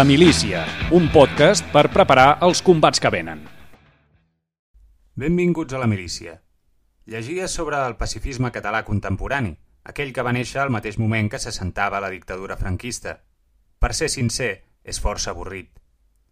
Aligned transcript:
La 0.00 0.04
milícia, 0.04 0.62
un 0.96 1.10
podcast 1.12 1.66
per 1.74 1.90
preparar 1.92 2.38
els 2.46 2.62
combats 2.64 3.02
que 3.04 3.10
venen. 3.12 3.42
Benvinguts 5.12 5.76
a 5.76 5.80
La 5.82 5.88
milícia. 5.90 6.38
Llegia 7.04 7.48
sobre 7.52 7.76
el 7.84 7.98
pacifisme 8.00 8.48
català 8.54 8.80
contemporani, 8.86 9.50
aquell 9.84 10.14
que 10.16 10.24
va 10.24 10.32
néixer 10.32 10.62
al 10.62 10.72
mateix 10.72 10.96
moment 11.02 11.28
que 11.28 11.40
s'assentava 11.42 12.00
la 12.00 12.08
dictadura 12.14 12.56
franquista. 12.56 13.12
Per 13.76 13.90
ser 13.98 14.08
sincer, 14.14 14.48
és 14.84 15.02
força 15.04 15.34
avorrit. 15.34 15.68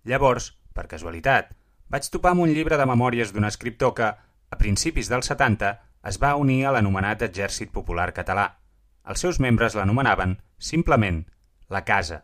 Llavors, 0.08 0.48
per 0.72 0.86
casualitat, 0.94 1.52
vaig 1.92 2.08
topar 2.08 2.32
amb 2.32 2.46
un 2.46 2.54
llibre 2.56 2.80
de 2.80 2.88
memòries 2.88 3.34
d'un 3.34 3.50
escriptor 3.50 3.92
que, 3.98 4.08
a 4.16 4.60
principis 4.62 5.12
dels 5.12 5.28
70, 5.34 5.74
es 6.08 6.22
va 6.24 6.38
unir 6.40 6.62
a 6.64 6.72
l'anomenat 6.78 7.26
Exèrcit 7.28 7.76
Popular 7.76 8.14
Català. 8.16 8.48
Els 9.04 9.28
seus 9.28 9.44
membres 9.44 9.76
l'anomenaven, 9.76 10.38
simplement, 10.56 11.20
la 11.68 11.84
Casa. 11.84 12.22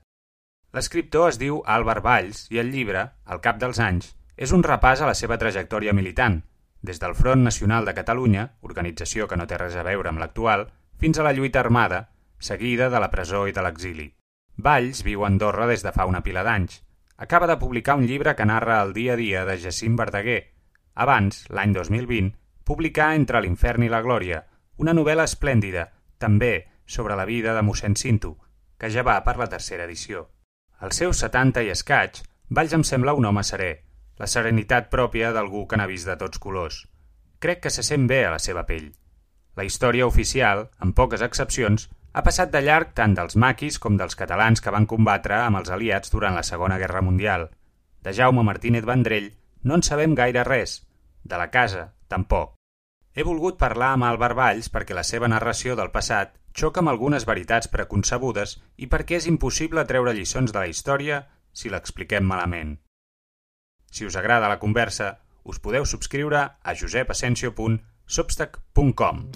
L'escriptor 0.74 1.28
es 1.30 1.36
diu 1.38 1.60
Álvar 1.70 2.00
Valls 2.02 2.48
i 2.50 2.58
el 2.58 2.72
llibre, 2.74 3.04
al 3.30 3.40
cap 3.42 3.60
dels 3.62 3.78
anys, 3.78 4.08
és 4.34 4.50
un 4.56 4.64
repàs 4.66 5.04
a 5.04 5.06
la 5.06 5.14
seva 5.14 5.36
trajectòria 5.38 5.92
militant, 5.94 6.40
des 6.82 6.98
del 6.98 7.14
Front 7.14 7.44
Nacional 7.46 7.86
de 7.86 7.94
Catalunya, 7.94 8.48
organització 8.66 9.28
que 9.30 9.38
no 9.38 9.46
té 9.46 9.60
res 9.60 9.76
a 9.78 9.84
veure 9.86 10.10
amb 10.10 10.18
l'actual, 10.18 10.66
fins 10.98 11.20
a 11.20 11.26
la 11.26 11.32
lluita 11.36 11.62
armada, 11.62 12.00
seguida 12.40 12.90
de 12.90 13.04
la 13.04 13.10
presó 13.14 13.44
i 13.46 13.54
de 13.54 13.62
l'exili. 13.62 14.08
Valls 14.66 15.04
viu 15.06 15.22
a 15.22 15.30
Andorra 15.30 15.70
des 15.70 15.86
de 15.86 15.94
fa 15.94 16.08
una 16.10 16.24
pila 16.26 16.42
d'anys. 16.42 16.82
Acaba 17.22 17.46
de 17.46 17.60
publicar 17.62 17.94
un 17.94 18.10
llibre 18.10 18.34
que 18.34 18.50
narra 18.50 18.82
el 18.82 18.92
dia 18.98 19.14
a 19.14 19.20
dia 19.22 19.46
de 19.46 19.56
Jacint 19.62 19.94
Verdaguer. 19.96 20.40
Abans, 20.94 21.44
l'any 21.54 21.72
2020, 21.78 22.34
publicà 22.66 23.12
Entre 23.14 23.46
l'infern 23.46 23.86
i 23.86 23.94
la 23.94 24.02
glòria, 24.02 24.42
una 24.82 24.92
novel·la 24.92 25.30
esplèndida, 25.30 25.92
també 26.18 26.54
sobre 26.84 27.14
la 27.14 27.30
vida 27.30 27.54
de 27.54 27.62
mossèn 27.62 27.94
Cinto, 27.94 28.40
que 28.76 28.90
ja 28.90 29.06
va 29.06 29.20
per 29.22 29.38
la 29.38 29.46
tercera 29.46 29.86
edició. 29.86 30.32
Als 30.78 30.96
seus 30.96 31.20
70 31.22 31.62
i 31.62 31.70
escaig, 31.70 32.20
Valls 32.50 32.74
em 32.76 32.82
sembla 32.84 33.14
un 33.14 33.24
home 33.24 33.42
serè, 33.46 33.70
la 34.18 34.26
serenitat 34.30 34.90
pròpia 34.90 35.30
d'algú 35.32 35.64
que 35.70 35.78
n'ha 35.78 35.86
vist 35.90 36.08
de 36.10 36.16
tots 36.20 36.40
colors. 36.42 36.80
Crec 37.38 37.62
que 37.64 37.70
se 37.70 37.82
sent 37.86 38.08
bé 38.10 38.24
a 38.26 38.32
la 38.34 38.40
seva 38.42 38.64
pell. 38.66 38.90
La 39.54 39.64
història 39.64 40.06
oficial, 40.06 40.68
amb 40.82 40.96
poques 40.98 41.22
excepcions, 41.22 41.88
ha 42.12 42.22
passat 42.26 42.50
de 42.50 42.62
llarg 42.62 42.92
tant 42.94 43.14
dels 43.14 43.36
maquis 43.36 43.78
com 43.78 43.96
dels 43.98 44.18
catalans 44.18 44.62
que 44.62 44.74
van 44.74 44.86
combatre 44.90 45.38
amb 45.40 45.62
els 45.62 45.70
aliats 45.70 46.10
durant 46.10 46.34
la 46.34 46.46
Segona 46.46 46.78
Guerra 46.78 47.02
Mundial. 47.02 47.48
De 48.02 48.12
Jaume 48.12 48.42
Martínez 48.46 48.84
Vendrell 48.86 49.32
no 49.62 49.78
en 49.78 49.82
sabem 49.82 50.14
gaire 50.14 50.44
res. 50.44 50.82
De 51.24 51.38
la 51.40 51.50
casa, 51.50 51.92
tampoc. 52.08 52.54
He 53.14 53.22
volgut 53.22 53.58
parlar 53.58 53.94
amb 53.94 54.10
Álvar 54.10 54.34
Valls 54.34 54.70
perquè 54.74 54.94
la 54.94 55.06
seva 55.06 55.30
narració 55.30 55.78
del 55.78 55.90
passat 55.94 56.34
xoca 56.54 56.78
amb 56.80 56.88
algunes 56.92 57.24
veritats 57.26 57.66
preconcebudes 57.70 58.62
i 58.78 58.86
perquè 58.90 59.16
és 59.18 59.26
impossible 59.30 59.84
treure 59.90 60.12
lliçons 60.14 60.52
de 60.54 60.58
la 60.62 60.68
història 60.70 61.16
si 61.52 61.70
l'expliquem 61.70 62.24
malament. 62.26 62.78
Si 63.90 64.06
us 64.06 64.16
agrada 64.16 64.48
la 64.50 64.58
conversa, 64.62 65.18
us 65.44 65.60
podeu 65.60 65.84
subscriure 65.86 66.50
a 66.62 66.74
josepasencio.substack.com. 66.74 69.28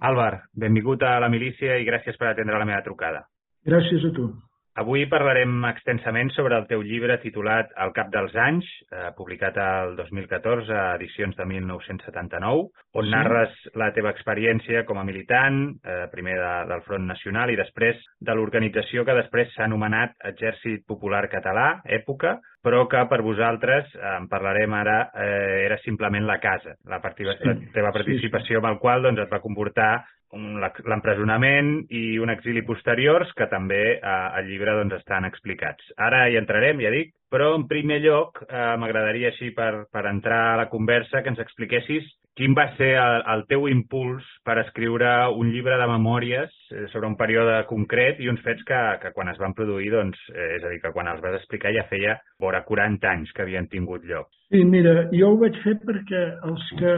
Álvar, 0.00 0.48
benvingut 0.56 1.02
a 1.04 1.20
la 1.20 1.28
milícia 1.28 1.76
i 1.76 1.84
gràcies 1.84 2.16
per 2.16 2.28
atendre 2.30 2.56
la 2.58 2.64
meva 2.64 2.80
trucada. 2.86 3.28
Gràcies 3.68 4.00
a 4.08 4.10
tu. 4.16 4.30
Avui 4.78 5.02
parlarem 5.10 5.64
extensament 5.66 6.28
sobre 6.30 6.54
el 6.54 6.68
teu 6.70 6.82
llibre 6.86 7.16
titulat 7.18 7.72
El 7.82 7.90
cap 7.96 8.10
dels 8.14 8.36
anys, 8.38 8.66
eh, 8.92 9.08
publicat 9.16 9.56
el 9.58 9.96
2014 9.98 10.70
a 10.70 10.84
edicions 10.94 11.34
de 11.36 11.46
1979, 11.48 12.68
on 12.94 13.08
sí. 13.08 13.10
narres 13.10 13.56
la 13.74 13.90
teva 13.96 14.12
experiència 14.14 14.84
com 14.86 15.00
a 15.00 15.04
militant, 15.04 15.58
eh, 15.82 16.04
primer 16.12 16.36
de, 16.38 16.52
del 16.70 16.84
Front 16.86 17.08
Nacional 17.10 17.50
i 17.50 17.58
després 17.58 17.98
de 18.20 18.36
l'organització 18.38 19.04
que 19.04 19.18
després 19.18 19.50
s'ha 19.56 19.66
anomenat 19.66 20.14
Exèrcit 20.30 20.86
Popular 20.86 21.24
Català, 21.34 21.82
època, 21.84 22.38
però 22.62 22.84
que 22.92 23.02
per 23.10 23.22
vosaltres, 23.26 23.90
eh, 23.96 24.14
en 24.20 24.30
parlarem 24.30 24.78
ara, 24.78 25.00
eh, 25.10 25.66
era 25.66 25.80
simplement 25.82 26.30
la 26.30 26.38
casa, 26.38 26.76
la, 26.86 27.02
sí. 27.02 27.26
la 27.26 27.58
teva 27.74 27.90
participació 27.90 28.54
sí, 28.54 28.54
sí. 28.54 28.62
amb 28.62 28.70
el 28.70 28.78
qual 28.78 29.02
doncs, 29.02 29.26
et 29.26 29.34
va 29.34 29.42
comportar 29.42 29.92
l'empresonament 30.32 31.72
i 31.90 32.18
un 32.22 32.30
exili 32.30 32.62
posteriors 32.62 33.32
que 33.38 33.48
també 33.50 33.82
eh, 33.96 34.00
al 34.10 34.46
llibre 34.46 34.76
doncs, 34.78 35.00
estan 35.00 35.26
explicats. 35.26 35.92
Ara 35.98 36.26
hi 36.28 36.38
entrarem, 36.38 36.80
ja 36.84 36.92
dic, 36.94 37.12
però 37.30 37.52
en 37.56 37.66
primer 37.70 38.00
lloc 38.04 38.42
eh, 38.46 38.76
m'agradaria 38.80 39.30
així 39.30 39.52
per, 39.56 39.86
per 39.92 40.06
entrar 40.10 40.40
a 40.50 40.56
la 40.64 40.70
conversa 40.72 41.22
que 41.22 41.32
ens 41.32 41.42
expliquessis 41.42 42.08
quin 42.38 42.54
va 42.56 42.66
ser 42.78 42.94
el, 42.96 43.22
el 43.34 43.42
teu 43.50 43.66
impuls 43.68 44.26
per 44.46 44.56
escriure 44.62 45.10
un 45.36 45.50
llibre 45.52 45.76
de 45.80 45.88
memòries 45.90 46.52
eh, 46.72 46.86
sobre 46.92 47.10
un 47.10 47.16
període 47.20 47.58
concret 47.68 48.20
i 48.22 48.30
uns 48.32 48.42
fets 48.46 48.64
que, 48.68 48.80
que 49.02 49.12
quan 49.16 49.28
es 49.32 49.40
van 49.42 49.54
produir, 49.56 49.90
doncs, 49.92 50.20
eh, 50.32 50.54
és 50.56 50.64
a 50.64 50.72
dir, 50.72 50.80
que 50.80 50.94
quan 50.94 51.10
els 51.10 51.20
vas 51.24 51.36
explicar 51.40 51.74
ja 51.76 51.88
feia 51.90 52.16
vora 52.40 52.62
40 52.64 53.10
anys 53.10 53.34
que 53.36 53.44
havien 53.44 53.68
tingut 53.68 54.06
lloc. 54.08 54.30
Sí, 54.50 54.64
mira, 54.66 55.04
jo 55.14 55.28
ho 55.30 55.36
vaig 55.38 55.58
fer 55.62 55.76
perquè 55.84 56.22
els 56.48 56.62
que 56.78 56.94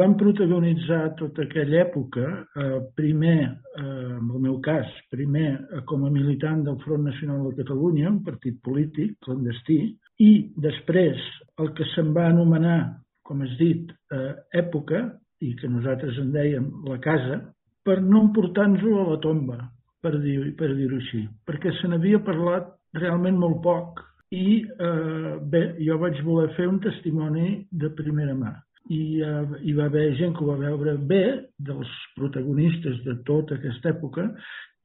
van 0.00 0.16
protagonitzar 0.18 1.12
tota 1.18 1.44
aquella 1.44 1.84
època, 1.84 2.24
eh, 2.56 2.80
primer, 2.98 3.36
eh, 3.46 3.84
en 3.84 4.32
el 4.32 4.40
meu 4.46 4.56
cas, 4.64 4.88
primer 5.10 5.52
eh, 5.52 5.84
com 5.86 6.06
a 6.06 6.10
militant 6.10 6.64
del 6.66 6.80
Front 6.82 7.06
Nacional 7.06 7.44
de 7.50 7.62
Catalunya, 7.62 8.08
un 8.10 8.24
partit 8.26 8.58
polític 8.62 9.16
clandestí, 9.22 9.59
i 10.20 10.30
després 10.56 11.20
el 11.60 11.72
que 11.76 11.84
se'n 11.94 12.14
va 12.16 12.28
anomenar 12.30 13.00
com 13.30 13.44
has 13.46 13.52
dit, 13.60 13.92
eh, 14.10 14.34
època, 14.58 15.04
i 15.40 15.54
que 15.54 15.68
nosaltres 15.70 16.18
en 16.18 16.32
dèiem 16.34 16.64
la 16.88 16.98
casa, 16.98 17.36
per 17.86 18.00
no 18.02 18.24
emportar-nos-ho 18.26 18.96
a 18.98 19.04
la 19.12 19.18
tomba, 19.22 19.58
per 20.02 20.16
dir-ho 20.18 20.50
per 20.58 20.72
dir 20.74 20.88
així, 20.96 21.20
perquè 21.46 21.70
se 21.78 21.88
n'havia 21.88 22.18
parlat 22.26 22.72
realment 22.98 23.38
molt 23.38 23.60
poc 23.62 24.02
i 24.34 24.58
eh, 24.66 25.36
bé, 25.52 25.62
jo 25.86 26.00
vaig 26.02 26.18
voler 26.26 26.50
fer 26.56 26.66
un 26.66 26.80
testimoni 26.82 27.68
de 27.70 27.92
primera 27.94 28.34
mà. 28.34 28.52
I 28.90 29.22
eh, 29.22 29.56
hi 29.62 29.74
va 29.78 29.86
haver 29.86 30.08
gent 30.18 30.34
que 30.34 30.42
ho 30.42 30.50
va 30.50 30.58
veure 30.58 30.96
bé, 31.12 31.24
dels 31.58 31.94
protagonistes 32.18 32.98
de 33.06 33.14
tota 33.30 33.60
aquesta 33.60 33.94
època, 33.94 34.26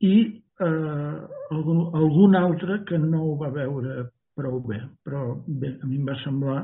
i 0.05 0.15
eh, 0.61 1.17
algun, 1.49 1.81
algun 1.97 2.37
altre 2.37 2.83
que 2.85 3.01
no 3.01 3.23
ho 3.25 3.35
va 3.41 3.49
veure 3.57 4.05
prou 4.37 4.59
bé. 4.67 4.81
Però 5.07 5.39
bé, 5.47 5.75
a 5.81 5.89
mi 5.89 5.99
em 5.99 6.09
va 6.09 6.17
semblar 6.23 6.59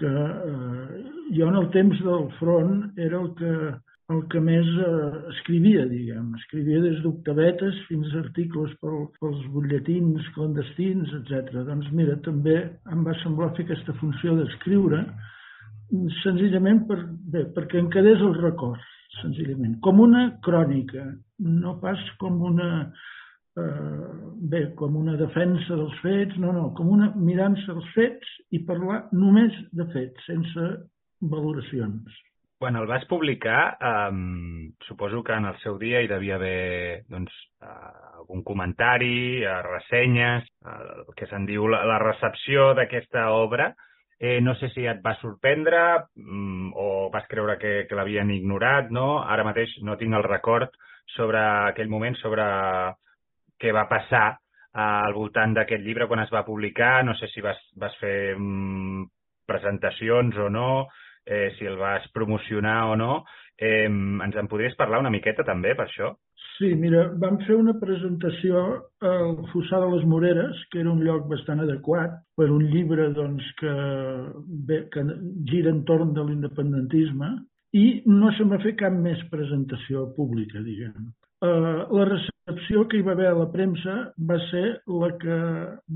que 0.00 0.10
eh, 0.10 0.98
jo 1.36 1.48
en 1.50 1.60
el 1.60 1.70
temps 1.76 2.02
del 2.06 2.28
front 2.38 2.74
era 2.96 3.20
el 3.20 3.32
que, 3.38 3.54
el 4.14 4.22
que 4.32 4.42
més 4.42 4.68
eh, 4.84 5.10
escrivia, 5.34 5.86
diguem. 5.90 6.30
Escrivia 6.40 6.82
des 6.84 7.02
d'octavetes 7.04 7.82
fins 7.88 8.14
a 8.14 8.22
articles 8.24 8.72
pel, 8.82 9.02
pels 9.20 9.42
butlletins 9.54 10.30
clandestins, 10.36 11.12
etc. 11.20 11.64
Doncs 11.68 11.90
mira, 11.96 12.16
també 12.26 12.56
em 12.92 13.04
va 13.06 13.16
semblar 13.24 13.52
fer 13.58 13.68
aquesta 13.68 13.96
funció 14.00 14.38
d'escriure 14.38 15.04
senzillament 16.22 16.84
per, 16.88 17.00
bé, 17.32 17.44
perquè 17.54 17.80
em 17.80 17.88
quedés 17.90 18.20
el 18.22 18.36
record, 18.38 18.82
senzillament. 19.20 19.78
Com 19.84 20.00
una 20.02 20.28
crònica, 20.44 21.06
no 21.42 21.76
pas 21.82 22.02
com 22.20 22.38
una 22.46 22.70
eh, 23.58 24.30
bé, 24.52 24.62
com 24.78 24.96
una 25.00 25.16
defensa 25.20 25.76
dels 25.76 26.00
fets, 26.04 26.38
no, 26.42 26.52
no, 26.56 26.70
com 26.76 26.90
una 26.92 27.12
mirança 27.16 27.74
dels 27.74 27.92
fets 27.96 28.34
i 28.54 28.62
parlar 28.66 29.04
només 29.12 29.56
de 29.76 29.86
fets, 29.94 30.26
sense 30.28 30.66
valoracions. 31.20 32.20
Quan 32.60 32.76
el 32.76 32.86
vas 32.86 33.06
publicar, 33.08 33.78
eh, 33.80 34.70
suposo 34.86 35.22
que 35.24 35.32
en 35.32 35.46
el 35.48 35.56
seu 35.62 35.78
dia 35.78 36.02
hi 36.02 36.08
devia 36.08 36.36
haver 36.36 37.04
doncs, 37.08 37.32
eh, 37.62 38.10
algun 38.20 38.42
comentari, 38.44 39.42
eh, 39.42 39.62
ressenyes, 39.62 40.44
eh, 40.64 41.04
que 41.16 41.26
se'n 41.26 41.46
diu 41.46 41.66
la, 41.68 41.84
la 41.88 41.98
recepció 41.98 42.74
d'aquesta 42.74 43.30
obra. 43.32 43.74
Eh, 44.20 44.40
no 44.44 44.54
sé 44.60 44.68
si 44.74 44.84
et 44.84 45.00
va 45.00 45.14
sorprendre 45.16 45.80
mm, 46.14 46.72
o 46.76 47.08
vas 47.10 47.24
creure 47.26 47.56
que, 47.58 47.86
que 47.88 47.96
l'havien 47.96 48.30
ignorat, 48.30 48.90
no? 48.92 49.22
Ara 49.24 49.46
mateix 49.48 49.72
no 49.82 49.96
tinc 49.96 50.12
el 50.12 50.26
record 50.26 50.76
sobre 51.16 51.40
aquell 51.40 51.88
moment, 51.88 52.18
sobre 52.20 52.44
què 53.60 53.74
va 53.76 53.88
passar 53.90 54.26
eh, 54.32 54.80
al 54.80 55.14
voltant 55.16 55.54
d'aquest 55.56 55.84
llibre 55.84 56.08
quan 56.08 56.24
es 56.24 56.32
va 56.32 56.46
publicar. 56.46 57.00
No 57.04 57.14
sé 57.18 57.30
si 57.34 57.44
vas, 57.44 57.60
vas 57.76 57.96
fer 58.00 58.34
mm, 58.36 59.04
presentacions 59.50 60.38
o 60.38 60.48
no, 60.52 60.70
eh, 61.26 61.50
si 61.58 61.68
el 61.68 61.78
vas 61.80 62.08
promocionar 62.14 62.82
o 62.90 62.96
no. 62.96 63.12
Eh, 63.60 63.86
ens 63.86 64.36
en 64.40 64.48
podries 64.48 64.76
parlar 64.78 65.02
una 65.02 65.12
miqueta 65.12 65.44
també 65.44 65.74
per 65.76 65.88
això? 65.90 66.14
Sí, 66.60 66.74
mira, 66.76 67.06
vam 67.20 67.38
fer 67.46 67.54
una 67.56 67.72
presentació 67.80 68.62
al 69.10 69.30
Fossar 69.52 69.78
de 69.80 69.86
les 69.94 70.02
Moreres, 70.08 70.58
que 70.72 70.82
era 70.82 70.90
un 70.92 71.00
lloc 71.04 71.24
bastant 71.28 71.62
adequat 71.64 72.18
per 72.36 72.50
un 72.52 72.66
llibre 72.72 73.06
doncs, 73.16 73.46
que, 73.60 73.72
bé, 74.68 74.82
que 74.92 75.04
gira 75.48 75.72
entorn 75.72 76.12
de 76.16 76.26
l'independentisme 76.28 77.30
i 77.80 77.86
no 78.12 78.32
se 78.36 78.44
m'ha 78.44 78.60
fet 78.64 78.76
cap 78.82 78.92
més 78.92 79.22
presentació 79.32 80.04
pública, 80.16 80.60
diguem. 80.66 81.08
Eh, 81.42 81.86
la 81.90 82.04
recepció 82.04 82.86
que 82.88 82.98
hi 82.98 83.04
va 83.06 83.12
haver 83.12 83.28
a 83.30 83.38
la 83.38 83.48
premsa 83.52 83.96
va 84.30 84.36
ser 84.50 84.64
la 85.02 85.10
que, 85.22 85.38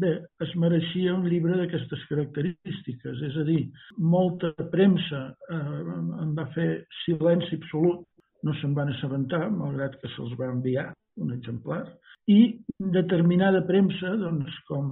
bé, 0.04 0.14
es 0.46 0.54
mereixia 0.60 1.14
un 1.14 1.26
llibre 1.28 1.58
d'aquestes 1.58 2.06
característiques. 2.10 3.22
És 3.28 3.36
a 3.40 3.44
dir, 3.48 3.60
molta 3.98 4.52
premsa 4.72 5.26
eh, 5.50 5.82
en 6.24 6.34
va 6.38 6.48
fer 6.56 6.68
silenci 7.04 7.60
absolut, 7.60 8.06
no 8.44 8.54
se'n 8.60 8.74
van 8.76 8.92
assabentar, 8.92 9.46
malgrat 9.50 9.96
que 10.00 10.10
se'ls 10.14 10.34
va 10.40 10.50
enviar 10.52 10.90
un 11.20 11.30
exemplar, 11.36 11.84
i 12.28 12.56
determinada 12.96 13.62
premsa, 13.68 14.14
doncs, 14.20 14.56
com, 14.68 14.88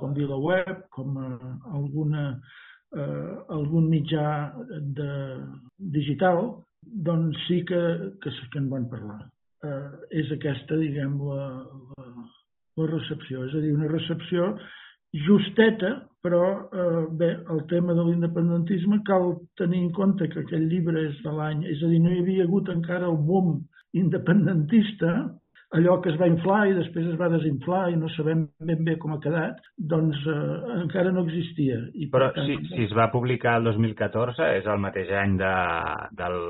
com 0.00 0.14
VilaWeb, 0.16 0.86
com 0.94 1.18
eh, 1.20 1.52
alguna, 1.72 2.26
eh, 2.96 3.32
algun 3.56 3.88
mitjà 3.92 4.26
de, 4.96 5.10
digital, 5.96 6.46
doncs 6.84 7.40
sí 7.48 7.62
que, 7.68 7.80
que, 8.20 8.32
que 8.52 8.60
en 8.60 8.68
van 8.72 8.84
parlar 8.92 9.22
eh, 9.64 9.84
és 10.22 10.32
aquesta, 10.36 10.78
diguem, 10.80 11.18
la, 11.28 11.50
la, 11.98 12.26
la 12.80 12.88
recepció. 12.90 13.44
És 13.48 13.54
a 13.56 13.62
dir, 13.64 13.74
una 13.76 13.90
recepció 13.92 14.54
justeta, 15.26 15.94
però 16.24 16.42
eh, 16.66 17.04
bé, 17.20 17.30
el 17.52 17.62
tema 17.70 17.94
de 17.94 18.04
l'independentisme 18.08 19.02
cal 19.06 19.36
tenir 19.60 19.84
en 19.84 19.92
compte 19.94 20.28
que 20.32 20.42
aquell 20.42 20.66
llibre 20.70 21.06
és 21.10 21.22
de 21.22 21.32
l'any, 21.36 21.64
és 21.70 21.82
a 21.84 21.90
dir, 21.92 22.02
no 22.02 22.12
hi 22.12 22.20
havia 22.24 22.48
hagut 22.48 22.70
encara 22.72 23.10
el 23.10 23.20
boom 23.28 23.58
independentista, 23.94 25.14
allò 25.74 25.98
que 26.02 26.10
es 26.12 26.18
va 26.20 26.28
inflar 26.30 26.60
i 26.70 26.74
després 26.76 27.06
es 27.10 27.18
va 27.18 27.28
desinflar 27.32 27.88
i 27.90 27.98
no 27.98 28.08
sabem 28.14 28.44
ben 28.66 28.82
bé 28.86 28.96
com 29.02 29.14
ha 29.14 29.20
quedat, 29.22 29.60
doncs 29.76 30.18
eh, 30.30 30.80
encara 30.80 31.12
no 31.14 31.24
existia. 31.26 31.80
I 31.94 32.08
Però 32.12 32.30
tant, 32.34 32.48
si, 32.48 32.58
si 32.72 32.86
es 32.88 32.94
va 32.96 33.10
publicar 33.12 33.58
el 33.60 33.70
2014 33.70 34.50
és 34.58 34.66
el 34.70 34.82
mateix 34.82 35.12
any 35.18 35.38
de, 35.40 35.54
del 36.18 36.40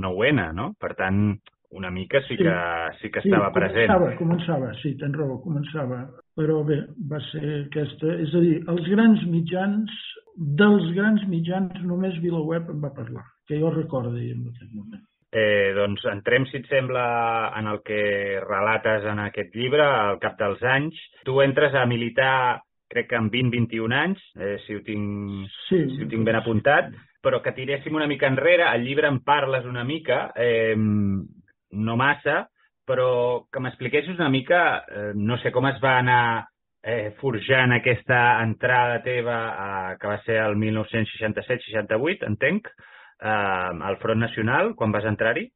9-N, 0.00 0.50
no? 0.56 0.70
Per 0.80 0.92
tant, 0.98 1.24
una 1.70 1.90
mica 1.90 2.20
sí 2.26 2.36
que, 2.36 2.54
sí 3.00 3.10
que 3.10 3.20
estava 3.22 3.50
sí, 3.50 3.54
present. 3.54 3.90
Començava, 3.90 4.14
començava, 4.18 4.70
sí, 4.82 4.94
tens 4.98 5.16
raó, 5.16 5.38
començava. 5.44 6.00
Però 6.38 6.62
bé, 6.66 6.80
va 7.10 7.20
ser 7.30 7.44
aquesta... 7.66 8.16
És 8.24 8.34
a 8.34 8.42
dir, 8.42 8.56
els 8.72 8.88
grans 8.90 9.22
mitjans, 9.30 10.00
dels 10.60 10.88
grans 10.96 11.22
mitjans, 11.30 11.78
només 11.86 12.18
VilaWeb 12.22 12.72
en 12.74 12.82
va 12.82 12.90
parlar, 12.96 13.24
que 13.46 13.60
jo 13.60 13.70
recordi 13.74 14.32
en 14.34 14.48
aquest 14.50 14.72
moment. 14.74 15.04
Eh, 15.30 15.70
doncs 15.76 16.02
entrem, 16.10 16.48
si 16.50 16.58
et 16.58 16.66
sembla, 16.66 17.04
en 17.58 17.68
el 17.70 17.84
que 17.86 18.00
relates 18.42 19.06
en 19.06 19.22
aquest 19.28 19.54
llibre, 19.54 19.84
al 19.86 20.18
cap 20.22 20.34
dels 20.40 20.62
anys. 20.66 20.98
Tu 21.26 21.36
entres 21.44 21.76
a 21.78 21.84
militar, 21.86 22.64
crec 22.90 23.12
que 23.12 23.20
amb 23.20 23.30
20-21 23.30 23.94
anys, 23.94 24.24
eh, 24.40 24.56
si, 24.64 24.74
ho 24.74 24.82
tinc, 24.86 25.46
sí, 25.68 25.84
si 25.94 26.02
ho 26.02 26.10
tinc 26.10 26.26
ben 26.26 26.40
apuntat, 26.40 26.90
però 27.22 27.38
que 27.44 27.52
tiréssim 27.54 27.94
una 27.94 28.08
mica 28.10 28.26
enrere, 28.26 28.64
al 28.66 28.82
llibre 28.82 29.06
en 29.06 29.20
parles 29.22 29.68
una 29.68 29.84
mica, 29.84 30.32
eh, 30.34 30.74
no 31.72 31.96
massa, 31.96 32.44
però 32.86 33.46
que 33.52 33.62
m'expliquessis 33.62 34.18
una 34.18 34.30
mica, 34.32 34.62
eh, 34.88 35.10
no 35.14 35.38
sé 35.38 35.52
com 35.54 35.68
es 35.70 35.78
va 35.82 35.98
anar 36.00 36.22
eh, 36.82 37.12
forjant 37.20 37.74
aquesta 37.76 38.40
entrada 38.42 39.00
teva, 39.04 39.38
eh, 39.50 39.96
que 40.00 40.10
va 40.10 40.18
ser 40.24 40.40
el 40.42 40.56
1967-68, 40.58 42.26
entenc, 42.26 42.68
eh, 43.20 43.30
al 43.30 43.98
Front 44.02 44.24
Nacional, 44.26 44.74
quan 44.74 44.92
vas 44.92 45.06
entrar-hi? 45.06 45.46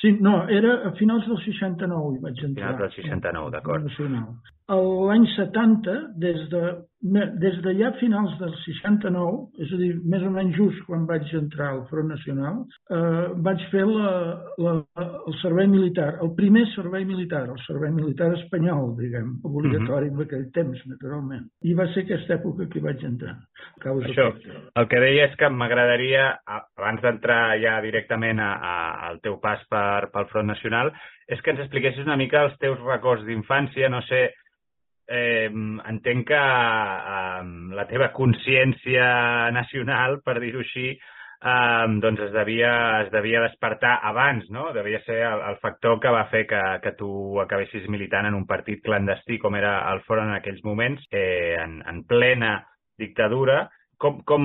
Sí, 0.00 0.14
no, 0.24 0.48
era 0.48 0.78
a 0.88 0.94
finals 0.96 1.26
del 1.28 1.36
69 1.44 2.14
hi 2.16 2.22
vaig 2.22 2.38
entrar. 2.46 2.54
Finals 2.54 2.80
del 2.80 2.92
69, 2.96 3.50
d'acord. 3.52 3.90
L'any 4.70 5.26
70, 5.34 5.98
des 6.22 6.48
de 6.52 6.62
des 7.02 7.56
de 7.64 7.72
ja 7.78 7.90
finals 7.96 8.34
del 8.38 8.52
69, 8.60 9.48
és 9.64 9.70
a 9.72 9.76
dir, 9.80 9.94
més 10.04 10.22
o 10.26 10.30
menys 10.34 10.56
just 10.58 10.82
quan 10.84 11.06
vaig 11.08 11.30
entrar 11.32 11.70
al 11.72 11.84
Front 11.88 12.10
Nacional, 12.12 12.58
eh, 12.92 13.30
vaig 13.46 13.62
fer 13.72 13.86
la, 13.88 14.10
la, 14.60 14.74
el 15.00 15.36
servei 15.40 15.66
militar, 15.70 16.18
el 16.20 16.34
primer 16.36 16.66
servei 16.74 17.06
militar, 17.08 17.46
el 17.48 17.60
servei 17.64 17.92
militar 17.94 18.28
espanyol, 18.36 18.92
diguem, 18.98 19.38
obligatori 19.48 20.10
uh 20.10 20.12
-huh. 20.12 20.20
en 20.20 20.26
aquell 20.26 20.50
temps, 20.52 20.82
naturalment. 20.86 21.46
I 21.62 21.74
va 21.74 21.86
ser 21.94 22.04
aquesta 22.04 22.34
època 22.34 22.68
que 22.68 22.80
vaig 22.80 23.02
entrar. 23.04 23.36
Causa 23.80 24.06
Això, 24.06 24.34
el 24.76 24.88
que 24.88 25.00
deia 25.00 25.24
és 25.24 25.36
que 25.36 25.48
m'agradaria, 25.48 26.36
abans 26.44 27.00
d'entrar 27.00 27.58
ja 27.60 27.80
directament 27.80 28.38
a, 28.40 28.52
a, 28.52 29.08
al 29.08 29.20
teu 29.20 29.40
pas 29.40 29.60
per, 29.70 30.10
pel 30.12 30.26
Front 30.26 30.46
Nacional, 30.46 30.92
és 31.28 31.40
que 31.40 31.50
ens 31.50 31.60
expliquessis 31.60 32.04
una 32.04 32.16
mica 32.16 32.42
els 32.42 32.58
teus 32.58 32.78
records 32.80 33.24
d'infància, 33.24 33.88
no 33.88 34.02
sé, 34.02 34.32
eh, 35.10 35.50
entenc 35.90 36.28
que 36.30 36.40
eh, 36.40 37.46
la 37.76 37.86
teva 37.90 38.12
consciència 38.14 39.50
nacional, 39.54 40.20
per 40.24 40.38
dir-ho 40.42 40.62
així, 40.62 40.92
eh, 40.94 41.86
doncs 42.04 42.22
es 42.28 42.32
devia, 42.34 42.72
es 43.06 43.10
devia 43.12 43.42
despertar 43.42 43.98
abans, 44.06 44.46
no? 44.54 44.70
Devia 44.76 45.02
ser 45.06 45.20
el, 45.26 45.42
el 45.50 45.58
factor 45.64 45.98
que 46.00 46.14
va 46.14 46.26
fer 46.30 46.46
que, 46.46 46.62
que 46.84 46.94
tu 46.98 47.40
acabessis 47.42 47.88
militant 47.88 48.30
en 48.30 48.38
un 48.38 48.46
partit 48.46 48.84
clandestí 48.84 49.40
com 49.42 49.58
era 49.58 49.80
el 49.92 50.04
Foro 50.06 50.24
en 50.24 50.34
aquells 50.36 50.62
moments, 50.64 51.04
eh, 51.10 51.56
en, 51.58 51.80
en 51.86 52.04
plena 52.08 52.54
dictadura. 53.00 53.64
Com, 54.00 54.22
com, 54.24 54.44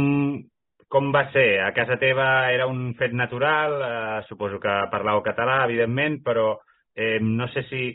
com 0.92 1.12
va 1.14 1.28
ser? 1.34 1.62
A 1.64 1.72
casa 1.76 2.00
teva 2.02 2.52
era 2.52 2.68
un 2.72 2.94
fet 3.00 3.14
natural? 3.14 3.78
Eh, 3.82 4.24
suposo 4.30 4.60
que 4.64 4.80
parlàveu 4.92 5.24
català, 5.26 5.64
evidentment, 5.70 6.22
però 6.26 6.56
eh, 6.96 7.20
no 7.22 7.48
sé 7.54 7.68
si 7.70 7.86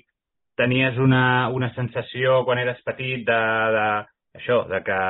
tenies 0.61 0.99
una, 1.01 1.49
una 1.49 1.73
sensació 1.75 2.43
quan 2.45 2.61
eres 2.61 2.83
petit 2.85 3.25
de, 3.25 3.41
de, 3.77 3.89
això, 4.37 4.63
de 4.69 4.83
que 4.85 5.01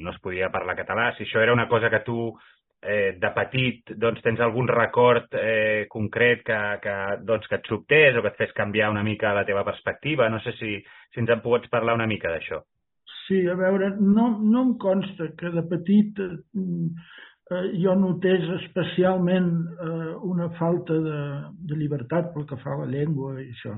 no 0.00 0.14
es 0.14 0.18
podia 0.24 0.50
parlar 0.54 0.78
català, 0.80 1.12
si 1.16 1.26
això 1.26 1.44
era 1.44 1.52
una 1.52 1.68
cosa 1.68 1.90
que 1.92 2.00
tu 2.06 2.32
eh, 2.82 3.14
de 3.20 3.30
petit 3.36 3.94
doncs, 3.96 4.20
tens 4.24 4.40
algun 4.42 4.68
record 4.68 5.30
eh, 5.38 5.86
concret 5.92 6.42
que, 6.46 6.58
que, 6.82 6.96
doncs, 7.28 7.46
que 7.48 7.60
et 7.60 7.70
sobtés 7.70 8.18
o 8.18 8.24
que 8.24 8.32
et 8.32 8.40
fes 8.40 8.54
canviar 8.56 8.90
una 8.90 9.04
mica 9.06 9.34
la 9.36 9.46
teva 9.46 9.64
perspectiva. 9.64 10.28
No 10.28 10.42
sé 10.42 10.56
si, 10.58 10.74
si 11.14 11.22
ens 11.22 11.30
en 11.30 11.42
pots 11.44 11.70
parlar 11.72 11.94
una 11.98 12.10
mica 12.10 12.32
d'això. 12.32 12.62
Sí, 13.22 13.44
a 13.46 13.54
veure, 13.54 13.92
no, 14.00 14.32
no 14.42 14.64
em 14.66 14.72
consta 14.82 15.30
que 15.38 15.52
de 15.54 15.62
petit 15.70 16.18
eh, 16.24 16.32
jo 17.82 17.94
notés 17.98 18.44
especialment 18.58 19.50
eh, 19.72 20.12
una 20.28 20.48
falta 20.58 20.96
de, 21.06 21.20
de 21.68 21.78
llibertat 21.80 22.32
pel 22.34 22.46
que 22.48 22.58
fa 22.62 22.74
a 22.74 22.82
la 22.82 22.90
llengua 22.90 23.34
i 23.40 23.48
això 23.50 23.76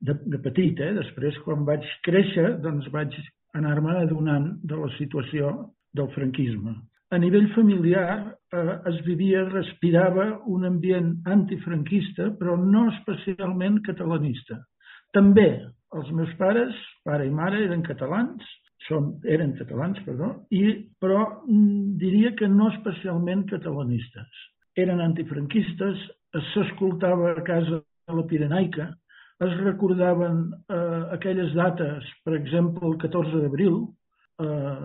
de, 0.00 0.16
de 0.26 0.40
petit, 0.44 0.80
eh? 0.80 0.92
després 0.98 1.38
quan 1.44 1.64
vaig 1.68 1.86
créixer 2.06 2.56
doncs 2.64 2.88
vaig 2.92 3.14
anar-me 3.56 3.96
adonant 4.02 4.50
de 4.62 4.76
la 4.76 4.90
situació 4.98 5.54
del 5.96 6.10
franquisme. 6.16 6.76
A 7.14 7.18
nivell 7.22 7.46
familiar 7.54 8.18
eh, 8.26 8.76
es 8.90 9.00
vivia, 9.06 9.44
respirava 9.52 10.26
un 10.52 10.66
ambient 10.66 11.12
antifranquista, 11.32 12.32
però 12.40 12.56
no 12.58 12.88
especialment 12.90 13.80
catalanista. 13.86 14.58
També 15.14 15.48
els 15.96 16.10
meus 16.12 16.32
pares, 16.40 16.74
pare 17.06 17.28
i 17.28 17.32
mare, 17.32 17.62
eren 17.64 17.84
catalans, 17.86 18.42
són, 18.86 19.16
eren 19.26 19.54
catalans, 19.58 19.98
perdó, 20.06 20.32
i, 20.54 20.62
però 21.02 21.22
mm, 21.46 21.96
diria 22.00 22.34
que 22.38 22.48
no 22.50 22.70
especialment 22.74 23.46
catalanistes. 23.50 24.44
Eren 24.78 25.00
antifranquistes, 25.02 26.02
s'escoltava 26.52 27.32
a 27.32 27.44
casa 27.46 27.80
de 27.80 28.16
la 28.16 28.26
Pirenaica, 28.28 28.90
es 29.44 29.54
recordaven 29.60 30.46
eh, 30.72 31.02
aquelles 31.16 31.52
dates, 31.54 32.04
per 32.24 32.36
exemple, 32.38 32.88
el 32.88 32.96
14 33.02 33.42
d'abril, 33.42 33.82
eh, 34.40 34.76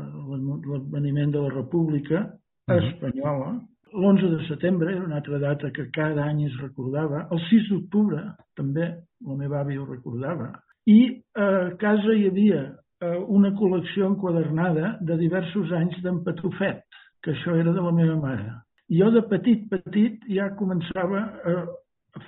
l'adveniment 0.67 1.31
de 1.31 1.43
la 1.45 1.53
República. 1.53 2.25
Espanyola, 2.71 3.53
l'11 3.91 4.29
de 4.31 4.47
setembre 4.47 4.91
era 4.93 5.03
una 5.03 5.17
altra 5.19 5.39
data 5.39 5.71
que 5.71 5.89
cada 5.91 6.25
any 6.25 6.45
es 6.47 6.57
recordava, 6.61 7.27
el 7.31 7.41
6 7.49 7.71
d'octubre 7.71 8.21
també 8.55 8.87
la 9.27 9.37
meva 9.39 9.61
àvia 9.63 9.81
ho 9.81 9.87
recordava, 9.87 10.51
i 10.87 11.21
a 11.35 11.75
casa 11.81 12.15
hi 12.15 12.27
havia 12.29 12.61
eh, 12.63 12.80
una 13.01 13.51
col·lecció 13.57 14.09
enquadernada 14.11 14.95
de 15.01 15.17
diversos 15.17 15.71
anys 15.73 15.97
d'en 16.03 16.21
Patufet, 16.25 16.83
que 17.23 17.33
això 17.33 17.55
era 17.57 17.73
de 17.73 17.81
la 17.81 17.93
meva 17.95 18.17
mare. 18.21 18.51
Jo 18.91 19.09
de 19.13 19.23
petit, 19.29 19.67
petit, 19.71 20.19
ja 20.29 20.49
començava 20.59 21.23
a, 21.47 21.55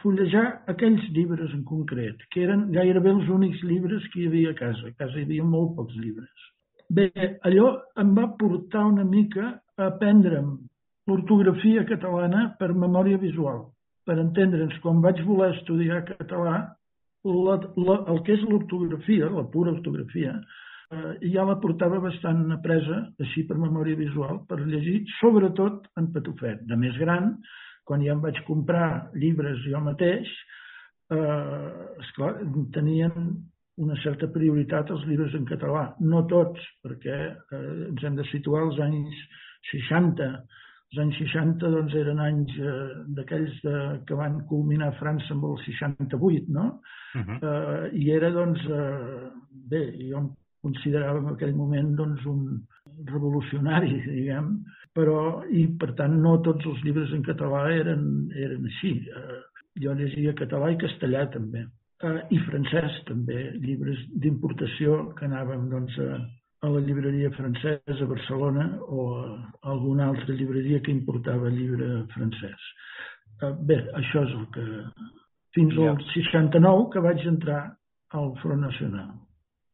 fullejar 0.02 0.64
aquells 0.72 1.04
llibres 1.12 1.52
en 1.54 1.64
concret, 1.68 2.22
que 2.32 2.46
eren 2.46 2.70
gairebé 2.72 3.12
els 3.12 3.30
únics 3.30 3.64
llibres 3.68 4.06
que 4.14 4.22
hi 4.22 4.28
havia 4.30 4.54
a 4.54 4.60
casa. 4.60 4.88
A 4.88 4.96
casa 5.02 5.20
hi 5.20 5.26
havia 5.28 5.44
molt 5.44 5.76
pocs 5.76 5.98
llibres. 6.00 6.46
Bé, 6.90 7.10
allò 7.44 7.74
em 8.00 8.14
va 8.16 8.30
portar 8.40 8.86
una 8.88 9.04
mica 9.04 9.50
a 9.78 9.90
aprendre'm 9.90 10.56
l'ortografia 11.10 11.84
catalana 11.90 12.54
per 12.60 12.72
memòria 12.74 13.20
visual. 13.20 13.66
Per 14.08 14.16
entendre'ns, 14.20 14.80
quan 14.84 15.02
vaig 15.04 15.20
voler 15.28 15.52
estudiar 15.58 16.04
català, 16.08 16.56
la, 17.24 17.58
la, 17.88 17.98
el 18.14 18.22
que 18.28 18.36
és 18.36 18.44
l'ortografia, 18.48 19.30
la 19.32 19.46
pura 19.52 19.72
ortografia, 19.72 20.34
eh, 20.92 21.14
ja 21.34 21.46
la 21.48 21.60
portava 21.64 22.02
bastant 22.04 22.46
apresa, 22.56 23.00
així 23.24 23.46
per 23.48 23.60
memòria 23.60 24.00
visual, 24.00 24.44
per 24.50 24.60
llegir, 24.64 25.04
sobretot 25.20 25.88
en 26.00 26.12
Patufet. 26.16 26.66
De 26.70 26.80
més 26.80 26.98
gran, 27.00 27.38
quan 27.88 28.04
ja 28.04 28.14
em 28.16 28.22
vaig 28.24 28.40
comprar 28.48 29.10
llibres 29.16 29.64
jo 29.68 29.82
mateix, 29.84 30.30
eh, 31.14 31.72
esclar, 32.04 32.36
tenien 32.76 33.34
una 33.84 33.96
certa 34.04 34.28
prioritat 34.30 34.92
els 34.94 35.06
llibres 35.10 35.34
en 35.34 35.48
català. 35.50 35.88
No 36.00 36.26
tots, 36.30 36.62
perquè 36.86 37.18
eh, 37.32 37.64
ens 37.90 38.04
hem 38.04 38.20
de 38.20 38.28
situar 38.30 38.68
als 38.68 38.80
anys 38.84 39.24
60, 39.72 40.30
els 40.94 41.02
anys 41.02 41.18
60 41.18 41.72
doncs, 41.74 41.94
eren 41.98 42.20
anys 42.22 42.54
eh, 42.62 42.74
d'aquells 43.18 43.56
que 44.06 44.18
van 44.18 44.44
culminar 44.50 44.92
a 44.92 44.98
França 45.00 45.34
amb 45.34 45.48
el 45.50 45.58
68, 45.66 46.54
no? 46.54 46.80
Uh 47.16 47.22
-huh. 47.22 47.38
eh, 47.42 47.98
I 47.98 48.12
era, 48.12 48.30
doncs, 48.30 48.60
eh, 48.70 49.30
bé, 49.70 49.84
jo 50.10 50.18
em 50.20 50.30
considerava 50.62 51.20
en 51.20 51.34
aquell 51.34 51.56
moment 51.56 51.96
doncs, 51.96 52.26
un 52.26 52.62
revolucionari, 53.06 54.02
diguem, 54.18 54.64
però, 54.94 55.44
i 55.50 55.68
per 55.80 55.94
tant 55.96 56.22
no 56.22 56.42
tots 56.42 56.66
els 56.66 56.84
llibres 56.84 57.12
en 57.12 57.24
català 57.24 57.72
eren, 57.74 58.30
eren 58.36 58.66
així. 58.66 58.94
Eh, 59.10 59.42
jo 59.82 59.94
llegia 59.94 60.36
català 60.38 60.70
i 60.72 60.78
castellà 60.78 61.26
també, 61.34 61.66
eh, 62.04 62.22
i 62.30 62.38
francès 62.46 63.04
també, 63.06 63.52
llibres 63.58 63.98
d'importació 64.14 65.16
que 65.18 65.26
anàvem 65.26 65.70
doncs, 65.70 65.98
a, 65.98 66.20
a 66.64 66.70
la 66.72 66.80
llibreria 66.80 67.30
francesa 67.36 67.98
a 68.06 68.08
Barcelona 68.08 68.66
o 68.88 69.02
a 69.20 69.72
alguna 69.72 70.08
altra 70.08 70.34
llibreria 70.34 70.82
que 70.82 70.96
importava 70.96 71.52
llibre 71.52 72.06
francès. 72.14 72.70
Eh, 73.42 73.52
bé, 73.68 73.82
això 74.00 74.24
és 74.24 74.34
el 74.40 74.48
que... 74.56 74.66
Fins 75.54 75.76
al 75.78 76.00
69 76.16 76.88
que 76.94 77.02
vaig 77.04 77.28
entrar 77.30 77.60
al 78.18 78.32
Front 78.42 78.64
Nacional. 78.64 79.12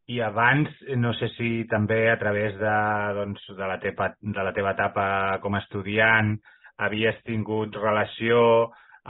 I 0.10 0.18
abans, 0.26 0.74
no 0.98 1.14
sé 1.16 1.30
si 1.38 1.50
també 1.70 2.02
a 2.12 2.18
través 2.20 2.58
de, 2.60 2.76
doncs, 3.16 3.46
de, 3.54 3.66
la, 3.70 3.78
teva, 3.80 4.10
de 4.20 4.44
la 4.44 4.52
teva 4.58 4.74
etapa 4.74 5.06
com 5.44 5.56
a 5.56 5.62
estudiant 5.62 6.34
havies 6.82 7.22
tingut 7.28 7.78
relació 7.78 8.42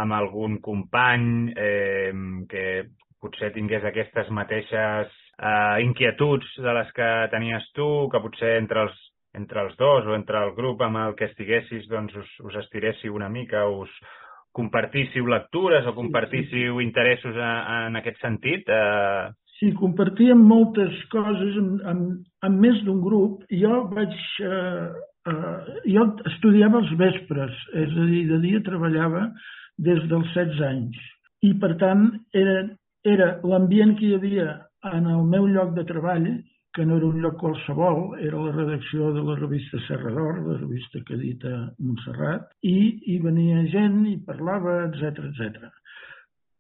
amb 0.04 0.14
algun 0.18 0.60
company 0.62 1.54
eh, 1.56 2.12
que 2.52 2.66
potser 3.24 3.54
tingués 3.56 3.88
aquestes 3.88 4.30
mateixes 4.36 5.16
eh, 5.40 5.84
inquietuds 5.86 6.48
de 6.60 6.74
les 6.76 6.92
que 6.96 7.10
tenies 7.32 7.66
tu, 7.76 8.08
que 8.12 8.22
potser 8.24 8.58
entre 8.60 8.86
els, 8.88 9.02
entre 9.38 9.64
els 9.66 9.76
dos 9.80 10.08
o 10.08 10.16
entre 10.18 10.42
el 10.44 10.56
grup 10.58 10.82
amb 10.84 11.02
el 11.04 11.16
que 11.16 11.30
estiguessis 11.30 11.88
doncs 11.90 12.16
us, 12.20 12.32
us 12.46 12.58
estiréssiu 12.64 13.16
una 13.16 13.30
mica, 13.30 13.66
us 13.68 13.92
compartíssiu 14.56 15.28
lectures 15.30 15.86
o 15.88 15.94
compartíssiu 15.96 16.74
sí, 16.74 16.80
sí. 16.80 16.88
interessos 16.88 17.36
en, 17.36 17.60
en 17.90 18.02
aquest 18.02 18.20
sentit? 18.24 18.68
Eh... 18.68 19.30
Sí, 19.60 19.72
compartíem 19.78 20.40
moltes 20.40 20.96
coses 21.12 21.56
amb, 21.60 21.86
amb, 21.92 22.26
amb 22.48 22.66
més 22.66 22.82
d'un 22.88 23.04
grup. 23.04 23.46
Jo 23.52 23.86
vaig... 23.94 24.16
Eh, 24.44 24.90
eh, 25.30 25.78
jo 25.94 26.06
estudiava 26.32 26.82
els 26.82 26.92
vespres, 27.00 27.56
és 27.76 27.94
a 27.94 28.10
dir, 28.10 28.26
de 28.32 28.40
dia 28.46 28.64
treballava 28.66 29.28
des 29.80 30.02
dels 30.12 30.32
16 30.36 30.64
anys. 30.68 31.00
I, 31.46 31.54
per 31.60 31.76
tant, 31.80 32.10
era, 32.36 32.64
era 33.08 33.30
l'ambient 33.48 33.94
que 34.00 34.10
hi 34.10 34.16
havia 34.18 34.48
en 34.88 35.10
el 35.12 35.26
meu 35.28 35.48
lloc 35.48 35.74
de 35.76 35.84
treball, 35.88 36.28
que 36.74 36.86
no 36.86 36.98
era 36.98 37.08
un 37.08 37.22
lloc 37.24 37.40
qualsevol, 37.42 38.20
era 38.22 38.40
la 38.40 38.54
redacció 38.54 39.12
de 39.16 39.24
la 39.26 39.36
revista 39.40 39.80
Serra 39.88 40.14
d'Or, 40.14 40.42
la 40.46 40.58
revista 40.60 41.02
que 41.06 41.16
edita 41.18 41.54
Montserrat, 41.80 42.52
i 42.62 42.78
hi 43.10 43.18
venia 43.24 43.66
gent 43.74 44.04
i 44.08 44.16
parlava, 44.28 44.84
etc 44.88 45.24
etc. 45.32 45.70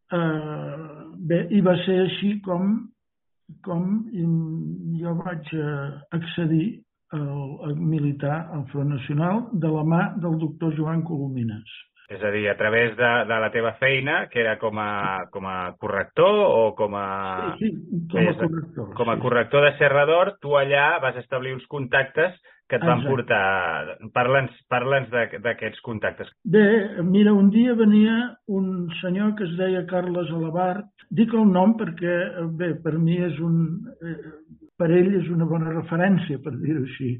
Uh, 0.09 1.13
bé, 1.29 1.43
i 1.53 1.61
va 1.61 1.75
ser 1.85 1.99
així 2.07 2.33
com, 2.45 2.73
com 3.65 3.83
jo 4.97 5.13
vaig 5.21 5.51
uh, 5.53 5.99
accedir 6.17 6.79
a 7.13 7.73
militar 7.73 8.49
al 8.53 8.65
Front 8.69 8.91
Nacional 8.93 9.45
de 9.53 9.69
la 9.73 9.85
mà 9.85 10.01
del 10.21 10.35
doctor 10.41 10.75
Joan 10.77 11.01
Colomines. 11.05 11.69
És 12.09 12.23
a 12.25 12.31
dir, 12.33 12.47
a 12.49 12.57
través 12.57 12.95
de, 12.97 13.09
de 13.29 13.35
la 13.37 13.51
teva 13.53 13.75
feina, 13.77 14.23
que 14.31 14.41
era 14.41 14.55
com 14.57 14.79
a, 14.81 15.29
com 15.29 15.45
a 15.45 15.75
corrector 15.77 16.39
o 16.41 16.73
com 16.77 16.95
a... 16.97 17.55
Sí, 17.59 17.69
sí 17.69 17.99
com 18.09 18.29
a 18.31 18.37
corrector. 18.39 18.93
Com 18.97 19.11
a 19.13 19.19
corrector 19.21 19.67
de 19.67 19.75
Serrador, 19.77 20.31
tu 20.41 20.55
allà 20.57 20.95
vas 21.03 21.19
establir 21.21 21.53
uns 21.53 21.67
contactes 21.69 22.33
que 22.69 22.77
et 22.77 22.85
van 22.85 23.01
Exacte. 23.01 23.13
portar... 23.13 23.97
Parla'ns 24.13 24.57
parla 24.69 25.01
d'aquests 25.45 25.81
contactes. 25.85 26.29
Bé, 26.45 26.65
mira, 27.05 27.33
un 27.33 27.49
dia 27.53 27.73
venia 27.77 28.15
un 28.47 28.89
senyor 29.01 29.35
que 29.37 29.45
es 29.45 29.53
deia 29.57 29.85
Carles 29.89 30.29
Alabart. 30.33 30.89
Dic 31.09 31.33
el 31.33 31.49
nom 31.49 31.73
perquè, 31.77 32.15
bé, 32.57 32.75
per 32.83 32.95
mi 32.97 33.17
és 33.25 33.37
un... 33.41 33.59
Eh, 34.01 34.17
per 34.79 34.87
ell 34.95 35.11
és 35.19 35.27
una 35.33 35.45
bona 35.49 35.73
referència, 35.73 36.39
per 36.41 36.53
dir-ho 36.57 36.85
així. 36.85 37.17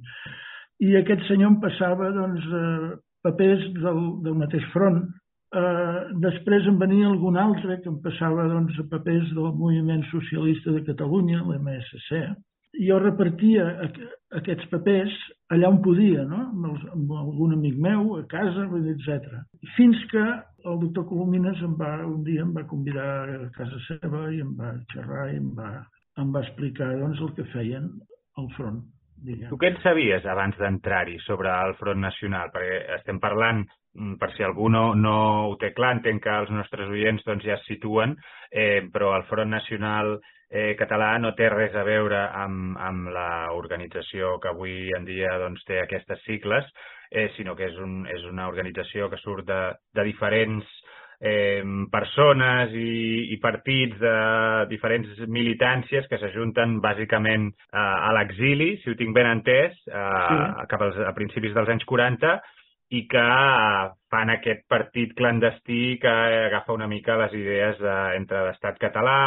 I 0.85 0.93
aquest 1.01 1.25
senyor 1.27 1.51
em 1.51 1.57
passava, 1.61 2.07
doncs, 2.15 2.45
eh, 2.55 2.91
papers 3.25 3.65
del, 3.79 4.03
del 4.25 4.37
mateix 4.39 4.65
front. 4.73 5.01
Eh, 5.49 6.01
després 6.21 6.67
en 6.69 6.77
venia 6.81 7.07
algun 7.09 7.39
altre 7.41 7.79
que 7.81 7.89
em 7.89 7.97
passava 8.03 8.45
doncs, 8.51 8.77
a 8.77 8.85
papers 8.91 9.31
del 9.33 9.49
moviment 9.57 10.03
socialista 10.11 10.75
de 10.75 10.83
Catalunya, 10.91 11.41
l'MSC. 11.41 12.21
Jo 12.85 12.99
repartia 13.01 13.65
aquests 14.37 14.67
papers 14.69 15.15
allà 15.55 15.71
on 15.73 15.79
podia, 15.85 16.21
no? 16.29 16.43
amb, 16.51 16.67
els, 16.69 16.83
amb 16.93 17.15
algun 17.23 17.55
amic 17.55 17.79
meu, 17.81 18.13
a 18.19 18.27
casa, 18.29 18.67
etc. 18.93 19.41
Fins 19.75 20.03
que 20.11 20.21
el 20.69 20.77
doctor 20.83 21.07
Colomines 21.09 21.63
em 21.65 21.73
va, 21.79 21.95
un 22.05 22.21
dia 22.27 22.45
em 22.45 22.53
va 22.53 22.67
convidar 22.69 23.09
a 23.39 23.49
casa 23.57 23.81
seva 23.87 24.27
i 24.35 24.43
em 24.45 24.53
va 24.59 24.75
xerrar 24.93 25.31
i 25.33 25.41
em 25.41 25.49
va, 25.57 25.73
em 26.21 26.31
va 26.35 26.45
explicar 26.45 26.93
doncs, 26.99 27.25
el 27.25 27.33
que 27.39 27.49
feien 27.55 27.89
al 28.37 28.53
front. 28.59 28.83
Tu 29.25 29.57
què 29.59 29.73
en 29.73 29.77
sabies 29.83 30.25
abans 30.31 30.57
d'entrar-hi 30.59 31.17
sobre 31.25 31.51
el 31.51 31.75
Front 31.79 31.99
Nacional? 32.03 32.51
Perquè 32.53 32.79
estem 32.99 33.19
parlant, 33.19 33.65
mm, 33.95 34.15
per 34.21 34.31
si 34.35 34.43
algú 34.43 34.69
no, 34.69 34.93
no 34.95 35.15
ho 35.49 35.55
té 35.59 35.73
clar, 35.75 35.95
entenc 35.97 36.23
que 36.23 36.35
els 36.43 36.51
nostres 36.55 36.89
oients 36.89 37.25
doncs, 37.27 37.43
ja 37.43 37.57
es 37.57 37.65
situen, 37.67 38.15
eh, 38.51 38.81
però 38.93 39.15
el 39.17 39.25
Front 39.31 39.51
Nacional 39.51 40.19
eh, 40.49 40.75
català 40.79 41.17
no 41.19 41.33
té 41.37 41.49
res 41.49 41.75
a 41.75 41.83
veure 41.83 42.21
amb, 42.43 42.77
amb 42.81 43.11
l'organització 43.13 44.37
que 44.41 44.49
avui 44.53 44.93
en 44.97 45.05
dia 45.05 45.35
doncs, 45.41 45.63
té 45.67 45.81
aquestes 45.81 46.23
sigles, 46.25 46.65
eh, 47.11 47.29
sinó 47.35 47.55
que 47.55 47.67
és, 47.69 47.77
un, 47.77 48.05
és 48.07 48.23
una 48.29 48.47
organització 48.47 49.09
que 49.09 49.19
surt 49.21 49.45
de, 49.49 49.61
de 49.93 50.07
diferents 50.07 50.78
eh, 51.19 51.63
persones 51.91 52.71
i, 52.75 53.33
i 53.33 53.39
partits 53.43 53.99
de 53.99 54.15
diferents 54.71 55.19
militàncies 55.27 56.07
que 56.09 56.19
s'ajunten 56.21 56.79
bàsicament 56.83 57.49
eh, 57.51 57.79
a 57.79 58.13
l'exili, 58.15 58.75
si 58.83 58.91
ho 58.91 58.97
tinc 58.99 59.13
ben 59.15 59.29
entès, 59.35 59.75
eh, 59.89 59.99
sí. 59.99 60.39
cap 60.71 60.87
als, 60.87 60.97
a 61.03 61.13
principis 61.17 61.53
dels 61.55 61.69
anys 61.75 61.85
40, 61.89 62.39
i 62.89 63.03
que 63.05 63.23
fan 64.09 64.31
aquest 64.33 64.63
partit 64.71 65.13
clandestí 65.17 65.99
que 66.01 66.09
agafa 66.47 66.73
una 66.73 66.87
mica 66.89 67.19
les 67.19 67.35
idees 67.37 67.77
de, 67.77 67.97
entre 68.17 68.47
l'estat 68.47 68.79
català, 68.81 69.19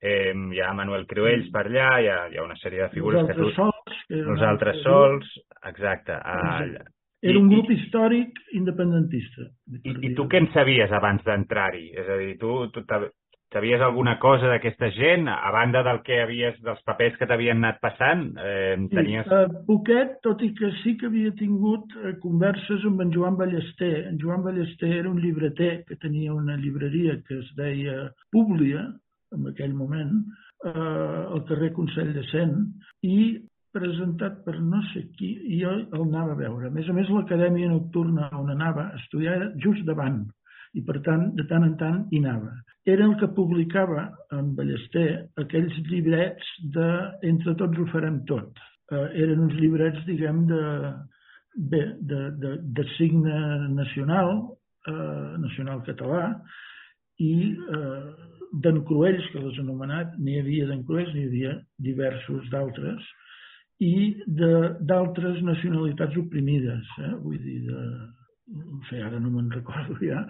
eh, 0.00 0.30
hi 0.30 0.62
ha 0.62 0.70
Manuel 0.76 1.08
Cruells 1.10 1.50
per 1.50 1.66
allà, 1.66 1.90
hi 1.98 2.08
ha, 2.08 2.20
hi 2.30 2.38
ha 2.38 2.46
una 2.46 2.58
sèrie 2.60 2.84
de 2.84 2.94
figures 2.94 3.26
que 3.26 3.36
tu... 3.40 3.50
Sols, 3.56 4.00
que 4.06 4.22
nosaltres 4.28 4.80
sols, 4.86 5.36
exacte. 5.72 6.20
exacte. 6.20 6.99
Era 7.22 7.38
un 7.38 7.50
grup 7.52 7.68
I, 7.68 7.76
històric 7.76 8.38
independentista. 8.56 9.50
I, 9.84 9.96
I 10.08 10.12
tu 10.16 10.24
què 10.30 10.40
en 10.40 10.48
sabies 10.54 10.92
abans 10.96 11.24
d'entrar-hi? 11.26 11.90
És 12.00 12.08
a 12.08 12.16
dir, 12.20 12.36
tu, 12.40 12.54
tu 12.72 12.84
sabies 13.52 13.82
alguna 13.82 14.14
cosa 14.22 14.48
d'aquesta 14.48 14.88
gent, 14.94 15.28
a 15.28 15.50
banda 15.52 15.82
del 15.84 16.00
que 16.06 16.20
havies, 16.22 16.56
dels 16.64 16.80
papers 16.86 17.18
que 17.18 17.28
t'havien 17.28 17.60
anat 17.60 17.80
passant? 17.82 18.24
Eh, 18.38 18.76
tenies... 18.94 19.28
Sí, 19.28 19.36
uh, 19.36 19.62
poquet, 19.66 20.16
tot 20.24 20.40
i 20.46 20.52
que 20.56 20.70
sí 20.80 20.94
que 21.00 21.10
havia 21.10 21.34
tingut 21.36 21.92
uh, 21.98 22.14
converses 22.22 22.86
amb 22.88 23.04
en 23.04 23.12
Joan 23.12 23.36
Ballester. 23.40 23.92
En 24.08 24.20
Joan 24.22 24.46
Ballester 24.46 24.92
era 25.02 25.10
un 25.10 25.20
llibreter 25.20 25.72
que 25.88 26.00
tenia 26.00 26.32
una 26.32 26.56
llibreria 26.56 27.18
que 27.26 27.40
es 27.42 27.52
deia 27.58 28.06
Públia, 28.32 28.86
en 29.36 29.50
aquell 29.50 29.74
moment, 29.76 30.22
uh, 30.64 31.34
al 31.34 31.44
carrer 31.50 31.74
Consell 31.76 32.14
de 32.16 32.24
Cent, 32.30 32.56
i 33.04 33.20
presentat 33.74 34.40
per 34.44 34.56
no 34.60 34.80
sé 34.90 35.06
qui, 35.16 35.30
i 35.54 35.60
jo 35.62 35.72
el 35.78 36.02
anava 36.02 36.34
a 36.34 36.40
veure. 36.40 36.68
A 36.68 36.74
més 36.74 36.88
a 36.88 36.96
més, 36.96 37.10
l'acadèmia 37.12 37.70
nocturna 37.70 38.30
on 38.38 38.50
anava 38.54 38.88
a 38.88 39.00
estudiar 39.00 39.36
era 39.38 39.50
just 39.64 39.86
davant, 39.88 40.24
i 40.74 40.82
per 40.86 41.00
tant, 41.06 41.30
de 41.38 41.46
tant 41.50 41.66
en 41.66 41.76
tant 41.80 42.00
hi 42.10 42.20
anava. 42.22 42.52
Era 42.88 43.04
el 43.06 43.16
que 43.20 43.30
publicava 43.36 44.08
en 44.36 44.54
Ballester 44.58 45.08
aquells 45.42 45.76
llibrets 45.90 46.50
de 46.76 46.90
Entre 47.30 47.54
tots 47.58 47.78
ho 47.78 47.86
farem 47.92 48.22
tot. 48.30 48.58
Eh, 48.90 49.06
eren 49.24 49.44
uns 49.46 49.56
llibrets, 49.58 50.00
diguem, 50.06 50.44
de, 50.50 50.62
bé, 51.72 51.82
de, 52.00 52.20
de, 52.42 52.56
de 52.78 52.86
signe 52.96 53.36
nacional, 53.74 54.34
eh, 54.88 55.38
nacional 55.44 55.82
català, 55.86 56.24
i 57.20 57.34
eh, 57.52 58.28
d'en 58.64 58.82
Cruells, 58.86 59.26
que 59.32 59.42
les 59.44 59.58
anomenat, 59.62 60.16
n'hi 60.18 60.38
havia 60.40 60.66
d'en 60.70 60.84
Cruells, 60.86 61.12
n'hi 61.14 61.26
havia 61.28 61.56
diversos 61.90 62.48
d'altres, 62.50 63.10
i 63.80 63.92
d'altres 64.28 65.40
nacionalitats 65.44 66.16
oprimides, 66.20 66.88
eh? 67.00 67.14
vull 67.24 67.38
dir, 67.40 67.60
de, 67.66 67.84
no 68.60 68.80
sé, 68.90 69.00
ara 69.02 69.20
no 69.20 69.32
me'n 69.32 69.50
recordo 69.54 69.96
ja. 70.04 70.24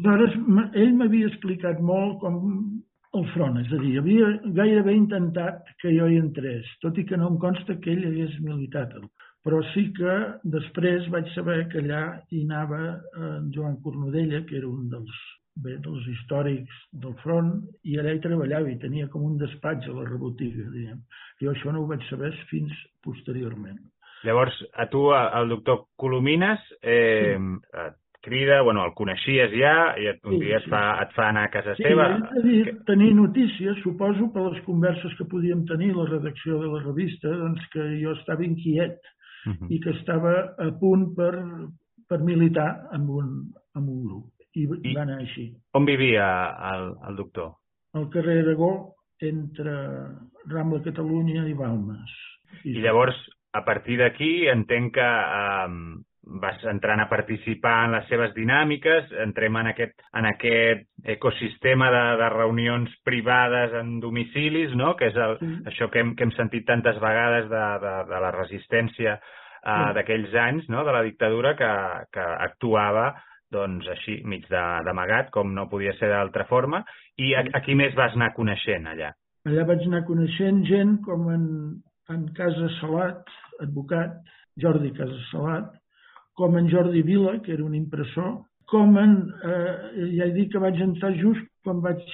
Aleshores, 0.00 0.36
ell 0.80 0.94
m'havia 0.96 1.28
explicat 1.28 1.80
molt 1.84 2.20
com 2.22 2.38
el 3.18 3.26
front, 3.34 3.58
és 3.60 3.72
a 3.74 3.80
dir, 3.82 3.96
havia 3.98 4.28
gairebé 4.56 4.94
intentat 4.96 5.66
que 5.82 5.92
jo 5.96 6.06
hi 6.08 6.20
entrés, 6.22 6.68
tot 6.84 6.98
i 6.98 7.04
que 7.08 7.18
no 7.18 7.32
em 7.32 7.40
consta 7.42 7.76
que 7.82 7.92
ell 7.92 8.06
hagués 8.08 8.38
militat. 8.44 8.94
Però 9.44 9.60
sí 9.72 9.86
que 9.96 10.14
després 10.54 11.08
vaig 11.12 11.28
saber 11.34 11.64
que 11.72 11.80
allà 11.80 12.04
hi 12.30 12.44
anava 12.44 12.80
en 13.16 13.50
Joan 13.54 13.78
Cornudella, 13.84 14.44
que 14.48 14.58
era 14.60 14.68
un 14.68 14.88
dels 14.92 15.20
bé, 15.64 15.76
dels 15.84 16.06
històrics 16.14 16.82
del 17.04 17.14
front, 17.22 17.54
i 17.84 17.98
allà 17.98 18.14
hi 18.14 18.22
treballava 18.24 18.70
i 18.70 18.78
tenia 18.82 19.08
com 19.12 19.24
un 19.28 19.38
despatx 19.40 19.88
a 19.88 19.96
la 19.96 20.08
rebotiga, 20.08 20.68
diguem. 20.74 21.00
Jo 21.42 21.54
això 21.54 21.72
no 21.72 21.82
ho 21.82 21.88
vaig 21.90 22.04
saber 22.08 22.32
fins 22.50 22.74
posteriorment. 23.04 23.80
Llavors, 24.24 24.56
a 24.76 24.84
tu, 24.92 25.06
el 25.14 25.48
doctor 25.48 25.86
Colomines, 25.96 26.60
eh, 26.82 27.38
sí. 27.38 27.76
et 27.86 27.96
crida, 28.20 28.60
bueno, 28.60 28.84
el 28.84 28.92
coneixies 28.94 29.52
ja, 29.56 29.94
i 29.96 30.08
et, 30.12 30.20
un 30.28 30.36
sí, 30.36 30.40
dia 30.44 30.58
et, 30.58 30.66
sí. 30.66 30.72
fa, 30.72 30.82
et 31.02 31.14
fa 31.16 31.28
anar 31.32 31.46
a 31.48 31.52
casa 31.52 31.74
sí, 31.78 31.86
seva. 31.86 32.08
Sí, 32.34 32.42
dir, 32.44 32.58
que... 32.66 32.74
tenir 32.90 33.14
notícies, 33.16 33.80
suposo, 33.84 34.28
per 34.34 34.44
les 34.50 34.60
converses 34.66 35.14
que 35.18 35.28
podíem 35.30 35.64
tenir 35.70 35.94
la 35.96 36.06
redacció 36.10 36.60
de 36.60 36.68
la 36.74 36.82
revista, 36.84 37.32
doncs 37.44 37.64
que 37.72 37.86
jo 38.02 38.12
estava 38.18 38.44
inquiet 38.44 38.98
uh 39.00 39.54
-huh. 39.54 39.70
i 39.70 39.80
que 39.80 39.96
estava 39.96 40.34
a 40.58 40.70
punt 40.80 41.14
per, 41.16 41.32
per 42.08 42.20
militar 42.20 42.70
amb 42.92 43.10
un, 43.10 43.32
amb 43.74 43.88
un 43.88 44.04
grup. 44.04 44.39
I, 44.56 44.66
I 44.66 44.94
va 44.96 45.04
anar 45.04 45.20
així. 45.22 45.50
On 45.78 45.86
vivia 45.86 46.26
el, 46.72 46.90
el 47.08 47.18
doctor? 47.18 47.54
Al 47.94 48.08
carrer 48.10 48.40
Aragó, 48.42 48.72
entre 49.20 49.72
Rambla 50.50 50.82
Catalunya 50.84 51.46
i 51.48 51.54
Balmes. 51.54 52.14
I, 52.64 52.76
I 52.78 52.84
llavors, 52.84 53.18
a 53.54 53.64
partir 53.66 53.98
d'aquí, 54.00 54.48
entenc 54.50 54.94
que 54.96 55.06
eh, 55.06 55.68
vas 56.40 56.62
entrant 56.70 57.00
a 57.02 57.08
participar 57.10 57.76
en 57.86 57.94
les 57.96 58.06
seves 58.10 58.34
dinàmiques, 58.36 59.10
entrem 59.24 59.56
en 59.60 59.70
aquest, 59.72 59.96
en 60.18 60.28
aquest 60.28 60.86
ecosistema 61.16 61.90
de, 61.90 62.04
de 62.20 62.28
reunions 62.34 62.92
privades 63.06 63.74
en 63.80 63.98
domicilis, 64.02 64.74
no? 64.78 64.94
que 64.98 65.10
és 65.10 65.16
el, 65.18 65.38
sí. 65.40 65.50
això 65.72 65.90
que 65.90 66.02
hem, 66.02 66.14
que 66.14 66.26
hem 66.26 66.34
sentit 66.36 66.66
tantes 66.68 67.00
vegades 67.02 67.48
de, 67.50 67.64
de, 67.82 67.96
de 68.12 68.22
la 68.26 68.30
resistència 68.36 69.16
eh, 69.16 69.24
sí. 69.64 69.90
d'aquells 69.98 70.36
anys, 70.44 70.70
no? 70.70 70.84
de 70.86 70.94
la 70.94 71.02
dictadura, 71.06 71.56
que, 71.58 71.72
que 72.14 72.28
actuava 72.50 73.10
doncs 73.54 73.88
així, 73.90 74.20
mig 74.24 74.46
d'amagat, 74.50 75.30
com 75.34 75.54
no 75.54 75.68
podia 75.70 75.94
ser 75.98 76.10
d'altra 76.12 76.46
forma. 76.50 76.82
I 77.18 77.34
a, 77.34 77.44
a 77.58 77.62
qui 77.64 77.76
més 77.78 77.96
vas 77.98 78.14
anar 78.16 78.32
coneixent 78.36 78.86
allà? 78.90 79.12
Allà 79.48 79.64
vaig 79.68 79.86
anar 79.86 80.04
coneixent 80.08 80.64
gent 80.68 80.98
com 81.06 81.28
en, 81.32 81.46
en 82.12 82.26
Casa 82.36 82.68
Salat, 82.78 83.30
advocat, 83.64 84.18
Jordi 84.60 84.92
Casa 84.96 85.18
Salat, 85.30 85.72
com 86.36 86.56
en 86.58 86.68
Jordi 86.72 87.02
Vila, 87.06 87.38
que 87.44 87.54
era 87.56 87.64
un 87.64 87.74
impressor, 87.76 88.38
com 88.70 88.96
en, 89.00 89.16
eh, 89.44 89.72
ja 90.16 90.28
he 90.28 90.34
dit 90.36 90.52
que 90.52 90.62
vaig 90.62 90.78
entrar 90.80 91.10
just 91.18 91.48
quan 91.64 91.82
vaig 91.84 92.04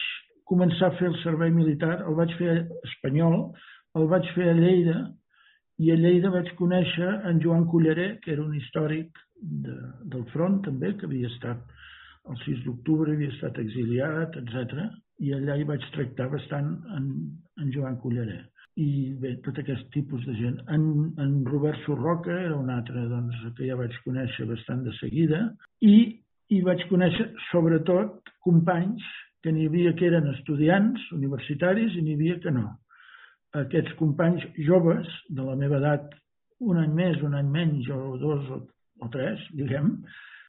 començar 0.49 0.88
a 0.90 0.97
fer 0.99 1.11
el 1.11 1.19
servei 1.23 1.52
militar, 1.52 1.99
el 2.09 2.16
vaig 2.19 2.33
fer 2.38 2.57
espanyol, 2.88 3.37
el 3.99 4.09
vaig 4.11 4.28
fer 4.37 4.49
a 4.50 4.57
Lleida, 4.57 4.97
i 5.78 5.92
a 5.92 5.97
Lleida 6.00 6.33
vaig 6.33 6.50
conèixer 6.59 7.09
en 7.28 7.40
Joan 7.45 7.66
Culleré, 7.71 8.16
que 8.25 8.33
era 8.33 8.45
un 8.45 8.54
històric 8.56 9.18
de, 9.40 9.76
del 10.12 10.25
front 10.33 10.62
també, 10.64 10.95
que 10.97 11.09
havia 11.09 11.28
estat 11.28 11.62
el 12.30 12.38
6 12.42 12.64
d'octubre, 12.64 13.12
havia 13.12 13.33
estat 13.35 13.59
exiliat, 13.62 14.37
etc. 14.40 14.87
I 15.23 15.33
allà 15.37 15.56
hi 15.56 15.66
vaig 15.68 15.85
tractar 15.95 16.28
bastant 16.33 16.73
en, 16.97 17.09
en 17.61 17.73
Joan 17.75 17.99
Culleré. 18.02 18.42
I 18.76 19.16
bé, 19.21 19.37
tot 19.45 19.56
aquest 19.61 19.87
tipus 19.95 20.25
de 20.28 20.35
gent. 20.37 20.56
En, 20.73 20.83
en 21.23 21.37
Robert 21.49 21.80
Sorroca 21.87 22.35
era 22.35 22.56
un 22.56 22.68
altre 22.73 23.06
doncs, 23.09 23.38
que 23.56 23.68
ja 23.71 23.78
vaig 23.78 23.95
conèixer 24.04 24.49
bastant 24.50 24.83
de 24.85 24.92
seguida 25.00 25.47
i 25.80 25.97
i 26.54 26.61
vaig 26.62 26.85
conèixer 26.90 27.26
sobretot 27.50 28.30
companys 28.47 29.02
que 29.42 29.52
n'hi 29.52 29.66
havia 29.68 29.95
que 29.99 30.06
eren 30.09 30.28
estudiants 30.33 31.02
universitaris 31.16 31.97
i 31.97 32.02
n'hi 32.04 32.14
havia 32.18 32.38
que 32.42 32.52
no. 32.54 32.68
Aquests 33.63 33.97
companys 34.01 34.45
joves 34.67 35.09
de 35.33 35.45
la 35.45 35.57
meva 35.59 35.81
edat, 35.81 36.15
un 36.61 36.81
any 36.81 36.93
més, 36.97 37.21
un 37.25 37.37
any 37.37 37.49
menys, 37.53 37.89
o 37.93 38.17
dos 38.21 38.49
o 38.53 38.63
o 39.01 39.09
tres, 39.13 39.43
diguem, 39.57 39.91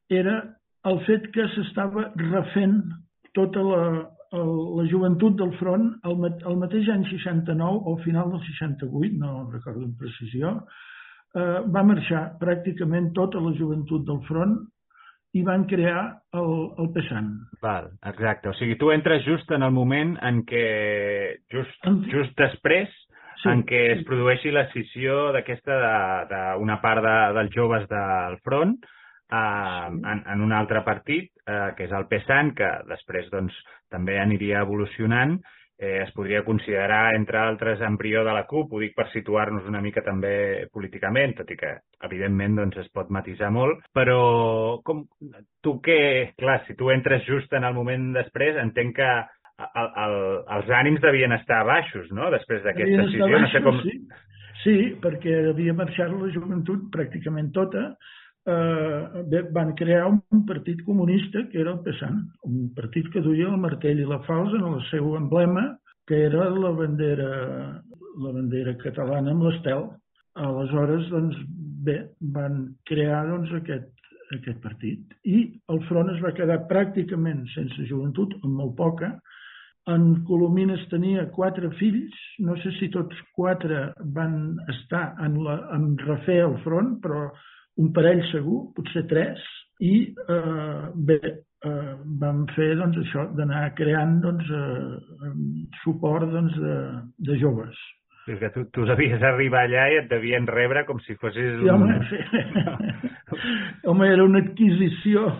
era 0.08 0.38
el 0.88 1.00
fet 1.06 1.28
que 1.34 1.46
s'estava 1.52 2.08
refent 2.20 2.78
tota 3.36 3.64
la, 3.64 3.82
el, 4.38 4.52
la 4.78 4.86
joventut 4.90 5.36
del 5.40 5.52
front 5.58 5.90
el, 6.08 6.16
el 6.28 6.60
mateix 6.60 6.88
any 6.94 7.04
69 7.10 7.82
o 7.82 7.96
al 7.96 8.02
final 8.06 8.32
del 8.32 8.42
68, 8.46 9.18
no 9.20 9.34
recordo 9.52 9.84
amb 9.84 10.00
precisió, 10.00 10.54
eh, 11.36 11.60
va 11.74 11.84
marxar 11.90 12.24
pràcticament 12.40 13.12
tota 13.18 13.42
la 13.44 13.54
joventut 13.58 14.06
del 14.08 14.22
front 14.30 14.58
i 15.36 15.42
van 15.44 15.66
crear 15.68 16.02
el, 16.32 16.52
el 16.80 16.88
PESAN. 16.94 17.32
Val, 17.62 17.90
exacte. 18.08 18.48
O 18.48 18.56
sigui, 18.56 18.78
tu 18.80 18.92
entres 18.94 19.24
just 19.26 19.50
en 19.52 19.64
el 19.66 19.74
moment 19.76 20.16
en 20.24 20.42
què, 20.48 20.64
just, 21.52 21.88
just 22.12 22.38
després 22.40 22.88
sí, 23.42 23.48
en 23.52 23.64
què 23.68 23.82
es 23.96 24.04
produeixi 24.08 24.52
la 24.54 24.66
scissió 24.72 25.28
d'aquesta 25.36 25.80
d'una 26.30 26.78
part 26.84 27.04
de, 27.04 27.16
dels 27.38 27.52
joves 27.54 27.84
del 27.90 28.38
front 28.46 28.78
eh, 28.80 29.36
en, 29.36 30.24
en 30.24 30.46
un 30.46 30.56
altre 30.56 30.82
partit, 30.86 31.30
eh, 31.44 31.74
que 31.76 31.88
és 31.88 31.94
el 31.94 32.08
PSAN, 32.10 32.54
que 32.58 32.72
després 32.88 33.28
doncs, 33.34 33.56
també 33.92 34.18
aniria 34.20 34.64
evolucionant, 34.64 35.38
eh, 35.78 36.02
es 36.02 36.10
podria 36.12 36.42
considerar, 36.44 37.14
entre 37.14 37.38
altres, 37.38 37.80
embrió 37.80 38.24
de 38.26 38.34
la 38.34 38.44
CUP, 38.50 38.72
ho 38.72 38.82
dic 38.82 38.96
per 38.98 39.06
situar-nos 39.12 39.66
una 39.70 39.80
mica 39.80 40.02
també 40.02 40.66
políticament, 40.74 41.36
tot 41.38 41.50
i 41.54 41.58
que, 41.60 41.72
evidentment, 42.08 42.58
doncs, 42.58 42.80
es 42.82 42.90
pot 42.94 43.10
matisar 43.14 43.52
molt, 43.54 43.86
però 43.94 44.20
com, 44.84 45.04
tu 45.62 45.78
què, 45.84 46.34
clar, 46.38 46.60
si 46.66 46.74
tu 46.78 46.90
entres 46.94 47.24
just 47.28 47.52
en 47.54 47.66
el 47.68 47.76
moment 47.78 48.10
després, 48.16 48.58
entenc 48.58 48.96
que 48.98 49.10
el, 49.58 49.92
el, 50.04 50.16
els 50.58 50.72
ànims 50.80 51.02
devien 51.02 51.34
estar 51.38 51.64
baixos, 51.66 52.10
no?, 52.14 52.30
després 52.34 52.64
d'aquesta 52.66 53.04
decisió. 53.04 53.26
Baixos, 53.26 53.46
no 53.46 53.52
sé 53.54 53.64
com... 53.64 53.82
Sí. 53.86 53.96
sí, 54.64 54.76
perquè 55.02 55.40
havia 55.52 55.74
marxat 55.78 56.10
la 56.14 56.30
joventut 56.34 56.88
pràcticament 56.94 57.52
tota, 57.54 57.92
eh, 58.46 59.42
van 59.52 59.74
crear 59.74 60.06
un 60.08 60.44
partit 60.46 60.82
comunista 60.84 61.46
que 61.50 61.60
era 61.60 61.72
el 61.72 61.82
PSAN, 61.84 62.22
un 62.44 62.72
partit 62.74 63.10
que 63.12 63.22
duia 63.24 63.48
el 63.48 63.60
martell 63.60 64.00
i 64.00 64.08
la 64.08 64.20
falsa 64.28 64.56
en 64.56 64.66
el 64.72 64.82
seu 64.90 65.16
emblema, 65.16 65.78
que 66.06 66.22
era 66.28 66.48
la 66.50 66.70
bandera, 66.70 67.30
la 68.24 68.32
bandera 68.32 68.76
catalana 68.82 69.34
amb 69.34 69.48
l'estel. 69.48 69.88
Aleshores, 70.38 71.08
doncs, 71.12 71.36
bé, 71.84 71.98
van 72.34 72.60
crear 72.88 73.24
doncs, 73.28 73.52
aquest, 73.58 73.90
aquest 74.36 74.62
partit. 74.64 75.16
I 75.24 75.42
el 75.72 75.82
front 75.88 76.12
es 76.14 76.22
va 76.24 76.34
quedar 76.36 76.62
pràcticament 76.70 77.44
sense 77.54 77.88
joventut, 77.90 78.36
amb 78.42 78.62
molt 78.62 78.76
poca, 78.78 79.16
en 79.88 80.08
Colomines 80.28 80.82
tenia 80.92 81.26
quatre 81.32 81.70
fills, 81.78 82.16
no 82.44 82.56
sé 82.60 82.74
si 82.76 82.90
tots 82.92 83.16
quatre 83.36 83.86
van 84.16 84.58
estar 84.68 85.14
en, 85.24 85.38
la, 85.44 85.62
en 85.76 85.94
refer 86.02 86.42
al 86.44 86.58
front, 86.64 86.98
però 87.04 87.28
un 87.78 87.92
parell 87.94 88.22
segur, 88.32 88.62
potser 88.76 89.04
tres, 89.10 89.42
i 89.84 89.92
eh, 90.10 90.88
bé, 91.08 91.18
eh, 91.64 91.92
vam 92.22 92.42
fer 92.56 92.72
doncs, 92.80 92.98
això 93.04 93.28
d'anar 93.38 93.68
creant 93.78 94.18
doncs, 94.24 94.50
eh, 94.50 95.30
suport 95.84 96.26
doncs, 96.32 96.58
de, 96.62 96.78
de 97.30 97.38
joves. 97.42 97.78
És 98.28 98.40
que 98.42 98.50
tu, 98.52 98.66
tu 98.74 98.84
devies 98.84 99.22
arribar 99.24 99.64
allà 99.64 99.86
i 99.88 100.00
et 100.02 100.08
devien 100.10 100.48
rebre 100.50 100.84
com 100.88 100.98
si 101.06 101.16
fossis... 101.20 101.54
Sí, 101.62 101.70
home, 101.72 101.94
sí. 102.10 102.18
home, 103.88 104.10
era 104.12 104.26
una 104.26 104.42
adquisició 104.44 105.30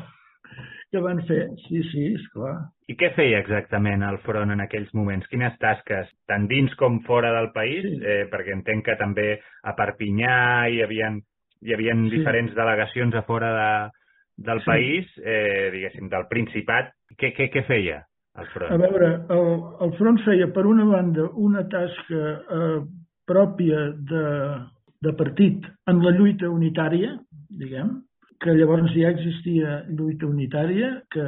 que 0.91 1.03
van 1.05 1.21
fer. 1.29 1.43
Sí, 1.67 1.83
sí, 1.91 2.07
esclar. 2.17 2.55
I 2.89 2.97
què 2.97 3.11
feia 3.17 3.43
exactament 3.43 4.05
el 4.09 4.17
front 4.25 4.55
en 4.55 4.63
aquells 4.65 4.89
moments? 4.97 5.29
Quines 5.29 5.59
tasques, 5.61 6.09
tant 6.31 6.47
dins 6.49 6.73
com 6.81 7.03
fora 7.05 7.35
del 7.37 7.51
país? 7.53 7.85
Sí. 7.85 8.01
Eh, 8.01 8.23
perquè 8.33 8.55
entenc 8.57 8.87
que 8.87 8.97
també 9.01 9.35
a 9.69 9.75
Perpinyà 9.77 10.39
hi 10.73 10.81
havia, 10.87 11.13
hi 11.63 11.75
havia 11.75 11.95
sí. 11.97 12.11
diferents 12.17 12.55
delegacions 12.57 13.17
a 13.19 13.25
fora 13.27 13.51
de, 13.57 13.73
del 14.49 14.63
sí. 14.63 14.71
país, 14.71 15.11
eh, 15.23 15.71
diguéssim, 15.75 16.09
del 16.13 16.29
Principat. 16.31 16.95
Què, 17.19 17.33
què, 17.37 17.49
què 17.53 17.65
feia 17.67 18.03
el 18.39 18.51
front? 18.55 18.73
A 18.75 18.81
veure, 18.81 19.13
el, 19.35 19.53
el 19.87 19.95
front 19.99 20.21
feia, 20.27 20.51
per 20.55 20.67
una 20.71 20.87
banda, 20.89 21.29
una 21.35 21.65
tasca 21.71 22.35
eh, 22.39 22.75
pròpia 23.29 23.89
de, 24.11 24.27
de 25.05 25.15
partit 25.19 25.67
en 25.91 26.05
la 26.05 26.15
lluita 26.15 26.51
unitària, 26.53 27.17
diguem, 27.49 27.97
que 28.43 28.55
llavors 28.55 28.93
ja 28.95 29.11
existia 29.11 29.81
lluita 29.89 30.27
unitària, 30.29 30.91
que 31.11 31.25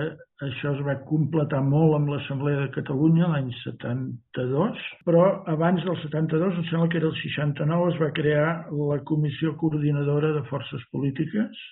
això 0.47 0.75
es 0.77 0.83
va 0.87 0.95
completar 1.09 1.61
molt 1.67 1.97
amb 1.97 2.13
l'Assemblea 2.13 2.63
de 2.63 2.71
Catalunya 2.77 3.29
l'any 3.33 3.51
72, 3.65 4.85
però 5.09 5.25
abans 5.51 5.83
del 5.87 5.99
72, 6.05 6.61
em 6.61 6.69
sembla 6.71 6.89
que 6.93 7.01
era 7.03 7.11
el 7.11 7.19
69, 7.19 7.91
es 7.93 8.01
va 8.01 8.13
crear 8.15 8.49
la 8.71 9.01
Comissió 9.11 9.57
Coordinadora 9.59 10.33
de 10.39 10.47
Forces 10.53 10.87
Polítiques. 10.95 11.67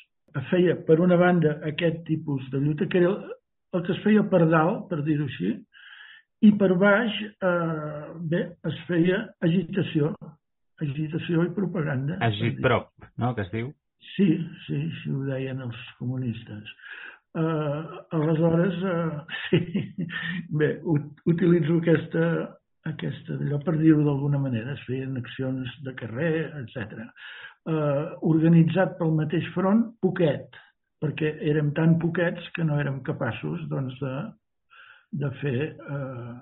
Feia, 0.51 0.75
per 0.87 0.99
una 1.01 1.17
banda, 1.17 1.57
aquest 1.71 2.03
tipus 2.11 2.45
de 2.53 2.61
lluita, 2.61 2.91
que 2.91 3.01
era 3.01 3.15
el 3.15 3.87
que 3.87 3.95
es 3.95 4.03
feia 4.05 4.27
per 4.29 4.45
dalt, 4.51 4.87
per 4.91 5.01
dir-ho 5.07 5.31
així, 5.31 5.55
i 6.47 6.53
per 6.59 6.75
baix, 6.79 7.15
eh, 7.43 8.05
bé, 8.31 8.45
es 8.71 8.79
feia 8.91 9.25
agitació, 9.43 10.13
agitació 10.83 11.47
i 11.47 11.55
propaganda. 11.55 12.19
Agitprop, 12.27 12.91
no?, 13.19 13.35
que 13.35 13.47
es 13.47 13.55
diu. 13.55 13.73
Sí, 14.15 14.29
sí, 14.67 14.79
sí 15.01 15.13
ho 15.15 15.25
deien 15.29 15.61
els 15.65 15.79
comunistes. 15.99 16.71
Uh, 17.39 17.99
aleshores, 18.17 18.79
uh, 18.83 19.19
sí, 19.49 20.07
bé, 20.61 20.71
utilitzo 21.29 21.77
aquesta, 21.79 22.25
aquesta 22.89 23.37
allò 23.37 23.61
per 23.63 23.77
dir-ho 23.79 24.01
d'alguna 24.07 24.41
manera, 24.43 24.75
es 24.75 24.87
feien 24.89 25.19
accions 25.21 25.75
de 25.87 25.95
carrer, 26.01 26.33
etc. 26.63 27.05
Uh, 27.69 28.17
organitzat 28.33 28.97
pel 28.99 29.15
mateix 29.19 29.47
front, 29.55 29.85
poquet, 30.03 30.57
perquè 31.03 31.37
érem 31.53 31.71
tan 31.77 31.99
poquets 32.03 32.49
que 32.57 32.67
no 32.67 32.81
érem 32.81 33.03
capaços 33.07 33.63
doncs, 33.71 33.99
de, 34.03 34.15
de 35.13 35.31
fer 35.41 35.59
uh, 35.89 36.37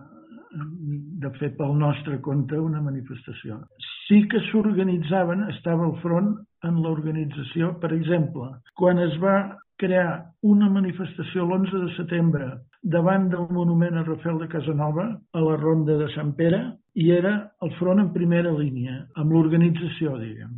de 1.23 1.31
fer 1.39 1.51
pel 1.59 1.75
nostre 1.79 2.19
compte 2.25 2.59
una 2.59 2.81
manifestació. 2.81 3.59
sí 4.07 4.23
que 4.31 4.41
s'organitzaven, 4.51 5.43
estava 5.51 5.85
al 5.85 5.97
front 6.01 6.29
en 6.65 6.77
l'organització. 6.83 7.73
Per 7.83 7.91
exemple, 7.93 8.51
quan 8.79 8.99
es 9.03 9.17
va 9.23 9.57
crear 9.83 10.33
una 10.43 10.69
manifestació 10.71 11.45
l'11 11.45 11.83
de 11.85 11.91
setembre 11.97 12.47
davant 12.83 13.29
del 13.33 13.49
monument 13.51 13.99
a 13.99 14.05
Rafael 14.07 14.39
de 14.39 14.49
Casanova, 14.49 15.09
a 15.33 15.41
la 15.41 15.57
Ronda 15.57 15.99
de 15.99 16.09
Sant 16.15 16.33
Pere, 16.39 16.63
i 16.95 17.11
era 17.11 17.35
el 17.63 17.75
front 17.81 18.01
en 18.01 18.13
primera 18.15 18.53
línia, 18.55 19.03
amb 19.17 19.35
l'organització, 19.35 20.17
diguem. 20.23 20.55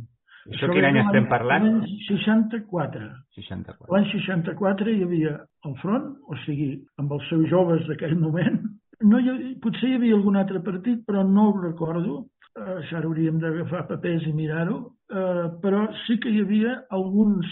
Això 0.47 0.69
quin 0.71 0.87
any 0.87 0.99
estem 1.01 1.27
parlant? 1.29 1.65
L'any 1.67 1.95
64. 2.07 3.07
64. 3.37 3.91
L'any 3.93 4.07
64 4.13 4.93
hi 4.93 5.03
havia 5.05 5.35
el 5.67 5.75
front, 5.83 6.11
o 6.27 6.37
sigui, 6.45 6.71
amb 7.01 7.15
els 7.17 7.25
seus 7.31 7.47
joves 7.51 7.85
d'aquell 7.89 8.15
moment. 8.19 8.61
No 9.09 9.19
hi, 9.23 9.55
potser 9.63 9.91
hi 9.91 9.97
havia 9.99 10.17
algun 10.17 10.39
altre 10.39 10.61
partit, 10.63 11.03
però 11.07 11.23
no 11.23 11.49
ho 11.49 11.57
recordo. 11.61 12.21
Eh, 12.55 12.77
això 12.81 12.99
hauríem 12.99 13.39
d'agafar 13.39 13.85
papers 13.91 14.25
i 14.27 14.33
mirar-ho. 14.35 14.79
Eh, 15.09 15.45
però 15.63 15.85
sí 16.05 16.19
que 16.23 16.31
hi 16.33 16.43
havia 16.43 16.75
alguns, 16.95 17.47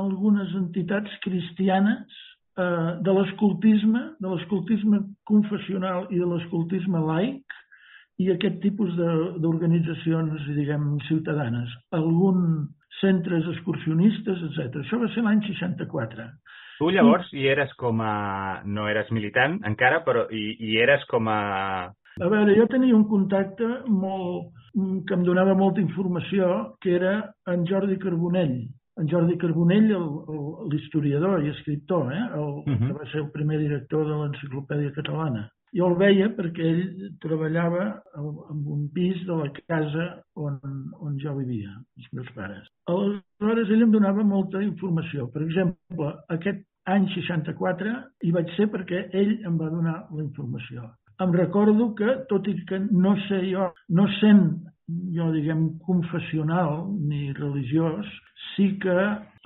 algunes 0.00 0.54
entitats 0.60 1.18
cristianes 1.24 2.20
eh, 2.56 2.92
de 3.04 3.16
l'escoltisme, 3.16 4.04
de 4.20 4.32
l'escoltisme 4.32 5.02
confessional 5.28 6.08
i 6.10 6.20
de 6.20 6.30
l'escoltisme 6.32 7.02
laic, 7.10 7.60
i 8.20 8.28
aquest 8.32 8.60
tipus 8.60 8.92
d'organitzacions, 9.40 10.44
diguem, 10.56 10.98
ciutadanes. 11.08 11.72
Algun 11.96 12.68
centres 13.00 13.46
excursionistes, 13.54 14.42
etc. 14.50 14.82
Això 14.82 14.98
va 15.00 15.08
ser 15.14 15.24
l'any 15.24 15.40
64. 15.46 16.26
Tu 16.80 16.88
llavors 16.94 17.28
hi 17.36 17.46
eres 17.52 17.72
com 17.80 18.00
a... 18.04 18.60
no 18.64 18.86
eres 18.88 19.10
militant 19.12 19.58
encara, 19.68 20.00
però 20.04 20.26
hi, 20.32 20.44
hi 20.60 20.76
eres 20.80 21.04
com 21.12 21.28
a... 21.28 21.40
A 22.20 22.28
veure, 22.28 22.56
jo 22.56 22.66
tenia 22.68 22.96
un 22.96 23.06
contacte 23.08 23.68
molt, 23.88 24.50
que 25.08 25.16
em 25.16 25.24
donava 25.24 25.54
molta 25.56 25.80
informació, 25.80 26.50
que 26.82 26.92
era 26.96 27.14
en 27.52 27.64
Jordi 27.68 27.96
Carbonell. 28.02 28.58
En 29.00 29.08
Jordi 29.08 29.38
Carbonell, 29.40 29.92
l'historiador 30.72 31.44
i 31.44 31.52
escriptor, 31.54 32.10
eh? 32.12 32.24
el, 32.36 32.50
uh 32.58 32.64
-huh. 32.66 32.86
que 32.86 32.98
va 32.98 33.06
ser 33.12 33.20
el 33.22 33.30
primer 33.32 33.58
director 33.60 34.04
de 34.08 34.16
l'Enciclopèdia 34.16 34.92
Catalana. 34.96 35.48
Jo 35.76 35.86
el 35.86 35.96
veia 36.00 36.26
perquè 36.34 36.64
ell 36.66 37.10
treballava 37.22 37.84
en 38.18 38.62
un 38.74 38.88
pis 38.94 39.20
de 39.26 39.36
la 39.38 39.50
casa 39.60 40.06
on, 40.34 40.56
on 40.98 41.18
jo 41.22 41.36
vivia, 41.36 41.70
els 41.98 42.08
meus 42.16 42.32
pares. 42.34 42.66
Aleshores, 42.90 43.70
ell 43.70 43.84
em 43.86 43.92
donava 43.94 44.26
molta 44.26 44.62
informació. 44.66 45.28
Per 45.30 45.44
exemple, 45.46 46.10
aquest 46.34 46.64
any 46.90 47.06
64 47.14 47.94
hi 48.26 48.34
vaig 48.34 48.50
ser 48.56 48.66
perquè 48.74 49.04
ell 49.22 49.36
em 49.46 49.60
va 49.62 49.70
donar 49.70 49.96
la 50.10 50.24
informació. 50.24 50.90
Em 51.22 51.32
recordo 51.36 51.92
que, 51.94 52.16
tot 52.32 52.48
i 52.48 52.56
que 52.66 52.80
no 52.90 53.14
sé 53.28 53.42
jo, 53.52 53.70
no 53.94 54.08
sent 54.18 54.46
jo, 55.14 55.30
diguem, 55.36 55.66
confessional 55.86 56.88
ni 56.98 57.28
religiós, 57.36 58.08
sí 58.52 58.72
que 58.82 58.96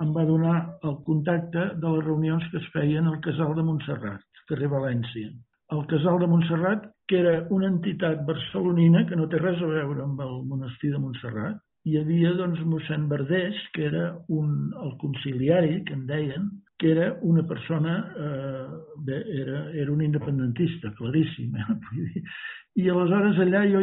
em 0.01 0.13
va 0.15 0.25
donar 0.25 0.55
el 0.87 0.95
contacte 1.05 1.73
de 1.81 1.97
les 1.97 2.05
reunions 2.07 2.47
que 2.49 2.63
es 2.63 2.71
feien 2.73 3.11
al 3.11 3.19
casal 3.27 3.53
de 3.59 3.67
Montserrat, 3.67 4.23
carrer 4.49 4.71
València 4.71 5.35
el 5.71 5.85
Casal 5.87 6.19
de 6.19 6.27
Montserrat, 6.27 6.89
que 7.07 7.19
era 7.19 7.35
una 7.49 7.67
entitat 7.67 8.25
barcelonina 8.25 9.05
que 9.09 9.17
no 9.17 9.29
té 9.29 9.39
res 9.41 9.61
a 9.61 9.69
veure 9.69 10.03
amb 10.03 10.21
el 10.25 10.35
monestir 10.49 10.91
de 10.93 11.01
Montserrat. 11.01 11.61
Hi 11.85 11.99
havia 11.99 12.33
doncs, 12.33 12.61
mossèn 12.65 13.05
Verdés, 13.09 13.57
que 13.73 13.85
era 13.85 14.05
un, 14.33 14.71
el 14.81 14.95
conciliari, 15.01 15.83
que 15.85 15.93
en 15.93 16.05
deien, 16.09 16.47
que 16.81 16.91
era 16.91 17.11
una 17.21 17.43
persona, 17.47 17.97
eh, 18.17 18.65
bé, 19.05 19.19
era, 19.41 19.59
era 19.71 19.91
un 19.91 20.01
independentista, 20.01 20.91
claríssim. 20.97 21.53
Eh? 21.55 22.23
I 22.81 22.89
aleshores 22.91 23.37
allà 23.39 23.61
jo 23.69 23.81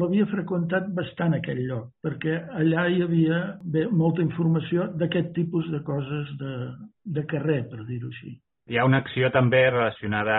l'havia 0.00 0.24
freqüentat 0.26 0.88
bastant 0.96 1.36
aquell 1.36 1.60
lloc, 1.68 1.92
perquè 2.02 2.40
allà 2.58 2.88
hi 2.90 3.04
havia 3.04 3.42
bé, 3.62 3.84
molta 3.86 4.24
informació 4.24 4.88
d'aquest 4.98 5.30
tipus 5.36 5.68
de 5.70 5.82
coses 5.86 6.32
de, 6.40 6.56
de 7.04 7.22
carrer, 7.30 7.60
per 7.70 7.84
dir-ho 7.86 8.10
així. 8.10 8.32
Hi 8.70 8.78
ha 8.78 8.84
una 8.86 9.00
acció 9.02 9.28
també 9.34 9.64
relacionada 9.70 10.34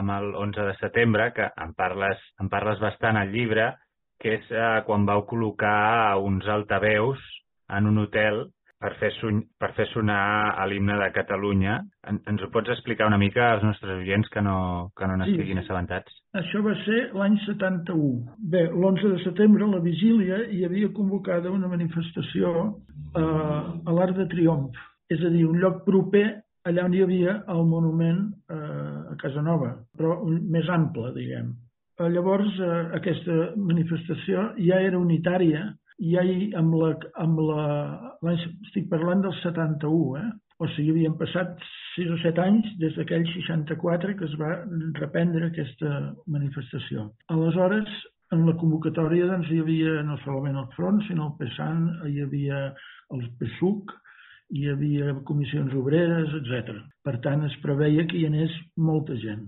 amb 0.00 0.14
el 0.14 0.30
11 0.40 0.68
de 0.70 0.76
setembre, 0.80 1.32
que 1.36 1.50
en 1.64 1.74
parles, 1.76 2.22
en 2.40 2.48
parles 2.48 2.80
bastant 2.80 3.18
al 3.20 3.32
llibre, 3.34 3.74
que 4.18 4.38
és 4.38 4.46
eh, 4.50 4.68
quan 4.86 5.04
vau 5.08 5.26
col·locar 5.28 6.16
uns 6.24 6.48
altaveus 6.48 7.20
en 7.76 7.90
un 7.90 8.00
hotel 8.06 8.46
per 8.80 8.92
fer, 9.00 9.10
son, 9.18 9.42
per 9.58 9.72
fer 9.76 9.88
sonar 9.90 10.54
l'himne 10.70 10.96
de 11.00 11.10
Catalunya. 11.14 11.76
En, 12.08 12.22
ens 12.30 12.42
ho 12.42 12.48
pots 12.54 12.72
explicar 12.72 13.08
una 13.10 13.18
mica 13.20 13.50
als 13.52 13.66
nostres 13.66 13.98
oients 13.98 14.30
que 14.32 14.42
no, 14.42 14.56
que 14.96 15.10
no 15.10 15.18
n'estiguin 15.20 15.60
sí. 15.60 15.66
assabentats? 15.66 16.18
Això 16.40 16.62
va 16.64 16.74
ser 16.86 17.04
l'any 17.18 17.36
71. 17.44 18.36
Bé, 18.54 18.64
l'11 18.70 19.14
de 19.16 19.22
setembre, 19.26 19.68
la 19.68 19.82
vigília, 19.84 20.44
hi 20.54 20.64
havia 20.64 20.92
convocada 20.96 21.52
una 21.52 21.70
manifestació 21.70 22.54
eh, 22.64 23.22
a 23.22 23.96
l'Arc 23.98 24.16
de 24.22 24.28
Triomf, 24.32 24.78
és 25.10 25.20
a 25.20 25.32
dir, 25.34 25.44
un 25.48 25.58
lloc 25.60 25.82
proper 25.84 26.28
allà 26.68 26.84
on 26.84 26.94
hi 26.94 27.02
havia 27.04 27.38
el 27.54 27.64
monument 27.68 28.24
eh, 28.52 29.12
a 29.12 29.16
Casanova, 29.22 29.72
però 29.96 30.18
més 30.28 30.68
ample, 30.72 31.12
diguem. 31.16 31.52
Eh, 31.98 32.08
llavors, 32.14 32.58
eh, 32.62 32.80
aquesta 32.98 33.38
manifestació 33.58 34.50
ja 34.62 34.80
era 34.86 35.00
unitària, 35.00 35.64
ja 36.12 36.22
hi, 36.22 36.52
amb 36.58 36.76
la, 36.78 36.92
amb 37.24 37.40
la, 37.42 38.34
estic 38.66 38.86
parlant 38.92 39.24
del 39.24 39.34
71, 39.40 40.20
eh? 40.20 40.28
o 40.58 40.68
sigui, 40.74 40.92
havien 40.94 41.16
passat 41.18 41.58
6 41.96 42.12
o 42.14 42.20
7 42.22 42.44
anys 42.44 42.70
des 42.82 42.94
d'aquell 42.98 43.26
64 43.32 44.14
que 44.18 44.26
es 44.26 44.36
va 44.40 44.52
reprendre 44.98 45.48
aquesta 45.48 45.98
manifestació. 46.30 47.08
Aleshores, 47.34 47.90
en 48.34 48.44
la 48.46 48.56
convocatòria 48.60 49.28
doncs, 49.30 49.50
hi 49.50 49.62
havia 49.62 50.02
no 50.06 50.18
solament 50.24 50.58
el 50.60 50.68
Front, 50.74 51.00
sinó 51.06 51.30
el 51.30 51.36
PSAN, 51.40 51.86
hi 52.10 52.22
havia 52.26 52.64
el 53.14 53.24
PSUC, 53.40 53.94
hi 54.50 54.68
havia 54.72 55.14
comissions 55.28 55.74
obreres, 55.76 56.32
etc. 56.40 56.78
Per 57.04 57.16
tant, 57.24 57.44
es 57.48 57.56
preveia 57.64 58.06
que 58.08 58.18
hi 58.18 58.26
anés 58.28 58.54
molta 58.76 59.16
gent. 59.22 59.46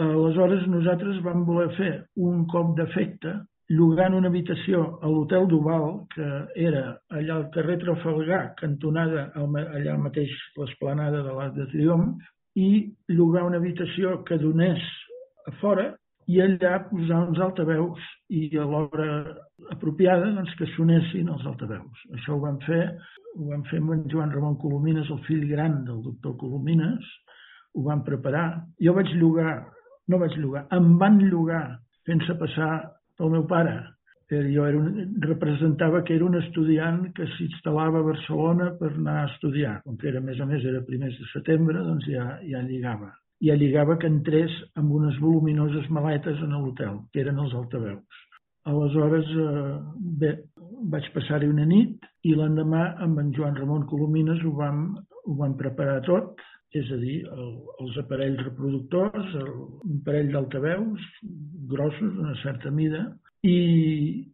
Aleshores, 0.00 0.66
nosaltres 0.72 1.20
vam 1.24 1.46
voler 1.48 1.70
fer 1.76 1.92
un 2.16 2.46
cop 2.52 2.76
d'efecte 2.78 3.34
llogant 3.72 4.14
una 4.16 4.28
habitació 4.28 4.82
a 5.00 5.08
l'Hotel 5.08 5.46
Duval, 5.48 5.88
que 6.12 6.28
era 6.68 6.84
allà 7.16 7.38
al 7.38 7.48
carrer 7.54 7.78
Trafalgar, 7.80 8.42
cantonada 8.58 9.30
allà 9.36 9.96
mateix 10.00 10.32
l'esplanada 10.58 11.22
de 11.24 11.36
l'Arc 11.36 11.56
de 11.56 11.68
Triomf, 11.72 12.20
i 12.56 12.92
llogar 13.08 13.46
una 13.48 13.60
habitació 13.62 14.18
que 14.28 14.36
donés 14.40 14.82
a 15.48 15.54
fora 15.62 15.92
i 16.28 16.40
allà 16.44 16.82
posar 16.90 17.22
uns 17.28 17.40
altaveus 17.40 18.02
i 18.30 18.50
a 18.60 18.66
l'hora 18.68 19.08
apropiada 19.70 20.32
doncs, 20.34 20.54
que 20.58 20.66
sonessin 20.74 21.30
els 21.32 21.44
altaveus. 21.46 22.06
Això 22.16 22.34
ho 22.36 22.42
vam 22.42 22.58
fer 22.66 22.84
ho 23.32 23.48
vam 23.48 23.62
fer 23.68 23.80
amb 23.80 23.94
en 23.94 24.02
Joan 24.12 24.32
Ramon 24.34 24.58
Colomines, 24.60 25.08
el 25.10 25.20
fill 25.26 25.46
gran 25.48 25.82
del 25.86 26.02
doctor 26.04 26.36
Colomines, 26.40 27.06
ho 27.74 27.84
vam 27.86 28.02
preparar. 28.04 28.46
Jo 28.82 28.92
vaig 28.96 29.14
llogar, 29.16 29.54
no 30.08 30.20
vaig 30.20 30.36
llogar, 30.36 30.66
em 30.76 30.92
van 31.00 31.18
llogar 31.30 31.64
fent-se 32.08 32.36
passar 32.40 32.72
pel 33.18 33.32
meu 33.32 33.46
pare. 33.48 33.78
Jo 34.32 34.64
era 34.64 34.78
un, 34.78 35.16
representava 35.20 36.00
que 36.08 36.14
era 36.16 36.24
un 36.24 36.38
estudiant 36.38 37.02
que 37.16 37.26
s'instal·lava 37.34 38.00
a 38.00 38.06
Barcelona 38.06 38.70
per 38.78 38.88
anar 38.94 39.18
a 39.22 39.26
estudiar. 39.28 39.74
Com 39.84 39.98
que 40.00 40.08
era, 40.08 40.22
a 40.22 40.24
més 40.24 40.40
a 40.40 40.46
més, 40.48 40.64
era 40.64 40.80
primers 40.86 41.18
de 41.20 41.28
setembre, 41.34 41.82
doncs 41.84 42.08
ja, 42.08 42.24
ja 42.48 42.62
lligava. 42.64 43.10
Ja 43.44 43.58
lligava 43.58 43.98
que 44.00 44.08
entrés 44.08 44.54
amb 44.80 44.94
unes 44.96 45.18
voluminoses 45.20 45.90
maletes 45.92 46.40
en 46.40 46.56
l'hotel, 46.56 47.02
que 47.12 47.20
eren 47.26 47.42
els 47.44 47.52
altaveus. 47.58 48.22
Aleshores, 48.70 49.26
eh, 49.42 49.78
bé, 50.22 50.32
vaig 50.92 51.08
passar-hi 51.14 51.48
una 51.50 51.64
nit 51.66 52.06
i 52.28 52.34
l'endemà 52.38 52.82
amb 53.06 53.18
en 53.22 53.32
Joan 53.34 53.58
Ramon 53.58 53.86
Colomines 53.90 54.42
ho 54.46 54.52
vam, 54.58 54.84
ho 55.26 55.34
vam 55.38 55.56
preparar 55.58 56.00
tot, 56.06 56.38
és 56.72 56.88
a 56.94 56.98
dir, 57.00 57.18
el, 57.28 57.50
els 57.82 57.98
aparells 58.00 58.40
reproductors, 58.46 59.34
el, 59.42 59.50
un 59.88 59.98
parell 60.06 60.30
d'altaveus 60.32 61.10
grossos, 61.72 62.14
d'una 62.16 62.36
certa 62.42 62.70
mida, 62.72 63.02
i, 63.42 63.58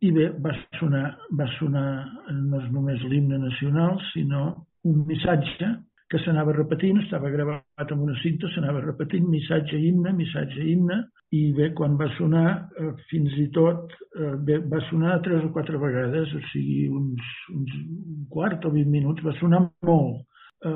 i 0.05 0.13
bé, 0.13 0.29
va 0.45 0.53
sonar, 0.79 1.07
va 1.33 1.49
sonar 1.57 1.89
no 2.37 2.61
és 2.61 2.71
només 2.75 3.05
l'himne 3.09 3.41
nacional, 3.41 3.97
sinó 4.13 4.43
un 4.85 5.05
missatge 5.09 5.73
que 6.09 6.19
s'anava 6.25 6.55
repetint, 6.57 7.03
estava 7.03 7.29
gravat 7.31 7.93
amb 7.93 8.05
una 8.07 8.15
cinta, 8.23 8.49
s'anava 8.55 8.81
repetint 8.81 9.27
missatge, 9.29 9.77
himne, 9.77 10.15
missatge, 10.17 10.65
himne, 10.65 11.03
i 11.37 11.43
bé, 11.57 11.69
quan 11.77 11.99
va 12.01 12.09
sonar, 12.17 12.47
eh, 12.81 12.93
fins 13.11 13.35
i 13.37 13.49
tot, 13.53 13.93
eh, 14.17 14.35
bé, 14.49 14.59
va 14.73 14.81
sonar 14.89 15.19
tres 15.27 15.45
o 15.45 15.53
quatre 15.53 15.77
vegades, 15.77 16.33
o 16.33 16.41
sigui, 16.53 16.89
uns, 16.89 17.35
uns 17.53 17.75
un 17.77 18.25
quart 18.33 18.65
o 18.65 18.73
vint 18.73 18.89
minuts, 18.89 19.25
va 19.25 19.37
sonar 19.41 19.67
molt. 19.85 20.25
Eh, 20.65 20.71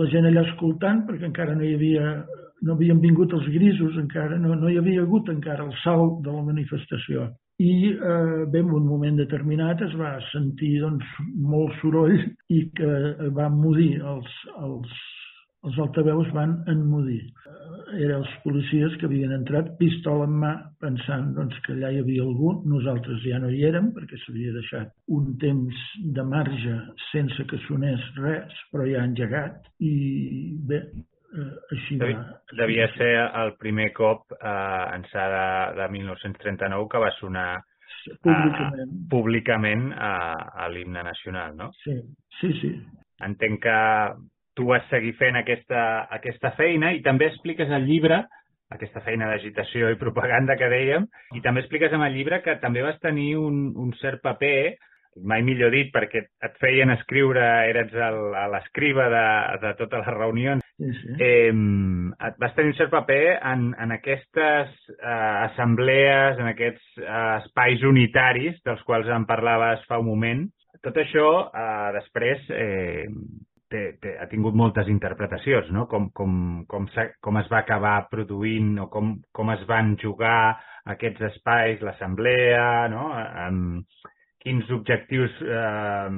la 0.00 0.06
gent 0.14 0.30
allà 0.30 0.46
escoltant, 0.48 1.04
perquè 1.06 1.28
encara 1.28 1.54
no 1.54 1.66
hi 1.66 1.74
havia, 1.76 2.14
no 2.62 2.74
havien 2.74 3.04
vingut 3.04 3.36
els 3.36 3.52
grisos, 3.52 4.00
encara 4.00 4.40
no, 4.40 4.56
no 4.56 4.72
hi 4.72 4.80
havia 4.80 5.04
hagut 5.04 5.28
encara 5.28 5.68
el 5.68 5.76
salt 5.84 6.24
de 6.24 6.32
la 6.32 6.46
manifestació. 6.48 7.28
I 7.58 7.90
eh, 7.90 8.44
bé, 8.46 8.60
en 8.62 8.70
un 8.70 8.86
moment 8.86 9.16
determinat 9.18 9.80
es 9.82 9.94
va 9.98 10.12
sentir 10.30 10.76
doncs, 10.78 11.06
molt 11.42 11.74
soroll 11.80 12.14
i 12.54 12.60
que 12.78 12.90
va 13.34 13.48
mudir 13.50 13.96
els, 13.98 14.36
els, 14.62 14.92
els 15.66 15.80
altaveus 15.82 16.30
van 16.36 16.54
enmudir. 16.70 17.18
Eh, 17.50 17.58
eren 18.04 18.20
els 18.20 18.36
policies 18.44 18.94
que 19.00 19.08
havien 19.10 19.34
entrat 19.34 19.74
pistola 19.80 20.30
en 20.30 20.38
mà 20.44 20.52
pensant 20.84 21.34
doncs, 21.34 21.58
que 21.66 21.74
allà 21.74 21.90
hi 21.90 22.00
havia 22.04 22.22
algú. 22.28 22.54
Nosaltres 22.70 23.26
ja 23.26 23.42
no 23.42 23.50
hi 23.50 23.66
érem 23.66 23.90
perquè 23.96 24.22
s'havia 24.22 24.54
deixat 24.54 24.94
un 25.18 25.34
temps 25.42 25.84
de 26.14 26.30
marge 26.30 26.78
sense 27.08 27.50
que 27.50 27.58
sonés 27.66 28.06
res, 28.22 28.54
però 28.70 28.86
ja 28.86 29.02
engegat. 29.02 29.66
I 29.82 29.94
bé, 30.70 30.84
així 31.74 31.98
va. 32.00 32.10
Devia 32.58 32.88
ser 32.96 33.10
el 33.42 33.54
primer 33.60 33.90
cop 33.96 34.32
eh, 34.38 34.84
ençà 34.96 35.26
de, 35.34 35.48
de 35.80 35.88
1939 35.96 36.88
que 36.92 37.02
va 37.02 37.10
sonar 37.18 37.48
públicament, 38.24 38.88
uh, 38.88 39.10
públicament 39.12 39.84
a, 39.92 40.14
a 40.64 40.70
l'himne 40.72 41.04
nacional, 41.04 41.54
no? 41.56 41.70
Sí, 41.84 41.98
sí, 42.40 42.52
sí. 42.62 42.72
Entenc 43.24 43.62
que 43.66 43.78
tu 44.58 44.66
vas 44.70 44.84
seguir 44.90 45.14
fent 45.18 45.38
aquesta, 45.38 45.84
aquesta 46.14 46.54
feina 46.58 46.92
i 46.94 47.02
també 47.04 47.28
expliques 47.30 47.70
al 47.70 47.86
llibre 47.86 48.22
aquesta 48.74 49.00
feina 49.00 49.30
d'agitació 49.30 49.88
i 49.92 49.98
propaganda 50.00 50.56
que 50.60 50.68
dèiem, 50.68 51.06
i 51.36 51.40
també 51.44 51.62
expliques 51.64 51.94
en 51.94 52.04
el 52.04 52.12
llibre 52.12 52.42
que 52.44 52.58
també 52.60 52.82
vas 52.84 52.98
tenir 53.00 53.30
un, 53.40 53.70
un 53.80 53.94
cert 54.00 54.20
paper, 54.24 54.76
mai 55.24 55.42
millor 55.46 55.72
dit, 55.74 55.90
perquè 55.94 56.24
et 56.44 56.60
feien 56.62 56.90
escriure, 56.94 57.42
eres 57.70 57.94
l'escriba 58.52 59.08
de, 59.12 59.24
de 59.64 59.72
totes 59.80 60.06
les 60.06 60.16
reunions, 60.18 60.64
sí, 60.78 60.92
sí. 61.00 61.16
Eh, 61.24 61.52
vas 62.38 62.54
tenir 62.56 62.72
un 62.72 62.78
cert 62.78 62.92
paper 62.94 63.22
en, 63.52 63.72
en 63.80 63.96
aquestes 63.98 64.72
eh, 64.94 65.34
assemblees, 65.48 66.38
en 66.38 66.52
aquests 66.52 67.02
eh, 67.02 67.18
espais 67.42 67.84
unitaris 67.88 68.62
dels 68.66 68.84
quals 68.86 69.10
en 69.12 69.26
parlaves 69.28 69.84
fa 69.90 70.00
un 70.02 70.10
moment. 70.12 70.46
Tot 70.84 70.98
això 71.02 71.28
eh, 71.50 71.90
després 71.98 72.50
eh, 72.54 73.06
té, 73.70 73.82
té, 74.02 74.14
ha 74.20 74.26
tingut 74.30 74.56
moltes 74.56 74.88
interpretacions, 74.90 75.70
no? 75.74 75.86
Com, 75.90 76.08
com, 76.16 76.32
com, 76.70 76.88
com 77.24 77.40
es 77.40 77.50
va 77.52 77.62
acabar 77.62 77.96
produint 78.10 78.76
o 78.84 78.88
com, 78.92 79.16
com 79.34 79.52
es 79.54 79.64
van 79.68 79.94
jugar 80.00 80.58
aquests 80.88 81.26
espais, 81.32 81.82
l'assemblea, 81.84 82.88
no? 82.92 83.10
Amb 83.16 83.84
quins 84.42 84.70
objectius 84.74 85.34
eh, 85.42 86.10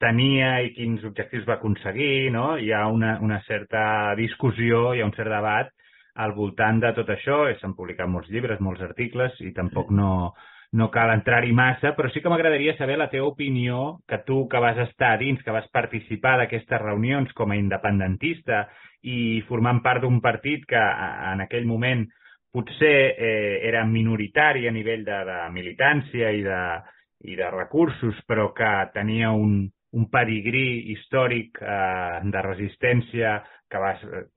tenia 0.00 0.50
i 0.64 0.72
quins 0.76 1.04
objectius 1.08 1.46
va 1.48 1.56
aconseguir, 1.56 2.30
no? 2.34 2.56
Hi 2.60 2.72
ha 2.72 2.86
una, 2.92 3.16
una 3.24 3.40
certa 3.46 4.14
discussió, 4.18 4.92
hi 4.92 5.00
ha 5.00 5.08
un 5.08 5.14
cert 5.16 5.32
debat 5.32 5.72
al 6.16 6.32
voltant 6.32 6.80
de 6.80 6.92
tot 6.96 7.10
això, 7.12 7.44
s'han 7.60 7.76
publicat 7.76 8.08
molts 8.08 8.30
llibres, 8.32 8.60
molts 8.64 8.84
articles 8.84 9.36
i 9.44 9.52
tampoc 9.56 9.90
no, 9.92 10.32
no 10.72 10.88
cal 10.92 11.12
entrar-hi 11.12 11.52
massa, 11.56 11.92
però 11.96 12.08
sí 12.12 12.22
que 12.22 12.32
m'agradaria 12.32 12.76
saber 12.78 12.96
la 12.98 13.10
teva 13.12 13.28
opinió, 13.28 14.00
que 14.08 14.22
tu 14.28 14.46
que 14.48 14.60
vas 14.62 14.78
estar 14.88 15.16
dins, 15.20 15.42
que 15.44 15.54
vas 15.54 15.68
participar 15.72 16.36
d'aquestes 16.40 16.82
reunions 16.82 17.32
com 17.36 17.52
a 17.52 17.60
independentista 17.60 18.64
i 19.04 19.42
formant 19.48 19.82
part 19.84 20.02
d'un 20.02 20.20
partit 20.24 20.64
que 20.68 20.80
en 20.80 21.44
aquell 21.44 21.68
moment 21.68 22.06
potser 22.52 22.96
eh, 23.12 23.60
era 23.68 23.84
minoritari 23.84 24.66
a 24.66 24.72
nivell 24.72 25.04
de, 25.04 25.18
de 25.28 25.40
militància 25.52 26.32
i 26.32 26.40
de, 26.42 26.60
i 27.24 27.36
de 27.36 27.50
recursos, 27.50 28.18
però 28.28 28.50
que 28.54 28.70
tenia 28.94 29.30
un, 29.32 29.64
un 29.96 30.08
pedigrí 30.12 30.92
històric 30.92 31.60
eh, 31.62 32.20
de 32.28 32.42
resistència 32.44 33.38
que 33.68 33.80
va, 33.82 33.94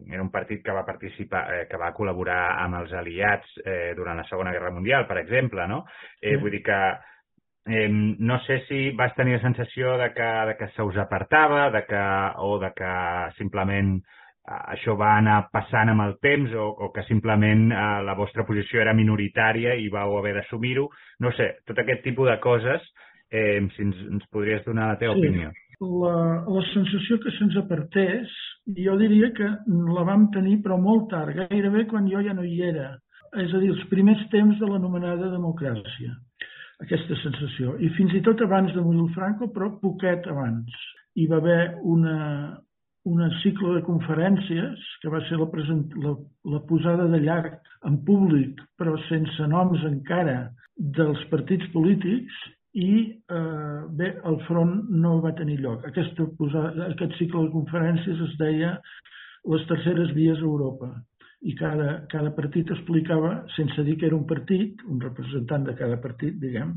era 0.09 0.23
un 0.23 0.31
partit 0.33 0.63
que 0.65 0.73
va 0.73 0.85
participar, 0.87 1.43
eh, 1.53 1.65
que 1.69 1.77
va 1.77 1.91
col·laborar 1.97 2.41
amb 2.63 2.79
els 2.81 2.93
aliats 2.97 3.59
eh, 3.61 3.93
durant 3.97 4.17
la 4.17 4.25
Segona 4.29 4.53
Guerra 4.55 4.73
Mundial, 4.73 5.05
per 5.09 5.19
exemple, 5.21 5.67
no? 5.69 5.83
Eh. 6.21 6.37
Vull 6.41 6.55
dir 6.55 6.63
que 6.65 6.79
eh, 7.69 7.89
no 7.91 8.39
sé 8.47 8.63
si 8.67 8.89
vas 8.97 9.13
tenir 9.17 9.37
la 9.37 9.43
sensació 9.43 9.97
de 10.01 10.09
que, 10.15 10.29
de 10.49 10.55
que 10.57 10.71
se 10.75 10.85
us 10.85 10.97
apartava, 10.97 11.69
de 11.75 11.83
que, 11.85 12.05
o 12.41 12.57
de 12.63 12.71
que 12.77 12.93
simplement 13.37 13.99
això 14.49 14.95
va 14.97 15.13
anar 15.17 15.39
passant 15.53 15.91
amb 15.93 16.05
el 16.07 16.17
temps 16.23 16.53
o, 16.57 16.65
o 16.85 16.91
que 16.95 17.05
simplement 17.07 17.69
eh, 17.71 17.85
la 18.07 18.17
vostra 18.17 18.45
posició 18.47 18.81
era 18.81 18.97
minoritària 18.97 19.75
i 19.77 19.89
vau 19.93 20.17
haver 20.17 20.35
d'assumir-ho. 20.39 20.89
No 21.25 21.31
sé, 21.37 21.53
tot 21.69 21.79
aquest 21.79 22.03
tipus 22.07 22.31
de 22.31 22.37
coses, 22.43 22.85
eh, 23.29 23.59
si 23.75 23.87
ens, 23.87 24.05
ens 24.09 24.29
podries 24.33 24.65
donar 24.65 24.93
la 24.93 25.01
teva 25.01 25.17
sí. 25.17 25.25
opinió 25.25 25.53
la, 25.79 26.43
la 26.43 26.63
sensació 26.73 27.17
que 27.23 27.31
se'ns 27.37 27.55
apartés, 27.59 28.31
jo 28.77 28.95
diria 28.99 29.31
que 29.35 29.47
la 29.95 30.03
vam 30.07 30.27
tenir 30.35 30.59
però 30.63 30.77
molt 30.77 31.09
tard, 31.13 31.35
gairebé 31.35 31.85
quan 31.87 32.09
jo 32.11 32.21
ja 32.25 32.35
no 32.35 32.43
hi 32.43 32.61
era. 32.67 32.91
És 33.39 33.53
a 33.53 33.61
dir, 33.61 33.69
els 33.71 33.85
primers 33.91 34.21
temps 34.33 34.57
de 34.59 34.67
l'anomenada 34.67 35.29
democràcia, 35.31 36.15
aquesta 36.83 37.15
sensació. 37.23 37.77
I 37.79 37.91
fins 37.95 38.15
i 38.17 38.23
tot 38.25 38.41
abans 38.41 38.73
de 38.73 38.81
morir 38.81 39.05
el 39.05 39.13
Franco, 39.15 39.51
però 39.53 39.69
poquet 39.81 40.27
abans. 40.27 40.73
Hi 41.15 41.27
va 41.29 41.37
haver 41.37 41.61
una, 41.83 42.17
una 43.09 43.29
cicle 43.41 43.73
de 43.77 43.83
conferències 43.87 44.85
que 45.01 45.11
va 45.13 45.21
ser 45.27 45.39
la, 45.41 45.49
present, 45.51 45.83
la, 46.03 46.13
la 46.53 46.61
posada 46.69 47.07
de 47.11 47.19
llarg 47.23 47.57
en 47.89 47.99
públic, 48.05 48.61
però 48.77 48.95
sense 49.07 49.47
noms 49.51 49.83
encara, 49.87 50.49
dels 50.79 51.21
partits 51.31 51.67
polítics 51.73 52.35
i 52.79 52.91
eh, 53.09 53.79
bé, 53.99 54.13
el 54.29 54.39
front 54.47 54.75
no 55.03 55.17
va 55.23 55.35
tenir 55.35 55.59
lloc. 55.63 55.83
Aquesta, 55.89 56.27
aquest 56.87 57.17
cicle 57.19 57.47
de 57.47 57.53
conferències 57.55 58.21
es 58.27 58.35
deia 58.39 58.75
les 59.49 59.65
terceres 59.67 60.13
vies 60.15 60.39
a 60.39 60.47
Europa 60.47 60.91
i 61.49 61.55
cada, 61.55 62.01
cada 62.11 62.31
partit 62.35 62.71
explicava, 62.75 63.39
sense 63.55 63.83
dir 63.87 63.95
que 63.99 64.09
era 64.09 64.17
un 64.17 64.27
partit, 64.27 64.81
un 64.91 64.99
representant 65.01 65.67
de 65.67 65.75
cada 65.79 65.99
partit, 66.03 66.35
diguem, 66.41 66.75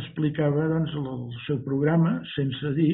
explicava 0.00 0.68
doncs, 0.72 0.94
el 0.96 1.26
seu 1.44 1.60
programa 1.66 2.16
sense 2.34 2.72
dir 2.78 2.92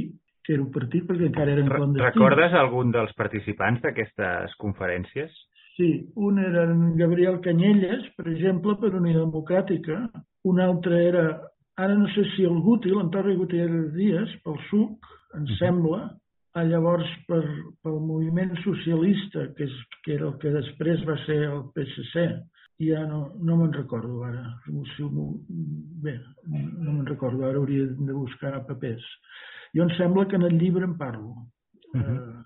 era 0.50 0.64
un 0.64 0.72
partit 0.74 1.06
perquè 1.08 1.28
encara 1.30 1.54
eren 1.54 1.70
clandestins. 1.70 2.14
Recordes 2.14 2.56
algun 2.58 2.90
dels 2.94 3.14
participants 3.18 3.84
d'aquestes 3.84 4.56
conferències? 4.62 5.30
Sí, 5.76 5.92
un 6.18 6.40
era 6.42 6.66
en 6.68 6.96
Gabriel 6.98 7.38
Canyelles, 7.44 8.04
per 8.18 8.26
exemple, 8.32 8.76
per 8.82 8.92
Unió 8.98 9.22
Democràtica, 9.22 10.02
un 10.50 10.60
altre 10.60 10.98
era 11.06 11.24
Ara 11.80 11.94
no 11.96 12.08
sé 12.12 12.24
si 12.34 12.44
el 12.44 12.58
Guti, 12.60 12.90
l'Antoni 12.92 13.36
Gutiérrez 13.38 13.92
Díaz, 13.94 14.32
pel 14.44 14.58
SUC, 14.68 15.06
em 15.38 15.46
sembla, 15.56 16.00
a 16.58 16.64
llavors 16.66 17.08
per, 17.28 17.40
pel 17.84 18.00
moviment 18.04 18.52
socialista, 18.64 19.46
que, 19.56 19.68
és, 19.68 19.76
que 20.04 20.16
era 20.18 20.26
el 20.28 20.34
que 20.42 20.52
després 20.52 21.04
va 21.08 21.16
ser 21.24 21.38
el 21.46 21.62
PSC, 21.76 22.26
ja 22.84 23.04
no, 23.08 23.20
no 23.38 23.56
me'n 23.60 23.72
recordo 23.76 24.24
ara. 24.26 24.42
Si, 24.96 25.06
bé, 26.04 26.18
no 26.50 26.98
me'n 26.98 27.06
recordo, 27.08 27.46
ara 27.48 27.60
hauria 27.62 27.86
de 27.94 28.16
buscar 28.18 28.58
papers. 28.68 29.06
Jo 29.76 29.86
em 29.86 29.94
sembla 29.98 30.26
que 30.28 30.36
en 30.36 30.48
el 30.48 30.58
llibre 30.58 30.84
en 30.84 30.96
parlo. 30.98 31.34
Uh 31.94 32.00
-huh. 32.00 32.16
uh, 32.16 32.44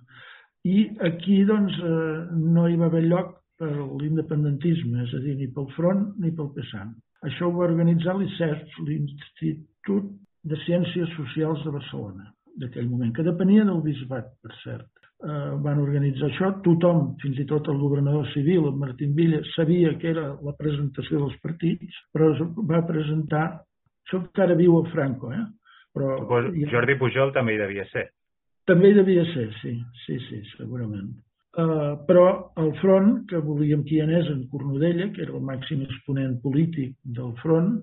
I 0.65 0.97
aquí, 1.01 1.45
doncs, 1.45 1.79
uh, 1.79 2.29
no 2.33 2.69
hi 2.69 2.77
va 2.77 2.87
haver 2.87 3.05
lloc 3.05 3.45
per 3.59 3.71
l'independentisme, 3.71 5.03
és 5.05 5.15
a 5.15 5.19
dir, 5.19 5.37
ni 5.37 5.49
pel 5.49 5.69
front 5.77 6.15
ni 6.19 6.33
pel 6.33 6.53
PSAN. 6.57 6.95
Això 7.29 7.49
ho 7.49 7.55
va 7.57 7.69
organitzar 7.69 8.17
l'ICERT, 8.19 8.67
l'Institut 8.87 10.11
de 10.45 10.57
Ciències 10.67 11.15
Socials 11.17 11.63
de 11.65 11.71
Barcelona, 11.71 12.29
d'aquell 12.61 12.91
moment, 12.91 13.13
que 13.17 13.25
depenia 13.27 13.65
del 13.65 13.81
bisbat, 13.87 14.29
per 14.43 14.53
cert. 14.63 14.91
Eh, 15.25 15.53
van 15.65 15.81
organitzar 15.81 16.29
això, 16.29 16.51
tothom, 16.67 17.15
fins 17.23 17.39
i 17.41 17.47
tot 17.49 17.71
el 17.73 17.79
governador 17.81 18.27
civil, 18.35 18.67
el 18.69 18.77
Martín 18.77 19.15
Villa, 19.17 19.41
sabia 19.55 19.95
que 20.01 20.11
era 20.11 20.27
la 20.49 20.53
presentació 20.59 21.23
dels 21.23 21.39
partits, 21.41 22.01
però 22.13 22.33
va 22.69 22.83
presentar, 22.85 23.45
això 24.05 24.21
encara 24.21 24.59
viu 24.59 24.77
a 24.77 24.85
Franco, 24.91 25.33
eh? 25.33 25.45
Però, 25.95 26.17
Jordi 26.73 26.97
Pujol 26.99 27.33
també 27.35 27.55
hi 27.55 27.61
devia 27.61 27.85
ser. 27.93 28.09
També 28.67 28.91
hi 28.91 28.97
devia 28.97 29.23
ser, 29.31 29.47
sí, 29.61 29.77
sí, 30.05 30.19
sí, 30.29 30.41
segurament. 30.57 31.13
Uh, 31.55 31.95
però 32.09 32.51
el 32.59 32.73
front, 32.81 33.21
que 33.31 33.39
volíem 33.39 33.85
qui 33.87 34.01
anés 34.03 34.27
en 34.33 34.41
Cornudella, 34.51 35.11
que 35.15 35.23
era 35.23 35.37
el 35.37 35.45
màxim 35.47 35.85
exponent 35.85 36.41
polític 36.43 36.97
del 37.19 37.31
front, 37.43 37.77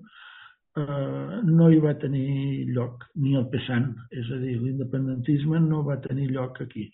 uh, 0.76 1.38
no 1.46 1.70
hi 1.70 1.78
va 1.80 1.94
tenir 2.02 2.66
lloc, 2.76 3.06
ni 3.16 3.32
el 3.38 3.46
PSAN, 3.54 3.86
és 4.12 4.28
a 4.28 4.40
dir, 4.42 4.58
l'independentisme 4.60 5.62
no 5.64 5.80
va 5.86 5.96
tenir 6.04 6.28
lloc 6.34 6.60
aquí. 6.66 6.90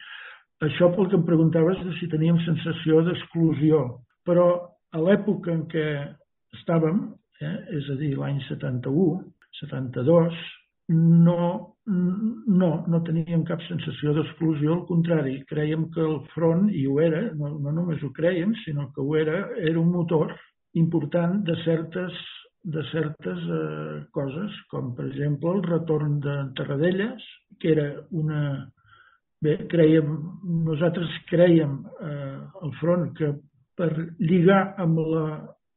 Això 0.68 0.92
pel 0.94 1.10
que 1.10 1.18
em 1.18 1.26
preguntaves 1.26 1.82
de 1.86 1.96
si 1.98 2.10
teníem 2.12 2.38
sensació 2.44 3.02
d'exclusió, 3.08 3.82
però 4.26 4.46
a 4.94 5.02
l'època 5.02 5.50
en 5.56 5.66
què 5.72 5.88
estàvem, 6.60 7.08
eh, 7.42 7.56
és 7.80 7.90
a 7.90 7.98
dir, 7.98 8.14
l'any 8.18 8.38
71, 8.46 9.24
72, 9.64 10.38
no, 10.88 11.76
no, 11.86 12.70
no 12.88 13.00
teníem 13.04 13.44
cap 13.48 13.60
sensació 13.66 14.14
d'exclusió, 14.16 14.72
al 14.74 14.86
contrari, 14.88 15.38
creiem 15.48 15.88
que 15.92 16.00
el 16.00 16.18
front, 16.32 16.68
i 16.72 16.86
ho 16.88 16.98
era, 17.04 17.22
no, 17.36 17.54
no 17.60 17.72
només 17.76 18.02
ho 18.02 18.10
creiem, 18.16 18.54
sinó 18.64 18.88
que 18.94 19.04
ho 19.04 19.16
era, 19.16 19.42
era 19.60 19.80
un 19.80 19.92
motor 19.92 20.32
important 20.80 21.42
de 21.44 21.56
certes, 21.64 22.16
de 22.64 22.82
certes 22.90 23.44
eh, 23.58 24.00
coses, 24.16 24.56
com 24.72 24.94
per 24.96 25.06
exemple 25.10 25.52
el 25.56 25.62
retorn 25.66 26.18
de 26.24 26.40
Terradellas, 26.56 27.30
que 27.60 27.72
era 27.76 27.92
una... 28.10 28.42
Bé, 29.38 29.52
creiem, 29.70 30.16
nosaltres 30.66 31.12
creiem 31.28 31.76
eh, 32.02 32.38
al 32.58 32.72
front 32.80 33.04
que 33.14 33.28
per 33.78 33.92
lligar 34.18 34.74
amb 34.82 34.98
la 34.98 35.26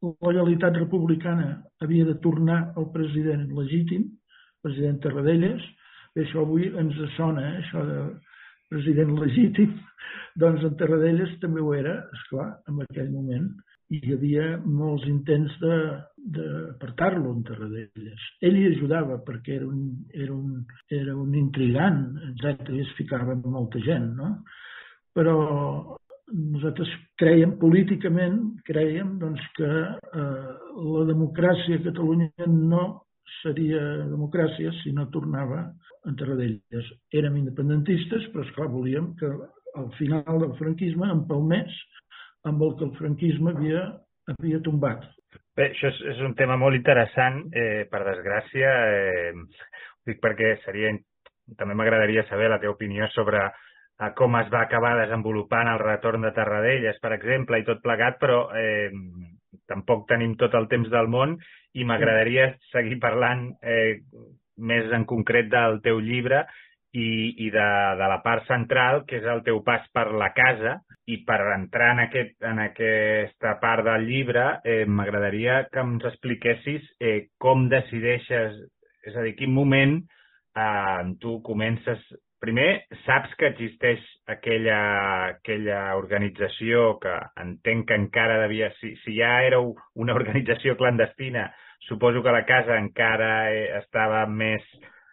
lojalitat 0.02 0.80
republicana 0.80 1.60
havia 1.84 2.08
de 2.08 2.16
tornar 2.24 2.72
el 2.80 2.88
president 2.90 3.44
legítim, 3.54 4.08
president 4.64 5.00
Tarradellas, 5.04 5.64
bé, 6.14 6.24
això 6.24 6.44
avui 6.44 6.68
ens 6.82 6.98
sona, 7.16 7.44
eh, 7.48 7.58
això 7.62 7.84
de 7.88 7.98
president 8.72 9.14
legítim, 9.18 9.74
doncs 10.42 10.64
en 10.68 10.78
Tarradellas 10.80 11.36
també 11.42 11.60
ho 11.62 11.74
era, 11.76 11.98
és 12.14 12.24
clar, 12.30 12.48
en 12.70 12.82
aquell 12.86 13.12
moment, 13.12 13.50
i 13.92 13.98
hi 14.00 14.14
havia 14.14 14.44
molts 14.64 15.04
intents 15.10 15.54
d'apartar-lo 15.60 17.32
en 17.34 17.42
Tarradellas. 17.48 18.28
Ell 18.48 18.56
hi 18.56 18.68
ajudava 18.70 19.18
perquè 19.26 19.58
era 19.58 19.68
un, 19.68 19.82
era 20.16 20.32
un, 20.32 20.62
era 20.88 21.16
un 21.18 21.34
intrigant, 21.36 22.04
etc. 22.30 22.70
i 22.72 22.84
es 22.86 22.94
ficava 22.96 23.36
amb 23.36 23.50
molta 23.52 23.82
gent, 23.84 24.14
no? 24.16 24.30
Però 25.12 25.36
nosaltres 26.32 26.88
creiem, 27.20 27.58
políticament, 27.60 28.38
creiem 28.64 29.18
doncs, 29.20 29.42
que 29.58 29.68
eh, 29.68 30.52
la 30.96 31.06
democràcia 31.10 31.76
a 31.76 31.84
Catalunya 31.90 32.48
no 32.48 32.86
seria 33.40 33.80
democràcia 34.10 34.72
si 34.82 34.92
no 34.96 35.08
tornava 35.14 35.64
en 36.08 36.18
Tarradellas. 36.18 36.92
Érem 37.14 37.40
independentistes, 37.40 38.28
però 38.32 38.44
esclar, 38.46 38.68
volíem 38.72 39.12
que 39.20 39.30
al 39.78 39.90
final 39.98 40.42
del 40.42 40.54
franquisme 40.58 41.08
empalmés 41.10 41.72
amb 42.48 42.62
el 42.66 42.76
que 42.78 42.86
el 42.88 42.94
franquisme 42.98 43.54
havia, 43.54 43.84
havia 44.34 44.60
tombat. 44.66 45.04
Bé, 45.56 45.68
això 45.70 45.90
és, 45.92 45.98
és 46.14 46.20
un 46.24 46.34
tema 46.36 46.56
molt 46.60 46.76
interessant, 46.76 47.42
eh, 47.52 47.84
per 47.90 48.02
desgràcia. 48.08 48.72
Eh, 48.98 49.32
dic 50.08 50.22
perquè 50.22 50.56
seria... 50.66 50.94
També 51.58 51.74
m'agradaria 51.74 52.22
saber 52.28 52.46
la 52.48 52.60
teva 52.62 52.72
opinió 52.76 53.08
sobre 53.12 53.40
eh, 53.42 54.10
com 54.16 54.36
es 54.38 54.48
va 54.52 54.62
acabar 54.64 54.94
desenvolupant 55.00 55.68
el 55.72 55.80
retorn 55.82 56.24
de 56.24 56.32
Tarradellas, 56.36 57.00
per 57.02 57.12
exemple, 57.16 57.58
i 57.60 57.66
tot 57.66 57.82
plegat, 57.84 58.18
però 58.22 58.46
eh, 58.56 58.88
tampoc 59.70 60.06
tenim 60.10 60.36
tot 60.40 60.54
el 60.58 60.68
temps 60.70 60.90
del 60.92 61.08
món 61.12 61.36
i 61.74 61.86
m'agradaria 61.88 62.52
seguir 62.70 62.98
parlant 63.00 63.48
eh, 63.62 64.00
més 64.58 64.92
en 64.92 65.06
concret 65.08 65.48
del 65.52 65.80
teu 65.84 66.00
llibre 66.00 66.42
i, 66.92 67.08
i 67.46 67.50
de, 67.50 67.68
de 67.98 68.08
la 68.10 68.18
part 68.24 68.44
central, 68.48 69.04
que 69.08 69.18
és 69.22 69.28
el 69.28 69.40
teu 69.46 69.62
pas 69.64 69.84
per 69.96 70.10
la 70.12 70.32
casa, 70.36 70.76
i 71.10 71.18
per 71.26 71.40
entrar 71.54 71.92
en, 71.96 72.02
aquest, 72.04 72.36
en 72.46 72.60
aquesta 72.62 73.56
part 73.62 73.84
del 73.88 74.04
llibre, 74.06 74.44
eh, 74.64 74.84
m'agradaria 74.86 75.62
que 75.72 75.82
ens 75.82 76.04
expliquessis 76.12 76.84
eh, 77.00 77.32
com 77.42 77.66
decideixes, 77.72 78.60
és 79.08 79.16
a 79.16 79.24
dir, 79.24 79.34
quin 79.40 79.50
moment 79.54 79.96
eh, 79.98 81.00
tu 81.22 81.40
comences 81.46 82.04
primer, 82.42 82.84
saps 83.06 83.32
que 83.38 83.48
existeix 83.52 84.02
aquella, 84.34 84.78
aquella 85.36 85.82
organització 85.96 86.96
que 87.02 87.14
entenc 87.40 87.86
que 87.88 87.98
encara 88.00 88.40
devia... 88.42 88.72
Si, 88.80 88.96
si 89.04 89.14
ja 89.20 89.36
era 89.46 89.60
una 89.62 90.16
organització 90.18 90.74
clandestina, 90.80 91.46
suposo 91.86 92.22
que 92.22 92.34
la 92.34 92.44
casa 92.48 92.78
encara 92.80 93.30
eh, 93.52 93.68
estava 93.78 94.24
més... 94.26 94.66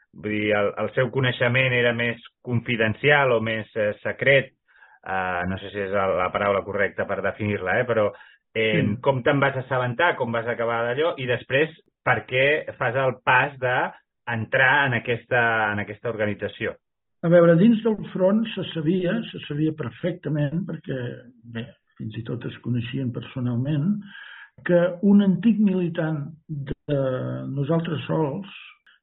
Vull 0.09 0.33
dir, 0.33 0.47
el, 0.57 0.71
el 0.81 0.89
seu 0.95 1.11
coneixement 1.13 1.75
era 1.77 1.93
més 1.93 2.23
confidencial 2.41 3.35
o 3.35 3.43
més 3.45 3.69
eh, 3.77 3.91
secret. 4.01 4.55
Uh, 4.99 5.45
no 5.47 5.55
sé 5.61 5.69
si 5.71 5.79
és 5.79 5.93
la 5.93 6.27
paraula 6.33 6.59
correcta 6.65 7.05
per 7.07 7.21
definir-la, 7.23 7.77
eh? 7.79 7.85
però 7.87 8.09
eh, 8.51 8.81
sí. 8.81 8.97
com 9.05 9.21
te'n 9.23 9.39
vas 9.39 9.55
assabentar, 9.61 10.15
com 10.19 10.33
vas 10.33 10.49
acabar 10.49 10.81
d'allò, 10.89 11.13
i 11.21 11.29
després 11.29 11.71
per 12.03 12.23
què 12.27 12.45
fas 12.81 12.97
el 12.99 13.15
pas 13.23 13.55
d'entrar 13.61 14.73
en 14.89 14.97
aquesta, 14.99 15.41
en 15.71 15.85
aquesta 15.85 16.11
organització? 16.11 16.75
A 17.19 17.27
veure, 17.27 17.57
dins 17.59 17.81
del 17.83 17.97
front 18.13 18.45
se 18.53 18.63
sabia, 18.71 19.17
se 19.27 19.41
sabia 19.47 19.73
perfectament, 19.75 20.61
perquè 20.67 20.99
bé, 21.51 21.65
fins 21.99 22.15
i 22.15 22.23
tot 22.27 22.45
es 22.47 22.55
coneixien 22.63 23.09
personalment, 23.11 23.97
que 24.67 24.79
un 25.07 25.23
antic 25.25 25.59
militant 25.59 26.21
de 26.47 26.99
nosaltres 27.51 28.05
sols, 28.07 28.47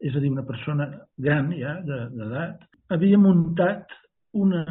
és 0.00 0.16
a 0.16 0.22
dir, 0.22 0.30
una 0.32 0.46
persona 0.48 0.88
gran 1.20 1.52
ja, 1.56 1.76
d'edat, 1.84 2.64
havia 2.92 3.20
muntat 3.20 3.92
una 4.36 4.64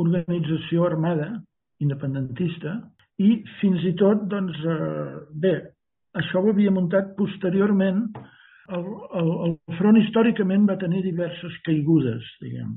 organització 0.00 0.84
armada 0.88 1.30
independentista 1.80 2.76
i 3.20 3.38
fins 3.60 3.84
i 3.88 3.94
tot, 4.00 4.26
doncs, 4.28 4.60
eh, 4.60 5.16
bé, 5.40 5.54
això 6.20 6.40
ho 6.40 6.52
havia 6.52 6.72
muntat 6.72 7.14
posteriorment 7.16 8.08
el, 8.76 8.86
el, 9.20 9.30
el 9.46 9.76
front 9.78 9.98
històricament 10.00 10.66
va 10.70 10.78
tenir 10.80 11.02
diverses 11.04 11.56
caigudes, 11.66 12.26
diguem. 12.42 12.74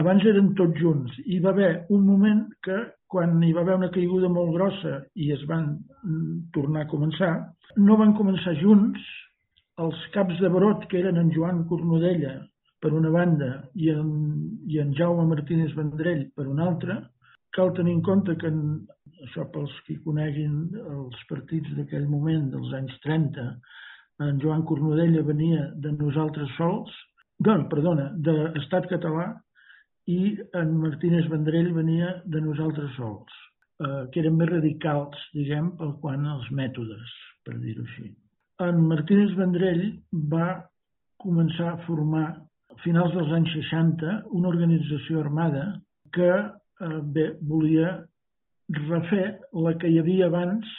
Abans 0.00 0.24
eren 0.28 0.50
tots 0.58 0.76
junts. 0.80 1.14
Hi 1.24 1.38
va 1.44 1.54
haver 1.54 1.70
un 1.96 2.02
moment 2.04 2.42
que, 2.66 2.76
quan 3.12 3.38
hi 3.42 3.52
va 3.56 3.62
haver 3.64 3.78
una 3.80 3.92
caiguda 3.94 4.28
molt 4.32 4.52
grossa 4.56 4.98
i 5.14 5.30
es 5.32 5.44
van 5.48 5.70
mm, 6.02 6.50
tornar 6.56 6.84
a 6.84 6.90
començar, 6.90 7.30
no 7.80 7.96
van 8.00 8.12
començar 8.18 8.56
junts. 8.60 9.00
Els 9.80 10.04
caps 10.12 10.38
de 10.40 10.48
brot, 10.52 10.84
que 10.90 11.00
eren 11.02 11.20
en 11.20 11.32
Joan 11.32 11.64
Cornudella, 11.70 12.38
per 12.80 12.92
una 12.96 13.12
banda, 13.12 13.50
i 13.76 13.90
en, 13.92 14.10
i 14.68 14.80
en 14.80 14.92
Jaume 14.96 15.26
Martínez 15.28 15.74
Vendrell 15.76 16.26
per 16.36 16.46
una 16.48 16.68
altra, 16.70 17.00
cal 17.56 17.72
tenir 17.76 17.96
en 17.96 18.02
compte 18.04 18.36
que, 18.40 18.52
en, 18.52 18.86
això 19.24 19.46
pels 19.52 19.72
que 19.86 19.96
coneguin 20.04 20.56
els 20.80 21.20
partits 21.30 21.72
d'aquell 21.76 22.08
moment, 22.08 22.50
dels 22.52 22.72
anys 22.76 22.96
30, 23.04 23.46
en 24.20 24.38
Joan 24.40 24.64
Cornudella 24.68 25.22
venia 25.26 25.70
de 25.76 25.92
nosaltres 25.92 26.52
sols, 26.56 26.92
doncs, 27.42 27.68
perdona, 27.72 28.10
d'Estat 28.16 28.88
català, 28.92 29.28
i 30.06 30.36
en 30.56 30.76
Martínez 30.80 31.26
Vendrell 31.30 31.72
venia 31.74 32.12
de 32.24 32.40
nosaltres 32.40 32.94
sols, 32.96 33.32
eh, 33.82 34.06
que 34.12 34.22
eren 34.22 34.38
més 34.38 34.50
radicals, 34.52 35.18
diguem, 35.34 35.72
pel 35.80 35.96
quant 36.02 36.26
als 36.30 36.48
mètodes, 36.50 37.16
per 37.44 37.58
dir-ho 37.60 37.84
així. 37.84 38.12
En 38.64 38.80
Martínez 38.88 39.34
Vendrell 39.36 39.84
va 40.32 40.62
començar 41.20 41.72
a 41.72 41.80
formar, 41.84 42.26
a 42.72 42.76
finals 42.84 43.12
dels 43.16 43.32
anys 43.36 43.52
60, 43.58 44.20
una 44.38 44.52
organització 44.52 45.20
armada 45.20 45.66
que 46.14 46.30
eh, 46.32 47.00
bé, 47.02 47.32
volia 47.42 47.98
refer 48.86 49.26
la 49.52 49.74
que 49.80 49.90
hi 49.90 49.98
havia 50.00 50.30
abans 50.30 50.70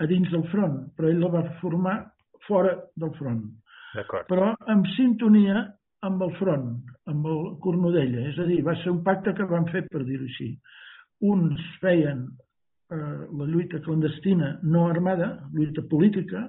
a 0.00 0.06
dins 0.08 0.30
del 0.32 0.46
front, 0.52 0.86
però 0.96 1.10
ell 1.10 1.20
la 1.22 1.32
va 1.34 1.44
formar 1.60 1.98
fora 2.46 2.74
del 2.94 3.12
front. 3.18 3.44
Però 4.28 4.52
en 4.72 4.82
sintonia 4.96 5.62
amb 6.06 6.22
el 6.22 6.32
front, 6.38 6.72
amb 7.10 7.28
el 7.30 7.44
Cornudella. 7.64 8.26
És 8.30 8.38
a 8.38 8.46
dir, 8.48 8.62
va 8.66 8.76
ser 8.82 8.92
un 8.92 9.02
pacte 9.06 9.34
que 9.36 9.46
van 9.50 9.68
fer, 9.72 9.86
per 9.92 10.04
dir-ho 10.04 10.26
així. 10.28 10.50
Uns 11.26 11.62
feien 11.82 12.26
eh, 12.26 12.96
la 12.96 13.46
lluita 13.48 13.80
clandestina 13.84 14.56
no 14.62 14.88
armada, 14.90 15.30
lluita 15.54 15.86
política, 15.90 16.46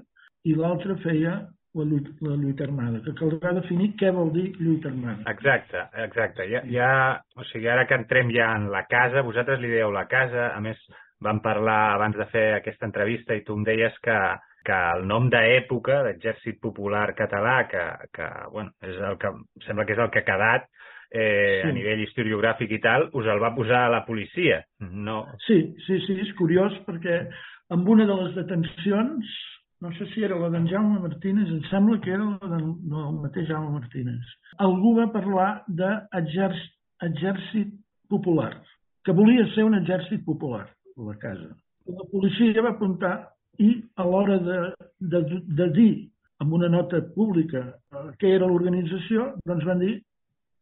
i 0.48 0.56
l'altre 0.56 0.98
feia 1.04 1.40
la 1.78 1.86
lluita, 1.86 2.14
la 2.26 2.36
lluita 2.40 2.66
armada, 2.66 3.02
que 3.06 3.14
caldrà 3.18 3.54
definir 3.58 3.92
què 4.00 4.12
vol 4.16 4.32
dir 4.34 4.48
lluita 4.58 4.90
armada. 4.90 5.26
Exacte, 5.32 5.84
exacte. 6.04 6.48
Ja, 6.50 6.64
ja, 6.72 6.92
o 7.38 7.46
sigui, 7.52 7.70
ara 7.70 7.86
que 7.90 7.98
entrem 8.00 8.32
ja 8.34 8.54
en 8.58 8.70
la 8.74 8.86
casa, 8.90 9.26
vosaltres 9.26 9.62
li 9.62 9.72
dèieu 9.76 9.94
la 9.94 10.08
casa, 10.10 10.52
a 10.56 10.62
més 10.64 10.80
vam 11.24 11.42
parlar 11.42 11.96
abans 11.96 12.18
de 12.18 12.28
fer 12.34 12.48
aquesta 12.56 12.86
entrevista 12.90 13.38
i 13.38 13.44
tu 13.46 13.56
em 13.58 13.66
deies 13.68 13.96
que, 14.06 14.18
que 14.68 14.78
el 14.98 15.06
nom 15.08 15.30
d'època 15.32 16.02
d'Exèrcit 16.08 16.60
Popular 16.64 17.08
Català, 17.16 17.62
que, 17.72 17.84
que 18.16 18.28
bueno, 18.52 18.74
és 18.84 19.00
el 19.10 19.16
que, 19.22 19.32
sembla 19.64 19.88
que 19.88 19.96
és 19.96 20.02
el 20.04 20.12
que 20.12 20.24
ha 20.24 20.28
quedat 20.28 20.68
eh, 21.12 21.62
sí. 21.62 21.70
a 21.70 21.74
nivell 21.76 22.02
historiogràfic 22.04 22.74
i 22.76 22.80
tal, 22.84 23.08
us 23.16 23.28
el 23.32 23.44
va 23.44 23.54
posar 23.56 23.86
a 23.86 23.94
la 23.94 24.04
policia. 24.08 24.62
No... 24.84 25.22
Sí, 25.46 25.60
sí, 25.86 26.00
sí, 26.06 26.18
és 26.26 26.34
curiós 26.40 26.76
perquè 26.88 27.22
amb 27.76 27.88
una 27.94 28.08
de 28.10 28.18
les 28.24 28.34
detencions, 28.36 29.36
no 29.84 29.92
sé 29.96 30.08
si 30.12 30.26
era 30.26 30.40
la 30.42 30.50
d'en 30.52 30.68
Jaume 30.68 31.00
Martínez, 31.04 31.52
em 31.54 31.62
sembla 31.72 32.00
que 32.04 32.12
era 32.16 32.32
la 32.34 32.52
del, 32.56 32.66
del 32.92 33.22
mateix 33.22 33.48
Jaume 33.52 33.78
Martínez, 33.78 34.34
algú 34.68 34.96
va 34.98 35.12
parlar 35.14 35.52
d'exèrcit 35.68 37.72
popular, 38.12 38.52
que 39.06 39.16
volia 39.16 39.48
ser 39.54 39.68
un 39.68 39.78
exèrcit 39.80 40.26
popular, 40.28 40.66
la 40.98 41.18
casa. 41.22 41.54
La 41.88 42.04
policia 42.12 42.66
va 42.66 42.76
apuntar 42.76 43.16
i 43.63 43.72
a 43.98 44.06
l'hora 44.06 44.38
de, 44.43 44.60
de, 45.00 45.22
de 45.60 45.67
dir 45.76 45.91
amb 46.43 46.54
una 46.54 46.70
nota 46.70 47.02
pública 47.15 47.63
eh, 47.63 48.06
què 48.22 48.36
era 48.36 48.50
l'organització, 48.50 49.32
doncs 49.50 49.65
van 49.67 49.82
dir 49.82 49.96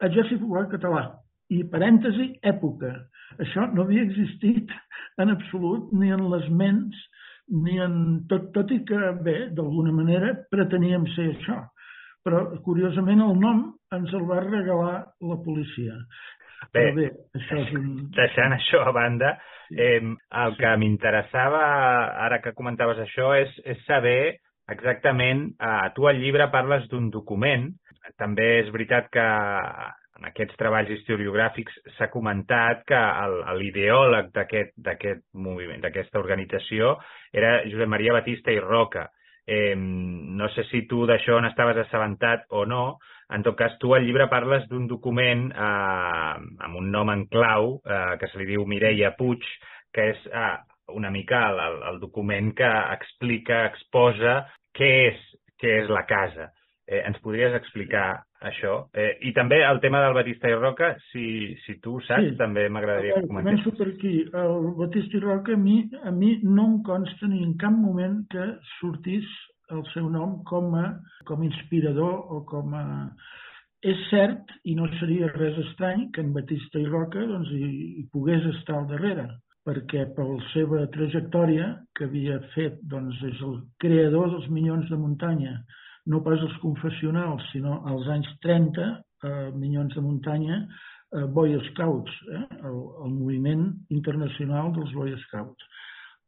Exèrcit 0.05 0.41
Popular 0.41 0.65
Català 0.71 1.03
i 1.53 1.61
parèntesi 1.71 2.31
època. 2.47 2.91
Això 3.41 3.67
no 3.73 3.85
havia 3.85 4.05
existit 4.07 4.71
en 5.21 5.33
absolut 5.35 5.91
ni 5.93 6.11
en 6.15 6.25
les 6.31 6.49
ments 6.49 7.03
ni 7.65 7.77
en 7.81 8.25
tot, 8.29 8.49
tot 8.55 8.71
i 8.73 8.79
que, 8.87 8.99
bé, 9.25 9.37
d'alguna 9.53 9.93
manera 9.93 10.33
preteníem 10.51 11.05
ser 11.13 11.29
això. 11.33 11.59
Però, 12.25 12.39
curiosament, 12.65 13.21
el 13.21 13.35
nom 13.37 13.59
ens 13.93 14.13
el 14.17 14.23
va 14.25 14.39
regalar 14.41 14.95
la 15.29 15.37
policia. 15.45 15.93
Bé, 16.73 16.79
Però 16.79 16.95
bé 16.97 17.09
això 17.39 17.59
és 17.61 17.75
un... 17.77 17.91
deixant 18.15 18.55
això 18.55 18.85
a 18.85 18.95
banda, 18.95 19.35
Eh, 19.73 19.97
el 19.97 20.55
que 20.59 20.71
m'interessava, 20.77 21.61
ara 22.21 22.37
que 22.43 22.53
comentaves 22.53 22.99
això, 23.01 23.31
és, 23.33 23.53
és 23.65 23.79
saber 23.87 24.37
exactament, 24.69 25.47
eh, 25.57 25.87
tu 25.95 26.05
al 26.05 26.19
llibre 26.21 26.45
parles 26.53 26.85
d'un 26.91 27.09
document, 27.13 27.71
també 28.21 28.45
és 28.59 28.69
veritat 28.73 29.09
que 29.09 29.25
en 30.15 30.29
aquests 30.29 30.55
treballs 30.59 30.91
historiogràfics 30.93 31.79
s'ha 31.97 32.11
comentat 32.13 32.85
que 32.87 33.01
l'ideòleg 33.57 34.29
d'aquest 34.35 35.25
moviment, 35.33 35.81
d'aquesta 35.81 36.21
organització, 36.21 36.95
era 37.33 37.57
Josep 37.65 37.89
Maria 37.89 38.13
Batista 38.21 38.53
i 38.53 38.61
Roca, 38.61 39.09
Eh, 39.47 39.75
no 39.77 40.47
sé 40.55 40.63
si 40.71 40.87
tu 40.89 41.03
d'això 41.05 41.35
n'estaves 41.37 41.77
assabentat 41.83 42.47
o 42.49 42.63
no. 42.65 42.97
En 43.33 43.41
tot 43.45 43.57
cas, 43.57 43.73
tu 43.81 43.95
al 43.95 44.05
llibre 44.05 44.27
parles 44.29 44.67
d'un 44.69 44.85
document 44.89 45.47
eh, 45.49 46.33
amb 46.67 46.77
un 46.77 46.91
nom 46.93 47.09
en 47.09 47.25
clau 47.31 47.79
eh, 47.81 48.17
que 48.21 48.29
se 48.29 48.41
li 48.41 48.49
diu 48.51 48.67
Mireia 48.69 49.15
Puig, 49.17 49.45
que 49.95 50.11
és 50.11 50.27
eh, 50.29 50.51
una 50.93 51.09
mica 51.09 51.47
el, 51.49 51.81
el, 51.89 51.99
document 52.03 52.51
que 52.57 52.69
explica, 52.93 53.65
exposa 53.71 54.43
què 54.77 54.91
és, 55.07 55.25
què 55.61 55.79
és 55.81 55.89
la 55.89 56.05
casa. 56.09 56.51
Eh, 56.85 57.01
ens 57.01 57.17
podries 57.23 57.55
explicar 57.57 58.21
això? 58.45 58.75
Eh, 58.93 59.15
I 59.25 59.33
també 59.33 59.63
el 59.65 59.81
tema 59.81 60.03
del 60.03 60.13
Batista 60.13 60.51
i 60.51 60.59
Roca, 60.59 60.91
si, 61.09 61.55
si 61.63 61.79
tu 61.81 61.97
saps, 62.05 62.29
sí. 62.29 62.37
també 62.37 62.67
m'agradaria 62.69 63.17
que 63.17 63.31
comentés. 63.31 63.63
Començo 63.63 63.73
per 63.79 63.89
aquí. 63.95 64.13
El 64.29 64.69
Batista 64.83 65.17
i 65.17 65.23
Roca 65.25 65.57
a 65.57 65.61
mi, 65.63 65.79
a 66.03 66.13
mi 66.13 66.35
no 66.45 66.69
em 66.69 66.77
consta 66.85 67.31
ni 67.31 67.41
en 67.41 67.57
cap 67.61 67.73
moment 67.73 68.21
que 68.29 68.51
sortís 68.75 69.25
el 69.71 69.83
seu 69.93 70.09
nom 70.11 70.39
com 70.49 70.75
a, 70.77 70.85
com 71.25 71.41
a 71.41 71.47
inspirador 71.47 72.31
o 72.33 72.43
com 72.49 72.75
a... 72.77 72.85
És 73.85 73.99
cert, 74.09 74.49
i 74.65 74.73
no 74.77 74.87
seria 74.99 75.29
res 75.35 75.57
estrany, 75.61 76.07
que 76.13 76.23
en 76.23 76.31
Batista 76.33 76.79
i 76.81 76.87
Roca 76.89 77.21
doncs, 77.29 77.51
hi, 77.53 77.67
hi 78.01 78.05
pogués 78.13 78.47
estar 78.55 78.79
al 78.79 78.87
darrere, 78.89 79.27
perquè 79.65 80.07
per 80.15 80.25
la 80.25 80.41
seva 80.53 80.83
trajectòria 80.93 81.67
que 81.97 82.07
havia 82.07 82.39
fet, 82.55 82.79
doncs 82.89 83.19
és 83.29 83.41
el 83.45 83.59
creador 83.81 84.31
dels 84.33 84.47
Minyons 84.53 84.89
de 84.89 84.97
Muntanya, 85.01 85.55
no 86.09 86.21
pas 86.25 86.41
els 86.41 86.57
confessionals, 86.61 87.45
sinó 87.51 87.79
als 87.89 88.09
anys 88.13 88.29
30, 88.45 88.89
eh, 89.25 89.51
Minyons 89.57 89.93
de 89.97 90.03
Muntanya, 90.05 90.59
eh, 90.61 91.25
Boy 91.37 91.57
Scouts, 91.71 92.17
eh, 92.31 92.43
el, 92.61 92.81
el 93.05 93.13
moviment 93.19 93.67
internacional 93.93 94.73
dels 94.77 94.93
Boy 94.97 95.15
Scouts. 95.25 95.69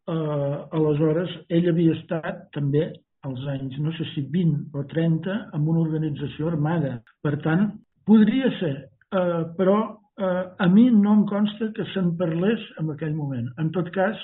Eh, 0.07 0.55
aleshores, 0.77 1.33
ell 1.53 1.69
havia 1.73 1.97
estat 1.97 2.47
també 2.55 2.87
als 3.25 3.45
anys, 3.53 3.77
no 3.81 3.91
sé 3.97 4.05
si 4.13 4.23
20 4.33 4.75
o 4.77 4.83
30, 4.91 5.37
amb 5.57 5.69
una 5.73 5.83
organització 5.85 6.51
armada. 6.51 6.97
Per 7.25 7.35
tant, 7.45 7.71
podria 8.07 8.51
ser, 8.59 8.75
eh, 9.11 9.43
però 9.57 9.77
eh, 10.17 10.43
a 10.57 10.67
mi 10.67 10.89
no 10.91 11.13
em 11.19 11.25
consta 11.29 11.71
que 11.75 11.85
se'n 11.93 12.13
parlés 12.19 12.63
en 12.81 12.91
aquell 12.93 13.15
moment. 13.15 13.49
En 13.61 13.71
tot 13.75 13.89
cas, 13.95 14.21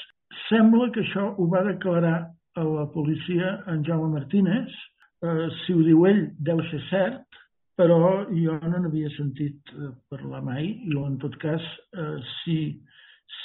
sembla 0.48 0.91
que 0.94 1.04
això 1.04 1.34
ho 1.38 1.48
va 1.52 1.66
declarar 1.68 2.18
a 2.56 2.64
la 2.64 2.88
policia 2.94 3.60
en 3.68 3.84
Jaume 3.86 4.12
Martínez, 4.14 4.74
eh, 5.24 5.48
si 5.64 5.74
ho 5.74 5.84
diu 5.86 6.06
ell 6.10 6.28
deu 6.39 6.62
ser 6.70 6.82
cert, 6.89 7.39
però 7.78 8.26
jo 8.30 8.58
no 8.62 8.80
n'havia 8.80 9.10
sentit 9.18 9.74
eh, 9.74 9.91
parlar 10.14 10.44
mai, 10.46 10.70
i 10.86 10.98
en 11.00 11.18
tot 11.22 11.36
cas, 11.41 11.64
eh, 11.98 12.18
si, 12.41 12.58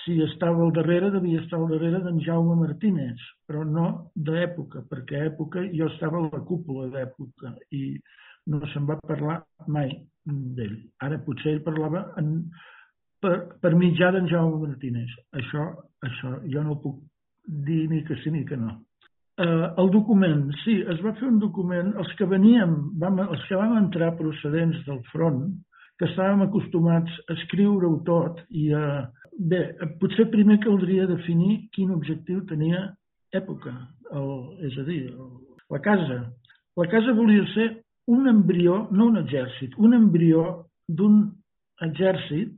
si 0.05 0.19
estava 0.25 0.65
al 0.65 0.73
darrere, 0.77 1.11
devia 1.15 1.41
estar 1.43 1.59
al 1.59 1.69
darrere 1.73 2.01
d'en 2.05 2.21
Jaume 2.25 2.57
Martínez, 2.61 3.21
però 3.47 3.65
no 3.65 3.89
d'època, 4.15 4.85
perquè 4.89 5.21
a 5.21 5.29
època 5.33 5.65
jo 5.75 5.91
estava 5.93 6.21
a 6.21 6.31
la 6.33 6.41
cúpula 6.49 6.89
d'època 6.95 7.55
i 7.77 7.85
no 8.49 8.61
se'n 8.73 8.89
va 8.89 8.99
parlar 9.05 9.39
mai 9.69 9.93
d'ell. 10.25 10.77
Ara 11.05 11.21
potser 11.25 11.55
ell 11.55 11.63
parlava 11.67 12.07
en, 12.21 12.35
per, 13.21 13.37
per 13.61 13.75
mitjà 13.77 14.11
d'en 14.15 14.29
Jaume 14.31 14.67
Martínez. 14.67 15.13
Això, 15.37 15.71
això 16.05 16.37
jo 16.49 16.65
no 16.65 16.81
puc 16.83 17.01
dir 17.69 17.87
ni 17.91 18.05
que 18.05 18.17
sí 18.23 18.33
ni 18.33 18.45
que 18.49 18.57
no. 18.57 18.79
Eh, 19.39 19.67
el 19.79 19.91
document, 19.95 20.49
sí, 20.65 20.81
es 20.83 20.99
va 21.05 21.15
fer 21.21 21.29
un 21.29 21.39
document, 21.39 21.93
els 22.03 22.11
que 22.19 22.27
veníem, 22.27 22.75
vam, 22.99 23.21
els 23.29 23.45
que 23.47 23.59
vam 23.61 23.77
entrar 23.79 24.17
procedents 24.19 24.81
del 24.89 24.99
front, 25.13 25.45
que 25.99 26.09
estàvem 26.09 26.43
acostumats 26.47 27.15
a 27.27 27.37
escriure-ho 27.39 28.01
tot 28.07 28.43
i 28.51 28.73
a... 28.75 28.83
Bé, 29.39 29.61
potser 30.01 30.27
primer 30.33 30.59
caldria 30.65 31.07
definir 31.07 31.69
quin 31.75 31.93
objectiu 31.95 32.41
tenia 32.51 32.81
època, 33.31 33.71
el, 34.11 34.33
és 34.67 34.79
a 34.81 34.85
dir, 34.89 35.03
el, 35.13 35.29
la 35.71 35.79
casa. 35.85 36.19
La 36.79 36.87
casa 36.91 37.15
volia 37.15 37.45
ser 37.53 37.69
un 38.11 38.27
embrió, 38.27 38.89
no 38.91 39.07
un 39.13 39.21
exèrcit, 39.21 39.77
un 39.79 39.95
embrió 39.95 40.43
d'un 40.89 41.21
exèrcit. 41.87 42.57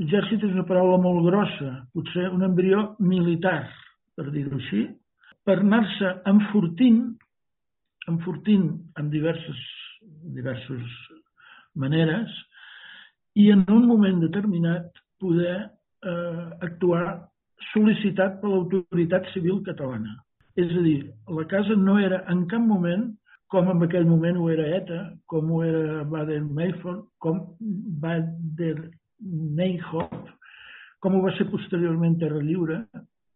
Exèrcit 0.00 0.48
és 0.48 0.56
una 0.56 0.64
paraula 0.66 0.96
molt 1.02 1.26
grossa, 1.28 1.74
potser 1.92 2.30
un 2.32 2.42
embrió 2.48 2.94
militar, 3.04 3.68
per 4.16 4.30
dir-ho 4.32 4.56
així, 4.56 4.86
per 5.44 5.58
anar-se 5.60 6.16
enfortint, 6.30 7.04
enfortint 8.08 8.66
en 8.96 9.12
diverses, 9.12 9.60
diverses 10.32 10.98
maneres 11.76 12.32
i 13.36 13.50
en 13.52 13.64
un 13.68 13.86
moment 13.90 14.24
determinat 14.24 14.88
poder 15.20 15.58
eh, 16.04 16.44
actuar 16.68 17.04
sol·licitat 17.72 18.30
per 18.40 18.48
l'autoritat 18.50 19.22
civil 19.32 19.56
catalana. 19.66 20.12
És 20.56 20.70
a 20.70 20.82
dir, 20.84 21.00
la 21.38 21.44
casa 21.50 21.74
no 21.76 21.98
era 21.98 22.24
en 22.30 22.46
cap 22.50 22.62
moment, 22.62 23.16
com 23.50 23.70
en 23.70 23.82
aquell 23.86 24.06
moment 24.06 24.36
ho 24.38 24.50
era 24.50 24.76
ETA, 24.78 25.00
com 25.30 25.50
ho 25.50 25.62
era 25.64 26.04
Baden-Meinhof, 26.10 26.84
com 27.18 27.56
Baden-Meinhof, 28.04 30.12
com 31.00 31.14
ho 31.14 31.20
va 31.24 31.32
ser 31.38 31.46
posteriorment 31.50 32.18
Terra 32.22 32.40
Lliure, 32.42 32.76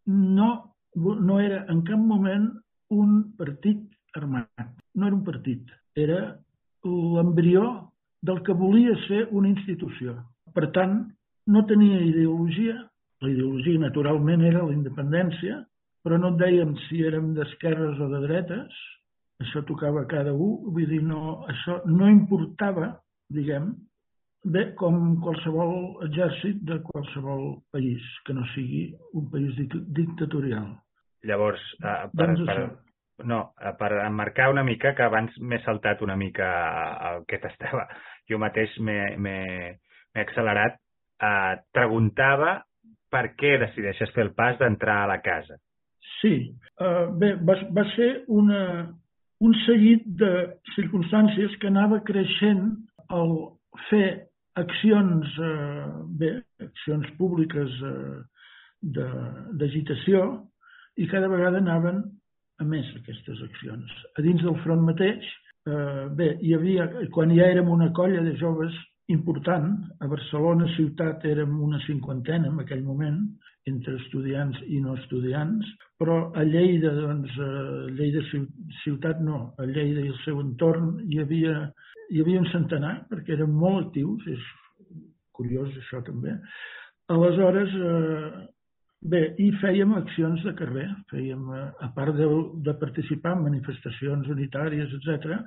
no 0.07 0.49
no 0.95 1.39
era 1.39 1.65
en 1.69 1.83
cap 1.85 1.99
moment 1.99 2.49
un 2.89 3.23
partit 3.37 3.79
armat. 4.15 4.49
No 4.95 5.07
era 5.07 5.15
un 5.15 5.23
partit. 5.23 5.69
Era 5.95 6.39
l'embrió 6.83 7.91
del 8.21 8.41
que 8.43 8.53
volia 8.53 8.95
ser 9.07 9.27
una 9.31 9.49
institució. 9.49 10.17
Per 10.53 10.71
tant, 10.73 11.11
no 11.49 11.65
tenia 11.69 11.99
ideologia. 12.05 12.77
La 13.19 13.33
ideologia, 13.33 13.81
naturalment, 13.81 14.45
era 14.47 14.63
la 14.63 14.75
independència, 14.75 15.59
però 16.05 16.19
no 16.21 16.31
et 16.33 16.39
dèiem 16.39 16.71
si 16.85 17.01
érem 17.03 17.33
d'esquerres 17.35 17.99
o 17.99 18.07
de 18.13 18.23
dretes. 18.27 18.79
Això 19.43 19.63
tocava 19.67 20.05
cada 20.11 20.31
un. 20.35 20.71
Vull 20.75 20.87
dir, 20.87 21.01
no, 21.03 21.39
això 21.51 21.79
no 21.87 22.07
importava, 22.11 22.93
diguem, 23.35 23.73
bé 24.43 24.69
com 24.79 25.17
qualsevol 25.23 26.05
exèrcit 26.07 26.61
de 26.67 26.79
qualsevol 26.85 27.57
país, 27.73 28.03
que 28.25 28.35
no 28.35 28.45
sigui 28.53 28.85
un 29.19 29.27
país 29.31 29.57
dictatorial. 29.99 30.69
Llavors, 31.27 31.63
eh, 31.83 31.95
per, 32.15 32.29
doncs 32.29 32.45
per, 32.47 33.25
no, 33.27 33.41
eh, 33.59 33.73
per 33.79 33.91
emmarcar 34.05 34.49
una 34.53 34.63
mica, 34.63 34.93
que 34.95 35.03
abans 35.03 35.35
m'he 35.43 35.59
saltat 35.65 36.03
una 36.05 36.15
mica 36.15 36.47
el 37.11 37.25
que 37.27 37.41
t'estava, 37.43 37.89
jo 38.31 38.39
mateix 38.39 38.77
m'he 38.79 39.39
accelerat, 40.15 40.79
eh, 41.21 41.55
preguntava 41.75 42.59
per 43.09 43.33
què 43.39 43.57
decideixes 43.61 44.13
fer 44.15 44.27
el 44.27 44.33
pas 44.37 44.57
d'entrar 44.59 45.03
a 45.03 45.09
la 45.09 45.19
casa. 45.25 45.57
Sí, 46.19 46.33
uh, 46.81 47.07
bé, 47.15 47.33
va, 47.47 47.55
va 47.73 47.85
ser 47.95 48.09
una, 48.27 48.61
un 49.39 49.55
seguit 49.65 50.03
de 50.19 50.31
circumstàncies 50.75 51.55
que 51.61 51.69
anava 51.71 52.01
creixent 52.07 52.65
al 53.09 53.31
fer 53.89 54.29
accions, 54.59 55.27
eh, 55.39 55.85
bé, 56.19 56.31
accions 56.65 57.07
públiques 57.19 57.75
eh, 57.87 58.19
d'agitació 58.81 60.23
i 60.99 61.07
cada 61.07 61.29
vegada 61.31 61.61
anaven 61.63 62.01
a 62.59 62.67
més 62.67 62.89
aquestes 62.97 63.39
accions. 63.45 63.93
A 64.17 64.25
dins 64.25 64.43
del 64.43 64.57
front 64.65 64.83
mateix, 64.83 65.23
eh, 65.69 66.07
bé, 66.19 66.33
hi 66.43 66.55
havia, 66.57 66.89
quan 67.15 67.31
ja 67.35 67.47
érem 67.53 67.71
una 67.71 67.91
colla 67.95 68.25
de 68.25 68.35
joves 68.41 68.75
important, 69.13 69.71
a 69.99 70.07
Barcelona 70.07 70.67
ciutat 70.75 71.25
érem 71.25 71.55
una 71.65 71.79
cinquantena 71.85 72.49
en 72.51 72.59
aquell 72.63 72.83
moment, 72.85 73.21
entre 73.69 73.97
estudiants 73.99 74.57
i 74.71 74.79
no 74.81 74.95
estudiants, 74.97 75.67
però 75.99 76.19
a 76.37 76.43
Lleida, 76.47 76.93
doncs, 76.95 77.33
a 77.43 77.49
Lleida 77.97 78.23
ciutat 78.83 79.19
no, 79.21 79.41
a 79.59 79.67
Lleida 79.67 80.05
i 80.05 80.11
el 80.13 80.19
seu 80.23 80.39
entorn 80.41 80.95
hi 81.09 81.19
havia, 81.21 81.55
hi 82.09 82.23
havia 82.23 82.41
un 82.41 82.47
centenar, 82.53 82.95
perquè 83.11 83.35
eren 83.35 83.51
molt 83.53 83.89
actius, 83.89 84.25
és 84.31 84.47
curiós 85.35 85.75
això 85.81 86.01
també. 86.07 86.37
Aleshores, 87.13 87.75
eh, 87.75 88.47
Bé, 88.99 89.19
i 89.39 89.45
fèiem 89.61 89.93
accions 89.95 90.41
de 90.43 90.51
carrer, 90.59 90.89
fèiem, 91.07 91.43
eh, 91.55 91.67
a 91.85 91.87
part 91.95 92.17
de, 92.17 92.25
de 92.65 92.73
participar 92.81 93.37
en 93.37 93.45
manifestacions 93.45 94.27
unitàries, 94.33 94.91
etc, 94.97 95.37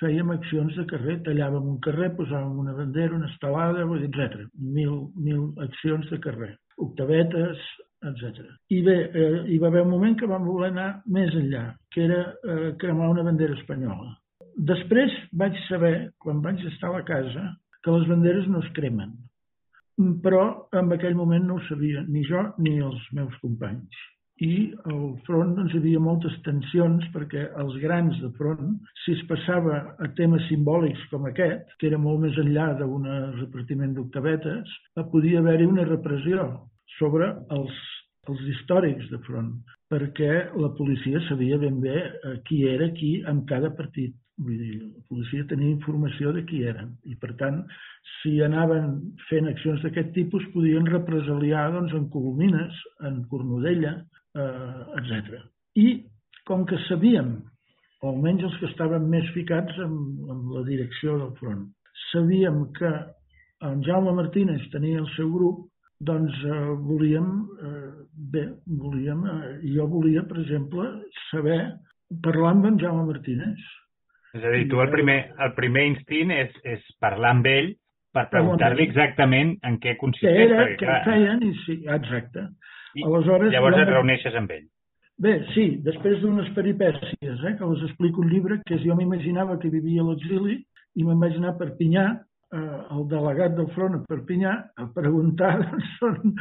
fèiem 0.00 0.32
accions 0.34 0.74
de 0.78 0.84
carrer, 0.90 1.18
tallàvem 1.26 1.68
un 1.74 1.78
carrer, 1.84 2.10
posàvem 2.18 2.58
una 2.64 2.74
bandera, 2.76 3.16
una 3.16 3.30
estelada, 3.30 3.84
etc. 4.00 4.44
Mil, 4.58 4.94
mil 5.16 5.48
accions 5.66 6.08
de 6.10 6.18
carrer, 6.24 6.52
octavetes, 6.86 7.62
etc. 8.10 8.46
I 8.74 8.80
bé, 8.86 8.96
eh, 9.14 9.42
hi 9.52 9.58
va 9.62 9.68
haver 9.70 9.84
un 9.86 9.92
moment 9.94 10.16
que 10.18 10.30
vam 10.30 10.46
voler 10.46 10.72
anar 10.72 10.88
més 11.06 11.34
enllà, 11.38 11.66
que 11.94 12.04
era 12.06 12.22
eh, 12.32 12.72
cremar 12.82 13.10
una 13.14 13.26
bandera 13.26 13.58
espanyola. 13.58 14.16
Després 14.72 15.12
vaig 15.32 15.56
saber, 15.68 16.12
quan 16.20 16.42
vaig 16.44 16.60
estar 16.72 16.90
a 16.90 16.98
la 16.98 17.04
casa, 17.08 17.44
que 17.82 17.94
les 17.94 18.08
banderes 18.08 18.48
no 18.50 18.62
es 18.62 18.72
cremen, 18.76 19.14
però 20.24 20.42
en 20.78 20.92
aquell 20.94 21.16
moment 21.18 21.46
no 21.46 21.58
ho 21.58 21.64
sabia 21.68 22.02
ni 22.08 22.24
jo 22.28 22.42
ni 22.58 22.78
els 22.80 23.02
meus 23.12 23.34
companys. 23.44 24.02
I 24.42 24.54
al 24.90 25.02
front 25.26 25.52
doncs, 25.54 25.74
hi 25.74 25.78
havia 25.78 26.00
moltes 26.02 26.34
tensions 26.46 27.04
perquè 27.14 27.44
els 27.62 27.76
grans 27.82 28.16
de 28.22 28.30
front, 28.38 28.72
si 29.04 29.14
es 29.14 29.22
passava 29.28 29.76
a 30.02 30.08
temes 30.18 30.48
simbòlics 30.48 31.04
com 31.12 31.28
aquest, 31.30 31.76
que 31.78 31.86
era 31.90 32.00
molt 32.00 32.24
més 32.24 32.38
enllà 32.42 32.72
d'un 32.80 33.06
repartiment 33.38 33.94
d'octavetes, 33.98 34.72
podia 35.12 35.42
haver-hi 35.42 35.68
una 35.70 35.86
repressió 35.86 36.48
sobre 36.96 37.28
els, 37.54 37.78
els 38.32 38.42
històrics 38.54 39.12
de 39.12 39.22
front. 39.28 39.54
perquè 39.92 40.32
la 40.56 40.70
policia 40.72 41.20
sabia 41.28 41.58
ben 41.60 41.80
bé 41.82 41.98
eh, 42.00 42.38
qui 42.48 42.62
era 42.68 42.88
qui 42.96 43.18
en 43.28 43.44
cada 43.48 43.70
partit. 43.76 44.14
Vull 44.40 44.56
dir, 44.56 44.78
la 44.80 45.02
policia 45.10 45.44
tenia 45.50 45.74
informació 45.74 46.32
de 46.32 46.46
qui 46.48 46.62
eren 46.64 46.94
i, 47.04 47.14
per 47.20 47.34
tant, 47.40 47.58
si 48.22 48.38
anaven 48.42 48.94
fent 49.28 49.50
accions 49.50 49.84
d'aquest 49.84 50.14
tipus, 50.16 50.46
podien 50.54 50.88
represaliar 50.88 51.66
doncs, 51.74 51.92
en 51.98 52.08
Colomines, 52.14 52.78
en 53.04 53.20
Cornudella, 53.28 53.98
eh, 54.36 54.82
etc. 55.00 55.40
I, 55.78 55.88
com 56.48 56.66
que 56.68 56.78
sabíem, 56.88 57.34
o 58.02 58.10
almenys 58.10 58.48
els 58.48 58.56
que 58.60 58.70
estaven 58.72 59.08
més 59.10 59.28
ficats 59.36 59.76
en, 59.82 59.98
en 60.32 60.46
la 60.56 60.64
direcció 60.66 61.18
del 61.20 61.34
front, 61.38 61.66
sabíem 62.10 62.64
que 62.78 62.92
en 63.62 63.82
Jaume 63.86 64.14
Martínez 64.16 64.64
tenia 64.72 64.98
el 65.02 65.08
seu 65.14 65.30
grup, 65.32 65.68
doncs 66.02 66.34
eh, 66.44 66.62
volíem, 66.82 67.28
eh, 67.62 67.92
bé, 68.32 68.48
volíem, 68.66 69.22
eh, 69.30 69.52
jo 69.76 69.86
volia, 69.90 70.24
per 70.26 70.40
exemple, 70.42 70.88
saber, 71.28 71.60
parlar 72.24 72.56
amb 72.56 72.72
en 72.72 72.80
Jaume 72.82 73.06
Martínez. 73.12 73.62
És 74.32 74.42
a 74.42 74.50
dir, 74.56 74.66
tu 74.72 74.80
el 74.82 74.90
primer, 74.90 75.20
el 75.44 75.54
primer 75.54 75.86
instint 75.92 76.32
és, 76.34 76.52
és 76.64 76.84
parlar 77.04 77.36
amb 77.36 77.46
ell 77.46 77.70
per 78.16 78.26
preguntar-li 78.32 78.86
exactament 78.88 79.54
en 79.68 79.78
què 79.80 79.94
consisteix. 80.00 80.36
Què 80.36 80.46
era, 80.48 80.64
què 80.80 80.96
feien, 81.06 81.44
i 81.46 81.52
sí, 81.62 81.78
exacte. 81.94 82.48
Aleshores, 83.00 83.52
llavors 83.54 83.80
et 83.80 83.90
reuneixes 83.90 84.36
amb 84.38 84.52
ell. 84.52 84.68
Bé, 85.22 85.36
sí, 85.52 85.66
després 85.84 86.20
d'unes 86.22 86.48
peripècies, 86.56 87.44
eh, 87.46 87.54
que 87.58 87.68
us 87.68 87.82
explico 87.86 88.22
un 88.24 88.30
llibre, 88.32 88.58
que 88.66 88.80
jo 88.82 88.96
m'imaginava 88.98 89.58
que 89.62 89.70
vivia 89.70 90.02
a 90.02 90.08
l'exili 90.08 90.58
i 90.96 91.06
me'n 91.06 91.20
vaig 91.20 91.36
anar 91.38 91.52
a 91.52 91.58
Perpinyà 91.60 92.06
eh, 92.12 92.80
el 92.96 93.06
delegat 93.10 93.54
del 93.56 93.68
front 93.76 93.96
a 93.98 94.02
Perpinyà 94.08 94.54
a 94.82 94.88
preguntar 94.96 95.54
doncs, 95.64 95.92
on, 96.08 96.34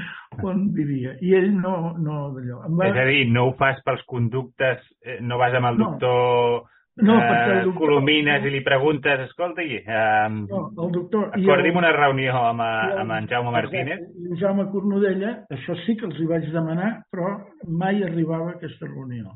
on 0.43 0.65
vivia. 0.75 1.15
I 1.21 1.35
ell 1.39 1.51
no... 1.53 1.93
no. 1.99 2.19
Va... 2.39 2.89
És 2.89 2.99
a 3.03 3.07
dir, 3.11 3.25
no 3.31 3.49
ho 3.49 3.55
fas 3.59 3.79
pels 3.85 4.03
conductes, 4.09 4.83
eh, 5.05 5.19
no 5.21 5.39
vas 5.41 5.55
amb 5.59 5.71
el 5.73 5.81
no. 5.81 5.91
doctor 5.91 6.69
no, 6.99 7.17
perquè 7.19 7.53
el 7.57 7.61
doctor... 7.69 7.77
Colomines 7.79 8.47
i 8.47 8.51
li 8.53 8.63
preguntes, 8.65 9.23
escolta, 9.29 9.63
i, 9.63 9.77
um, 9.83 10.41
no, 10.49 10.63
el 10.85 10.91
doctor... 10.97 11.29
acordi'm 11.37 11.79
una 11.79 11.93
reunió 11.95 12.35
amb, 12.49 12.65
a, 12.65 12.73
amb 13.03 13.15
en 13.19 13.29
Jaume 13.31 13.53
Martínez. 13.55 14.03
En 14.25 14.41
Jaume 14.41 14.67
Cornudella, 14.73 15.37
això 15.55 15.77
sí 15.85 15.95
que 15.99 16.09
els 16.09 16.19
hi 16.19 16.27
vaig 16.29 16.49
demanar, 16.51 16.91
però 17.13 17.37
mai 17.67 18.03
arribava 18.03 18.51
a 18.51 18.57
aquesta 18.59 18.89
reunió 18.91 19.31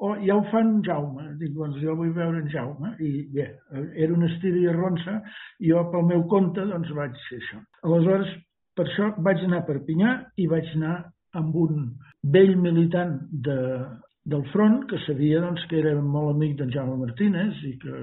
o 0.00 0.16
ja 0.24 0.34
ho 0.34 0.42
fan 0.50 0.80
Jaume. 0.84 1.26
Dic, 1.40 1.52
doncs 1.56 1.80
jo 1.82 1.94
vull 1.96 2.12
veure 2.16 2.40
en 2.40 2.48
Jaume. 2.52 2.94
I 3.04 3.26
bé, 3.34 3.46
era 3.92 4.14
una 4.16 4.30
estira 4.32 4.56
i 4.56 4.68
arronsa, 4.70 5.18
i 5.60 5.72
jo 5.72 5.82
pel 5.92 6.06
meu 6.08 6.24
compte 6.32 6.64
doncs 6.70 6.92
vaig 6.96 7.16
fer 7.28 7.40
això. 7.40 7.60
Aleshores, 7.84 8.30
per 8.76 8.86
això 8.86 9.10
vaig 9.26 9.44
anar 9.44 9.60
a 9.60 9.66
Perpinyà 9.68 10.14
i 10.40 10.46
vaig 10.48 10.70
anar 10.78 10.94
amb 11.36 11.56
un 11.64 11.82
vell 12.32 12.56
militant 12.58 13.18
de, 13.30 13.58
del 14.24 14.44
front 14.52 14.84
que 14.90 14.98
sabia 15.06 15.40
doncs, 15.40 15.62
que 15.70 15.78
era 15.80 15.94
molt 15.96 16.34
amic 16.34 16.58
d'en 16.58 16.72
Jaume 16.74 16.98
Martínez 17.00 17.62
i 17.64 17.72
que 17.80 18.00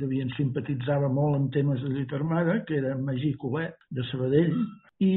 devien 0.00 0.32
simpatitzava 0.36 1.08
molt 1.08 1.38
en 1.38 1.50
temes 1.54 1.82
de 1.82 1.92
lluita 1.92 2.18
armada, 2.18 2.58
que 2.66 2.80
era 2.80 2.96
Magí 2.98 3.32
Colet, 3.38 3.76
de 3.90 4.04
Sabadell, 4.10 4.56
i 5.02 5.14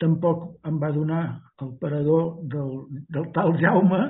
tampoc 0.00 0.60
em 0.68 0.76
va 0.82 0.92
donar 0.92 1.24
el 1.64 1.72
parador 1.80 2.36
del, 2.52 2.84
del 3.12 3.30
tal 3.32 3.56
Jaume, 3.60 4.02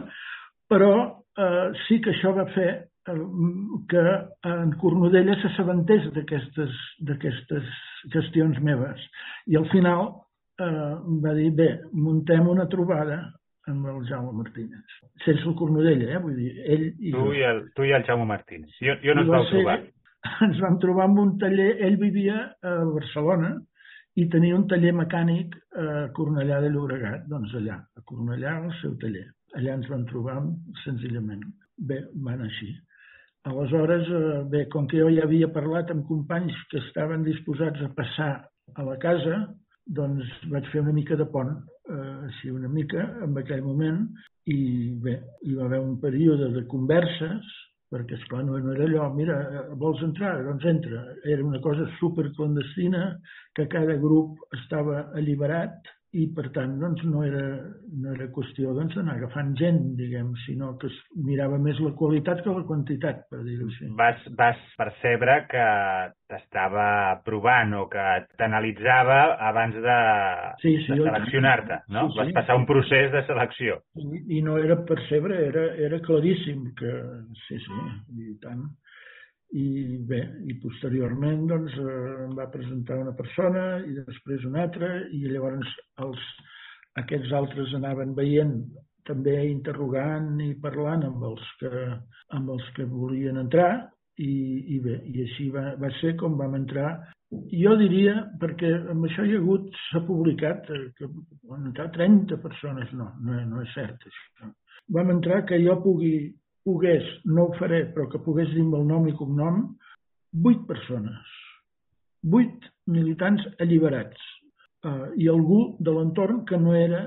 però 0.71 0.93
eh, 1.39 1.71
sí 1.87 2.01
que 2.03 2.11
això 2.15 2.35
va 2.35 2.49
fer 2.57 2.69
eh, 2.75 3.17
que 3.91 4.05
en 4.51 4.75
Cornudella 4.83 5.39
s'assabentés 5.43 6.11
d'aquestes 6.17 7.73
gestions 8.15 8.59
meves. 8.67 9.03
I 9.47 9.59
al 9.63 9.71
final 9.71 10.09
eh, 10.59 10.95
va 11.23 11.35
dir, 11.39 11.53
bé, 11.55 11.71
muntem 11.95 12.51
una 12.51 12.67
trobada 12.73 13.21
amb 13.73 13.87
el 13.93 14.03
Jaume 14.09 14.33
Martínez. 14.41 14.97
Sense 15.25 15.47
el 15.47 15.55
Cornudella, 15.59 16.11
eh? 16.17 16.23
Vull 16.23 16.37
dir, 16.39 16.51
ell 16.65 16.89
i 16.89 17.13
tu 17.15 17.29
I 17.35 17.47
el, 17.51 17.63
tu 17.77 17.87
i 17.87 17.95
el 17.97 18.05
Jaume 18.09 18.27
Martínez. 18.31 18.75
Jo, 18.83 18.99
jo 19.05 19.15
no 19.17 19.27
es 19.27 19.33
vau 19.33 19.47
trobar. 19.53 19.79
Ens 20.47 20.61
vam 20.63 20.81
trobar 20.83 21.09
en 21.11 21.23
un 21.23 21.33
taller, 21.39 21.71
ell 21.87 22.01
vivia 22.03 22.43
a 22.63 22.77
Barcelona 22.91 23.55
i 24.17 24.27
tenia 24.33 24.57
un 24.57 24.67
taller 24.71 24.95
mecànic 24.97 25.55
a 25.77 26.09
Cornellà 26.17 26.63
de 26.65 26.73
Llobregat, 26.73 27.27
doncs 27.31 27.55
allà, 27.59 27.83
a 27.83 28.07
Cornellà, 28.09 28.59
al 28.63 28.73
seu 28.81 28.97
taller 29.03 29.27
allà 29.57 29.77
ens 29.79 29.89
vam 29.91 30.05
trobar 30.11 30.41
senzillament. 30.85 31.45
Bé, 31.77 32.01
van 32.25 32.43
així. 32.45 32.73
Aleshores, 33.47 34.09
eh, 34.09 34.43
bé, 34.51 34.65
com 34.73 34.89
que 34.91 34.99
jo 34.99 35.11
ja 35.15 35.25
havia 35.25 35.49
parlat 35.55 35.91
amb 35.93 36.07
companys 36.09 36.57
que 36.71 36.81
estaven 36.83 37.25
disposats 37.27 37.83
a 37.85 37.93
passar 37.95 38.33
a 38.75 38.87
la 38.87 38.97
casa, 39.03 39.45
doncs 39.87 40.33
vaig 40.51 40.67
fer 40.73 40.83
una 40.83 40.95
mica 40.97 41.17
de 41.17 41.29
pont, 41.31 41.53
eh, 41.91 42.06
així 42.27 42.51
una 42.53 42.69
mica, 42.69 43.05
en 43.25 43.37
aquell 43.41 43.63
moment, 43.65 44.03
i 44.53 44.59
bé, 45.03 45.17
hi 45.47 45.57
va 45.59 45.67
haver 45.67 45.81
un 45.83 45.97
període 46.03 46.51
de 46.55 46.65
converses, 46.71 47.55
perquè, 47.91 48.19
esclar, 48.19 48.43
no, 48.47 48.59
no 48.63 48.75
era 48.75 48.87
allò, 48.87 49.09
mira, 49.15 49.37
vols 49.79 50.03
entrar? 50.07 50.37
Doncs 50.47 50.67
entra. 50.71 51.05
Era 51.25 51.45
una 51.47 51.61
cosa 51.65 51.87
superclandestina, 52.01 53.05
que 53.55 53.69
cada 53.73 53.95
grup 54.03 54.43
estava 54.59 55.07
alliberat, 55.19 55.93
i 56.17 56.27
per 56.37 56.47
tant 56.55 56.77
doncs, 56.81 57.03
no, 57.09 57.23
era, 57.27 57.43
no 58.01 58.13
era 58.15 58.29
qüestió 58.33 58.73
doncs, 58.77 58.95
d'anar 58.97 59.17
doncs, 59.17 59.25
agafant 59.27 59.53
gent, 59.61 59.81
diguem, 59.99 60.33
sinó 60.47 60.73
que 60.81 60.89
es 60.91 60.97
mirava 61.27 61.59
més 61.63 61.81
la 61.85 61.93
qualitat 61.99 62.43
que 62.45 62.55
la 62.55 62.65
quantitat, 62.69 63.27
per 63.33 63.43
dir-ho 63.45 63.69
així. 63.69 63.91
Vas, 63.99 64.23
vas 64.39 64.63
percebre 64.81 65.37
que 65.51 65.67
t'estava 66.31 66.87
provant 67.27 67.77
o 67.79 67.85
que 67.93 68.07
t'analitzava 68.41 69.19
abans 69.51 69.77
de, 69.85 69.99
sí, 70.65 70.75
sí, 70.87 70.95
de 70.95 71.05
seleccionar-te, 71.05 71.83
no? 71.93 72.09
Sí, 72.09 72.17
sí. 72.17 72.23
Vas 72.23 72.35
passar 72.41 72.59
un 72.63 72.67
procés 72.71 73.13
de 73.13 73.23
selecció. 73.29 73.81
I, 74.01 74.25
i 74.39 74.43
no 74.47 74.57
era 74.63 74.81
percebre, 74.89 75.43
era, 75.51 75.69
era 75.89 76.01
claríssim 76.07 76.71
que 76.81 76.97
sí, 77.47 77.61
sí, 77.67 77.87
i 78.17 78.37
tant 78.43 78.67
i 79.55 79.97
bé, 80.09 80.21
i 80.51 80.57
posteriorment 80.63 81.47
doncs, 81.51 81.77
eh, 81.79 82.25
em 82.27 82.35
va 82.39 82.49
presentar 82.53 82.99
una 82.99 83.15
persona 83.19 83.67
i 83.87 83.95
després 84.01 84.45
una 84.49 84.65
altra 84.67 84.91
i 85.15 85.23
llavors 85.31 85.71
els, 86.03 86.23
aquests 87.03 87.33
altres 87.39 87.75
anaven 87.79 88.15
veient 88.19 88.57
també 89.07 89.37
interrogant 89.47 90.41
i 90.43 90.55
parlant 90.63 91.05
amb 91.07 91.23
els 91.31 91.45
que, 91.61 91.85
amb 92.35 92.51
els 92.57 92.73
que 92.77 92.89
volien 92.91 93.39
entrar 93.39 93.71
i, 94.19 94.33
i 94.75 94.81
bé, 94.83 94.97
i 95.13 95.23
així 95.27 95.51
va, 95.55 95.69
va 95.81 95.93
ser 96.01 96.17
com 96.21 96.37
vam 96.41 96.57
entrar. 96.59 96.91
Jo 97.53 97.75
diria, 97.79 98.17
perquè 98.41 98.71
amb 98.95 99.07
això 99.07 99.25
hi 99.27 99.35
ha 99.37 99.41
hagut, 99.43 99.69
s'ha 99.91 100.03
publicat 100.07 100.71
eh, 100.75 100.83
que 100.99 101.09
van 101.51 101.69
entrar 101.71 101.91
30 101.95 102.39
persones, 102.43 102.93
no, 102.99 103.11
no, 103.27 103.39
no 103.51 103.63
és 103.63 103.75
cert 103.77 104.07
això. 104.11 104.51
Vam 104.97 105.11
entrar 105.17 105.43
que 105.49 105.59
jo 105.63 105.75
pugui 105.85 106.17
pogués, 106.67 107.07
no 107.25 107.47
ho 107.47 107.59
faré, 107.61 107.85
però 107.95 108.09
que 108.11 108.23
pogués 108.23 108.51
dir 108.55 108.65
el 108.67 108.87
nom 108.89 109.07
i 109.09 109.15
cognom, 109.17 109.63
vuit 110.47 110.65
persones, 110.69 111.37
vuit 112.27 112.67
militants 112.91 113.45
alliberats 113.63 114.27
eh, 114.85 115.07
i 115.23 115.31
algú 115.33 115.61
de 115.81 115.95
l'entorn 115.95 116.43
que 116.49 116.59
no 116.61 116.75
era 116.75 117.07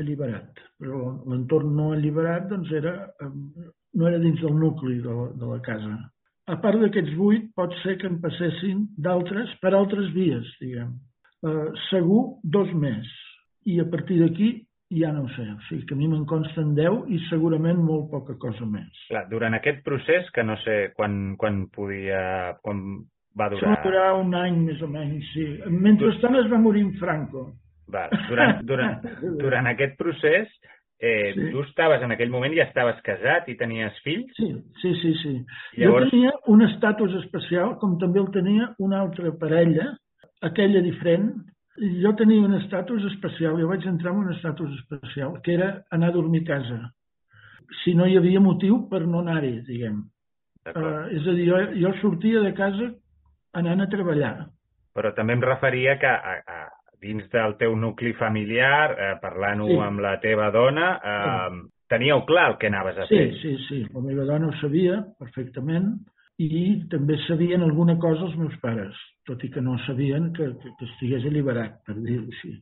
alliberat. 0.00 0.62
Però 0.80 1.02
l'entorn 1.28 1.74
no 1.76 1.92
alliberat 1.96 2.48
doncs 2.50 2.72
era, 2.78 2.94
eh, 3.20 3.30
no 3.98 4.08
era 4.08 4.22
dins 4.22 4.40
del 4.40 4.56
nucli 4.58 5.00
de 5.04 5.18
la, 5.18 5.28
de 5.42 5.50
la 5.50 5.60
casa. 5.66 5.96
A 6.50 6.58
part 6.62 6.80
d'aquests 6.82 7.14
vuit, 7.18 7.50
pot 7.58 7.74
ser 7.82 7.98
que 8.00 8.08
en 8.10 8.18
passessin 8.22 8.86
d'altres 8.98 9.52
per 9.62 9.74
altres 9.78 10.10
vies, 10.14 10.48
diguem. 10.62 10.94
Eh, 11.46 11.68
segur 11.90 12.22
dos 12.42 12.70
més. 12.74 13.10
I 13.66 13.78
a 13.82 13.86
partir 13.90 14.18
d'aquí 14.22 14.52
ja 14.98 15.12
no 15.14 15.24
ho 15.24 15.30
sé, 15.36 15.44
o 15.48 15.58
sigui 15.68 15.86
que 15.88 15.94
a 15.96 15.98
mi 15.98 16.08
me'n 16.10 16.26
consten 16.28 16.74
10 16.76 17.08
i 17.14 17.20
segurament 17.28 17.80
molt 17.80 18.10
poca 18.12 18.36
cosa 18.40 18.66
més. 18.68 19.06
Clar, 19.08 19.24
durant 19.30 19.56
aquest 19.56 19.82
procés, 19.86 20.28
que 20.34 20.44
no 20.44 20.58
sé 20.64 20.76
quan, 20.96 21.34
quan 21.40 21.66
podia... 21.74 22.58
Quan 22.64 22.82
va 23.38 23.48
durar... 23.52 23.62
Això 23.62 23.72
va 23.72 23.86
durar 23.86 24.08
un 24.20 24.34
any 24.36 24.60
més 24.66 24.82
o 24.84 24.90
menys, 24.90 25.30
sí. 25.32 25.46
Mentrestant 25.72 26.36
es 26.42 26.50
va 26.52 26.60
morir 26.60 26.84
en 26.86 26.92
Franco. 27.00 27.48
Va, 27.92 28.06
durant, 28.28 28.60
durant, 28.68 29.00
durant 29.42 29.70
aquest 29.72 29.96
procés, 30.00 30.52
eh, 31.02 31.32
sí. 31.34 31.48
tu 31.54 31.64
estaves 31.64 32.04
en 32.04 32.14
aquell 32.14 32.30
moment 32.32 32.54
ja 32.56 32.68
estaves 32.68 33.00
casat 33.06 33.48
i 33.50 33.56
tenies 33.60 33.96
fills? 34.04 34.36
Sí, 34.38 34.52
sí, 34.82 34.94
sí. 35.00 35.14
sí. 35.22 35.34
Llavors... 35.80 36.10
Jo 36.10 36.12
tenia 36.12 36.34
un 36.52 36.66
estatus 36.68 37.16
especial, 37.24 37.76
com 37.80 37.96
també 38.02 38.22
el 38.22 38.30
tenia 38.34 38.70
una 38.84 39.02
altra 39.02 39.32
parella, 39.40 39.90
aquella 40.44 40.84
diferent, 40.84 41.32
jo 41.76 42.12
tenia 42.18 42.44
un 42.44 42.54
estatus 42.58 43.04
especial, 43.12 43.56
jo 43.60 43.68
vaig 43.68 43.86
entrar 43.88 44.12
en 44.12 44.24
un 44.24 44.32
estatus 44.34 44.72
especial, 44.80 45.40
que 45.42 45.54
era 45.54 45.84
anar 45.90 46.10
a 46.10 46.16
dormir 46.18 46.42
a 46.44 46.54
casa. 46.54 46.80
Si 47.82 47.94
no 47.94 48.06
hi 48.06 48.18
havia 48.18 48.40
motiu 48.40 48.82
per 48.90 49.06
no 49.06 49.22
anar-hi, 49.22 49.60
diguem. 49.66 50.02
Uh, 50.68 51.08
és 51.10 51.24
a 51.26 51.32
dir, 51.34 51.48
jo, 51.48 51.58
jo 51.80 51.94
sortia 52.00 52.42
de 52.44 52.52
casa 52.54 52.92
anant 53.58 53.82
a 53.82 53.88
treballar. 53.90 54.34
Però 54.92 55.10
també 55.16 55.34
em 55.34 55.42
referia 55.42 55.96
que 55.98 56.06
a, 56.06 56.36
a, 56.44 56.58
dins 57.02 57.26
del 57.32 57.56
teu 57.58 57.74
nucli 57.76 58.12
familiar, 58.14 58.92
eh, 58.92 59.12
parlant-ho 59.22 59.70
sí. 59.72 59.78
amb 59.82 60.02
la 60.04 60.18
teva 60.22 60.50
dona, 60.54 60.88
eh, 61.00 61.48
sí. 61.56 61.62
teníeu 61.90 62.22
clar 62.28 62.50
el 62.52 62.58
que 62.60 62.68
anaves 62.70 63.00
a 63.00 63.08
sí, 63.08 63.16
fer. 63.16 63.32
Sí, 63.40 63.56
sí, 63.56 63.64
sí. 63.68 63.80
La 63.94 64.04
meva 64.04 64.28
dona 64.28 64.52
ho 64.52 64.54
sabia 64.60 65.00
perfectament 65.18 65.94
i 66.40 66.82
també 66.90 67.18
sabien 67.26 67.62
alguna 67.62 67.98
cosa 68.00 68.24
els 68.26 68.36
meus 68.40 68.54
pares, 68.62 68.96
tot 69.28 69.42
i 69.44 69.50
que 69.52 69.60
no 69.60 69.76
sabien 69.86 70.30
que, 70.36 70.48
que, 70.62 70.72
que 70.78 70.88
estigués 70.88 71.26
alliberat, 71.28 71.80
per 71.86 71.96
dir-ho 71.98 72.24
així. 72.30 72.54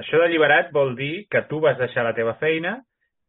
Això 0.00 0.20
d'alliberat 0.20 0.72
vol 0.74 0.96
dir 0.98 1.26
que 1.30 1.44
tu 1.50 1.60
vas 1.62 1.78
deixar 1.78 2.04
la 2.04 2.14
teva 2.16 2.34
feina 2.40 2.80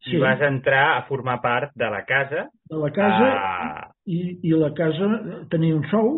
sí. 0.03 0.15
i 0.15 0.21
vas 0.23 0.41
entrar 0.41 0.97
a 0.97 1.05
formar 1.07 1.39
part 1.45 1.71
de 1.75 1.89
la 1.93 2.03
casa. 2.09 2.47
De 2.69 2.81
la 2.81 2.91
casa, 2.95 3.29
a... 3.31 3.87
i, 4.05 4.39
i 4.49 4.53
la 4.57 4.73
casa 4.77 5.09
tenia 5.53 5.77
un 5.77 5.85
sou, 5.91 6.13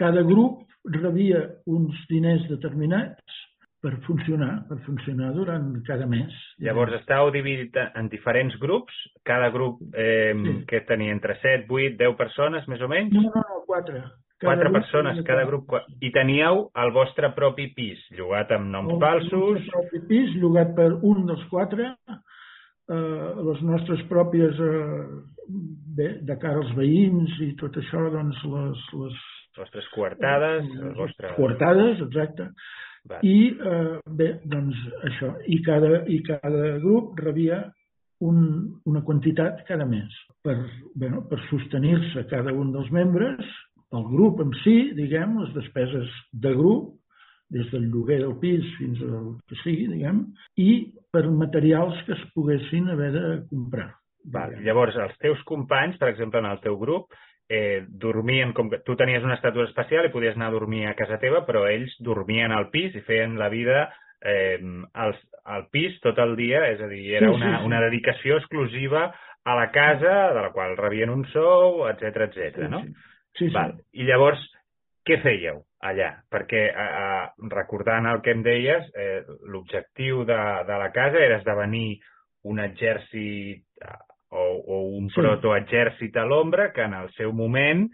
cada 0.00 0.24
grup 0.26 0.64
rebia 0.88 1.44
uns 1.70 2.00
diners 2.10 2.48
determinats 2.50 3.42
per 3.82 3.96
funcionar, 4.06 4.62
per 4.68 4.78
funcionar 4.86 5.32
durant 5.34 5.72
cada 5.86 6.06
mes. 6.06 6.32
Llavors 6.62 6.94
estàveu 7.00 7.32
dividit 7.34 7.74
en 7.82 8.08
diferents 8.12 8.54
grups, 8.62 8.94
cada 9.26 9.50
grup 9.54 9.80
eh, 9.98 10.32
sí. 10.38 10.54
que 10.70 10.84
tenia 10.86 11.14
entre 11.14 11.34
7, 11.42 11.66
8, 11.66 11.96
10 11.98 12.18
persones, 12.20 12.68
més 12.70 12.82
o 12.82 12.88
menys? 12.92 13.16
No, 13.16 13.32
no, 13.34 13.42
no, 13.42 13.62
4. 13.66 14.02
Cada 14.42 14.56
quatre 14.56 14.70
persones, 14.74 15.18
cada 15.26 15.46
grup. 15.46 15.74
I 16.02 16.10
teníeu 16.14 16.68
el 16.82 16.94
vostre 16.94 17.30
propi 17.34 17.68
pis, 17.74 18.00
llogat 18.18 18.54
amb 18.54 18.70
noms 18.70 18.94
el 18.94 19.02
falsos... 19.02 19.58
El 19.58 19.74
propi 19.74 20.02
pis, 20.08 20.32
llogat 20.38 20.72
per 20.78 20.88
un 20.94 21.26
dels 21.28 21.42
quatre, 21.50 21.90
eh, 22.06 23.28
les 23.50 23.66
nostres 23.66 24.02
pròpies, 24.10 24.62
eh, 24.62 25.52
bé, 25.98 26.08
de 26.26 26.38
cara 26.42 26.62
als 26.62 26.70
veïns 26.78 27.34
i 27.48 27.52
tot 27.58 27.82
això, 27.82 28.06
doncs 28.14 28.46
les... 28.54 28.88
les 29.02 29.22
les 29.52 29.66
vostres 29.66 29.88
coartades, 29.92 30.64
les 30.64 30.94
vostres... 30.96 31.34
Coartades, 31.36 31.98
exacte. 32.06 32.46
Va. 33.10 33.18
I, 33.26 33.36
eh, 33.50 33.98
bé, 34.06 34.28
doncs 34.46 34.78
això, 35.08 35.32
i 35.50 35.58
cada, 35.66 36.04
i 36.06 36.20
cada 36.26 36.76
grup 36.82 37.18
rebia 37.18 37.64
un, 38.22 38.38
una 38.86 39.02
quantitat 39.02 39.64
cada 39.66 39.86
mes 39.90 40.14
per, 40.46 40.54
bueno, 40.94 41.24
per 41.26 41.40
sostenir-se 41.48 42.28
cada 42.30 42.54
un 42.54 42.70
dels 42.74 42.92
membres 42.94 43.42
el 43.92 44.04
grup 44.08 44.40
en 44.40 44.52
si, 44.62 44.76
diguem, 44.96 45.36
les 45.42 45.54
despeses 45.56 46.12
de 46.32 46.52
grup, 46.56 46.94
des 47.52 47.68
del 47.68 47.90
lloguer 47.92 48.22
del 48.22 48.38
pis 48.40 48.68
fins 48.78 49.00
al 49.04 49.34
que 49.48 49.58
sigui, 49.60 49.90
diguem, 49.90 50.22
i 50.56 50.70
per 51.12 51.26
materials 51.28 51.98
que 52.06 52.14
es 52.16 52.22
poguessin 52.32 52.88
haver 52.94 53.10
de 53.12 53.24
comprar. 53.50 53.90
Val. 54.32 54.54
Llavors, 54.64 54.96
els 55.02 55.18
teus 55.20 55.42
companys, 55.44 55.98
per 56.00 56.08
exemple, 56.12 56.40
en 56.40 56.48
el 56.48 56.62
teu 56.64 56.78
grup, 56.80 57.12
eh, 57.48 57.84
dormien, 57.88 58.52
com 58.56 58.70
que 58.70 58.82
tu 58.86 58.96
tenies 58.96 59.24
un 59.24 59.34
estatus 59.34 59.70
especial 59.70 60.06
i 60.06 60.12
podies 60.14 60.38
anar 60.38 60.50
a 60.50 60.56
dormir 60.56 60.86
a 60.88 60.96
casa 60.98 61.20
teva, 61.22 61.44
però 61.48 61.66
ells 61.70 61.94
dormien 62.00 62.52
al 62.52 62.70
pis 62.74 62.94
i 62.96 63.04
feien 63.06 63.38
la 63.40 63.50
vida 63.52 63.88
eh, 64.24 64.58
al, 64.94 65.16
al 65.44 65.68
pis 65.74 65.98
tot 66.04 66.18
el 66.22 66.36
dia, 66.38 66.66
és 66.72 66.80
a 66.80 66.88
dir, 66.90 67.04
era 67.18 67.30
una, 67.34 67.58
una 67.66 67.82
dedicació 67.84 68.38
exclusiva 68.40 69.10
a 69.44 69.56
la 69.58 69.70
casa, 69.74 70.32
de 70.34 70.42
la 70.44 70.52
qual 70.54 70.76
rebien 70.78 71.10
un 71.10 71.24
sou, 71.32 71.88
etc 71.90 72.28
etc. 72.28 72.68
no? 72.70 72.84
Sí. 72.86 72.94
Sí, 73.32 73.46
sí. 73.48 73.54
Val. 73.54 73.78
I 73.96 74.06
llavors, 74.06 74.42
què 75.08 75.18
fèieu 75.22 75.62
allà? 75.82 76.12
Perquè, 76.30 76.62
eh, 76.70 77.48
recordant 77.50 78.06
el 78.10 78.20
que 78.22 78.34
em 78.36 78.42
deies, 78.44 78.88
eh, 78.94 79.22
l'objectiu 79.50 80.22
de, 80.28 80.40
de 80.68 80.80
la 80.84 80.90
casa 80.94 81.18
era 81.18 81.40
esdevenir 81.40 82.00
un 82.46 82.60
exèrcit 82.62 83.64
o, 84.32 84.44
o 84.66 84.80
un 84.96 85.10
sí. 85.10 85.20
protoexèrcit 85.20 86.16
a 86.16 86.24
l'ombra 86.24 86.70
que 86.72 86.84
en 86.84 86.96
el 86.96 87.10
seu 87.18 87.32
moment 87.36 87.84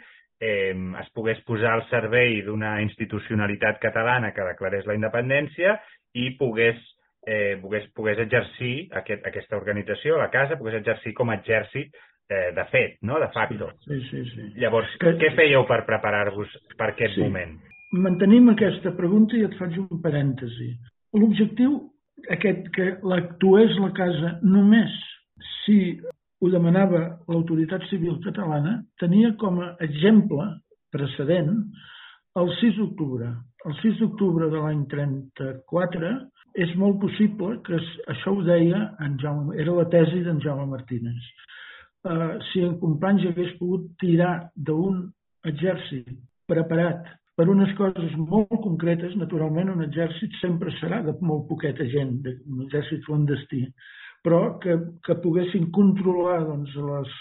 eh, 0.40 0.74
es 1.02 1.10
pogués 1.14 1.40
posar 1.46 1.74
al 1.74 1.84
servei 1.90 2.40
d'una 2.46 2.78
institucionalitat 2.84 3.80
catalana 3.82 4.32
que 4.34 4.46
declarés 4.46 4.86
la 4.86 4.94
independència 4.98 5.74
i 6.14 6.30
pogués, 6.38 6.78
eh, 7.26 7.58
pogués, 7.62 7.88
pogués 7.94 8.22
exercir 8.22 8.88
aquest, 9.00 9.26
aquesta 9.26 9.58
organització, 9.58 10.18
la 10.18 10.30
casa, 10.30 10.58
pogués 10.60 10.78
exercir 10.78 11.14
com 11.18 11.30
a 11.30 11.40
exèrcit 11.40 11.90
eh, 12.30 12.52
de 12.54 12.64
fet, 12.70 12.98
no? 13.02 13.18
de 13.18 13.28
facto. 13.34 13.72
Sí, 13.88 14.00
sí, 14.10 14.24
sí. 14.30 14.52
Llavors, 14.62 14.94
que... 15.02 15.16
què 15.18 15.34
fèieu 15.36 15.66
per 15.66 15.82
preparar-vos 15.90 16.54
per 16.78 16.92
aquest 16.92 17.18
sí. 17.18 17.26
moment? 17.26 17.58
Mantenim 17.98 18.50
aquesta 18.52 18.92
pregunta 18.94 19.36
i 19.36 19.46
et 19.48 19.54
faig 19.58 19.78
un 19.80 20.02
parèntesi. 20.04 20.74
L'objectiu 21.16 21.78
aquest 22.30 22.66
que 22.74 22.90
l'actués 23.08 23.78
la 23.80 23.90
casa 23.96 24.34
només 24.44 24.92
si 25.64 25.98
ho 26.40 26.50
demanava 26.52 27.02
l'autoritat 27.28 27.86
civil 27.90 28.18
catalana 28.24 28.78
tenia 29.02 29.34
com 29.40 29.60
a 29.64 29.74
exemple 29.84 30.46
precedent 30.94 31.54
el 32.38 32.52
6 32.60 32.78
d'octubre. 32.78 33.32
El 33.66 33.74
6 33.82 33.98
d'octubre 34.02 34.48
de 34.52 34.62
l'any 34.62 34.84
34 34.92 36.12
és 36.64 36.74
molt 36.78 37.00
possible 37.02 37.58
que 37.66 37.80
això 38.14 38.32
ho 38.34 38.44
deia 38.46 38.84
en 39.04 39.18
Jaume, 39.22 39.56
era 39.58 39.74
la 39.74 39.88
tesi 39.90 40.22
d'en 40.24 40.40
Jaume 40.42 40.66
Martínez 40.70 41.26
eh, 42.04 42.38
si 42.50 42.62
en 42.64 42.78
Companys 42.80 43.26
hagués 43.28 43.54
pogut 43.60 43.88
tirar 44.00 44.50
d'un 44.54 45.06
exèrcit 45.48 46.10
preparat 46.48 47.06
per 47.38 47.46
unes 47.50 47.70
coses 47.78 48.14
molt 48.18 48.50
concretes, 48.64 49.14
naturalment 49.16 49.70
un 49.70 49.84
exèrcit 49.84 50.34
sempre 50.40 50.72
serà 50.80 51.02
de 51.06 51.14
molt 51.22 51.46
poqueta 51.50 51.86
gent, 51.92 52.16
un 52.26 52.64
exèrcit 52.66 53.04
clandestí, 53.06 53.62
però 54.28 54.58
que, 54.60 54.76
que 55.06 55.16
poguessin 55.24 55.70
controlar 55.72 56.42
doncs, 56.44 56.74
les, 56.84 57.12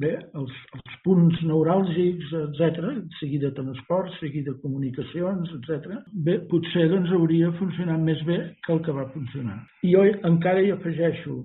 bé, 0.00 0.12
els, 0.36 0.52
els 0.76 0.96
punts 1.06 1.40
neuràlgics, 1.48 2.32
etc, 2.42 2.90
sigui 3.16 3.40
de 3.40 3.50
transport, 3.56 4.12
sigui 4.20 4.42
de 4.44 4.52
comunicacions, 4.60 5.54
etc. 5.56 6.02
Bé, 6.26 6.42
potser 6.50 6.90
doncs, 6.92 7.12
hauria 7.16 7.52
funcionat 7.56 8.04
més 8.04 8.20
bé 8.28 8.38
que 8.66 8.74
el 8.76 8.82
que 8.84 8.92
va 8.92 9.08
funcionar. 9.14 9.62
I 9.88 9.94
jo 9.94 10.04
encara 10.28 10.60
hi 10.60 10.74
afegeixo 10.74 11.40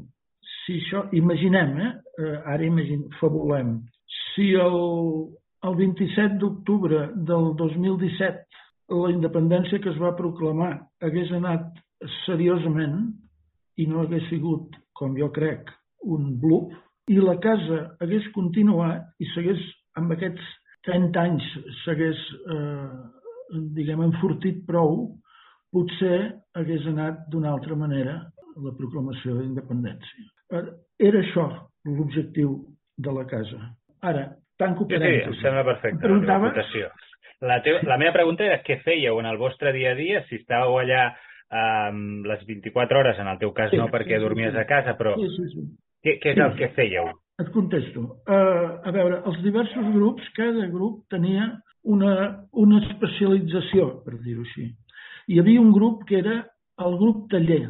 si 0.65 0.81
això, 0.81 1.05
imaginem, 1.15 1.77
eh? 1.79 1.93
eh 2.19 2.35
ara 2.51 2.67
imaginem, 2.67 3.07
fabulem, 3.21 3.77
si 4.33 4.51
el, 4.59 4.75
el 5.63 5.79
27 5.79 6.37
d'octubre 6.43 7.07
del 7.15 7.53
2017 7.63 8.45
la 8.99 9.13
independència 9.13 9.79
que 9.79 9.93
es 9.93 9.97
va 10.01 10.15
proclamar 10.17 10.73
hagués 11.05 11.31
anat 11.37 11.79
seriosament 12.25 13.13
i 13.79 13.87
no 13.87 14.03
hagués 14.03 14.25
sigut, 14.29 14.75
com 14.99 15.15
jo 15.17 15.29
crec, 15.35 15.71
un 16.03 16.33
bluff, 16.41 16.75
i 17.09 17.17
la 17.17 17.37
casa 17.41 17.79
hagués 18.03 18.27
continuat 18.35 19.07
i 19.23 19.27
s'hagués, 19.31 19.61
amb 19.97 20.13
aquests 20.13 20.51
30 20.87 21.21
anys, 21.21 21.47
s'hagués, 21.83 22.19
eh, 22.53 22.89
diguem, 23.77 24.03
enfortit 24.05 24.61
prou, 24.67 25.07
potser 25.73 26.19
hagués 26.57 26.85
anat 26.91 27.25
d'una 27.31 27.51
altra 27.55 27.77
manera 27.77 28.19
la 28.59 28.73
proclamació 28.77 29.37
d'independència. 29.39 30.27
Era 30.99 31.21
això 31.21 31.45
l'objectiu 31.87 32.55
de 32.99 33.13
la 33.15 33.25
casa. 33.29 33.59
Ara, 34.05 34.25
tanco 34.59 34.87
parèntesis. 34.89 35.21
Sí, 35.23 35.29
sí, 35.31 35.37
em 35.37 35.43
sembla 35.43 35.65
perfecte, 35.67 36.03
preguntava... 36.05 36.51
la 36.53 36.91
La, 37.39 37.61
teva, 37.63 37.79
la 37.87 37.95
meva 37.95 38.11
pregunta 38.17 38.43
era 38.43 38.59
què 38.65 38.81
fèieu 38.83 39.19
en 39.21 39.27
el 39.29 39.37
vostre 39.39 39.71
dia 39.71 39.93
a 39.93 39.95
dia, 39.95 40.25
si 40.27 40.41
estàveu 40.41 40.75
allà 40.81 41.05
um, 41.51 42.21
les 42.29 42.45
24 42.47 42.99
hores, 42.99 43.19
en 43.19 43.31
el 43.31 43.39
teu 43.41 43.53
cas 43.57 43.71
sí, 43.73 43.79
no 43.79 43.89
perquè 43.93 44.17
sí, 44.17 44.23
dormies 44.23 44.53
sí, 44.53 44.61
a 44.61 44.67
casa, 44.69 44.95
però 44.99 45.15
sí, 45.19 45.29
sí, 45.35 45.47
sí. 45.53 45.65
Què, 46.05 46.15
què 46.23 46.33
és 46.33 46.39
sí. 46.39 46.45
el 46.45 46.55
que 46.59 46.71
fèieu? 46.77 47.09
Et 47.39 47.49
contesto. 47.55 48.05
Uh, 48.27 48.79
a 48.87 48.93
veure, 48.95 49.21
els 49.29 49.41
diversos 49.43 49.89
grups, 49.95 50.27
cada 50.35 50.67
grup 50.71 51.05
tenia 51.11 51.49
una, 51.83 52.13
una 52.51 52.79
especialització, 52.85 53.91
per 54.05 54.19
dir-ho 54.23 54.45
així. 54.45 54.69
Hi 55.29 55.39
havia 55.39 55.61
un 55.61 55.71
grup 55.75 56.05
que 56.09 56.19
era 56.19 56.39
el 56.83 56.97
grup 56.99 57.27
taller, 57.31 57.65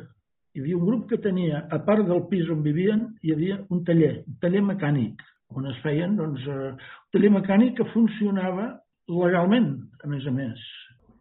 hi 0.54 0.64
havia 0.64 0.78
un 0.78 0.86
grup 0.88 1.10
que 1.10 1.20
tenia, 1.22 1.64
a 1.70 1.80
part 1.86 2.08
del 2.08 2.24
pis 2.30 2.50
on 2.50 2.64
vivien, 2.66 3.06
hi 3.24 3.34
havia 3.36 3.60
un 3.70 3.84
taller, 3.86 4.24
un 4.28 4.38
taller 4.42 4.64
mecànic, 4.66 5.22
on 5.56 5.70
es 5.70 5.78
feien, 5.84 6.16
doncs, 6.18 6.46
eh, 6.46 6.72
un 6.74 7.12
taller 7.14 7.32
mecànic 7.38 7.76
que 7.78 7.90
funcionava 7.94 8.72
legalment, 9.10 9.72
a 10.04 10.10
més 10.10 10.26
a 10.26 10.34
més. 10.34 10.66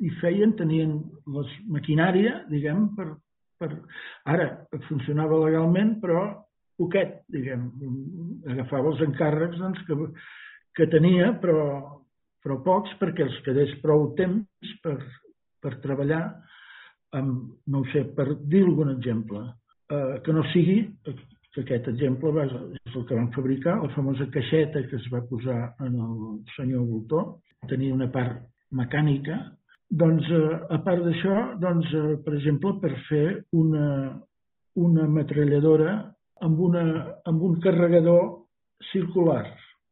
I 0.05 0.11
feien, 0.21 0.55
tenien 0.59 0.99
les 1.35 1.55
maquinària, 1.75 2.43
diguem, 2.51 2.89
per, 2.97 3.09
per... 3.59 3.71
Ara, 4.31 4.51
funcionava 4.89 5.41
legalment, 5.45 5.97
però 6.03 6.25
poquet, 6.79 7.23
diguem. 7.35 7.69
Agafava 8.55 8.93
els 8.93 9.03
encàrrecs 9.09 9.59
doncs, 9.59 9.81
que, 9.89 9.97
que 10.79 10.89
tenia, 10.93 11.33
però, 11.43 11.65
però 12.45 12.61
pocs, 12.67 12.95
perquè 13.01 13.27
els 13.27 13.41
quedés 13.47 13.75
prou 13.83 14.13
temps 14.19 14.77
per, 14.85 14.99
per 15.63 15.79
treballar 15.83 16.23
amb, 17.19 17.57
no 17.73 17.83
sé, 17.93 18.05
per 18.15 18.31
dir 18.45 18.63
algun 18.67 18.93
exemple, 18.95 19.43
eh, 19.91 20.21
que 20.25 20.35
no 20.35 20.45
sigui 20.53 20.83
que 21.59 21.65
aquest 21.65 21.89
exemple 21.91 22.31
és 22.45 22.53
el 22.95 23.05
que 23.09 23.17
van 23.17 23.31
fabricar, 23.35 23.79
la 23.83 23.91
famosa 23.95 24.29
caixeta 24.31 24.85
que 24.87 24.99
es 25.01 25.07
va 25.11 25.25
posar 25.27 25.59
en 25.83 25.97
el 26.05 26.19
senyor 26.55 26.85
Voltor, 26.87 27.25
tenia 27.71 27.95
una 27.95 28.07
part 28.13 28.45
mecànica, 28.79 29.41
doncs, 29.91 30.29
eh, 30.31 30.55
a 30.75 30.79
part 30.85 31.05
d'això, 31.05 31.37
doncs, 31.61 31.93
eh, 31.95 32.17
per 32.25 32.35
exemple, 32.37 32.77
per 32.83 32.93
fer 33.09 33.27
una, 33.57 34.19
una 34.77 35.07
metralladora 35.09 35.95
amb, 36.45 36.61
una, 36.61 36.85
amb 37.27 37.43
un 37.43 37.59
carregador 37.65 38.45
circular, 38.93 39.45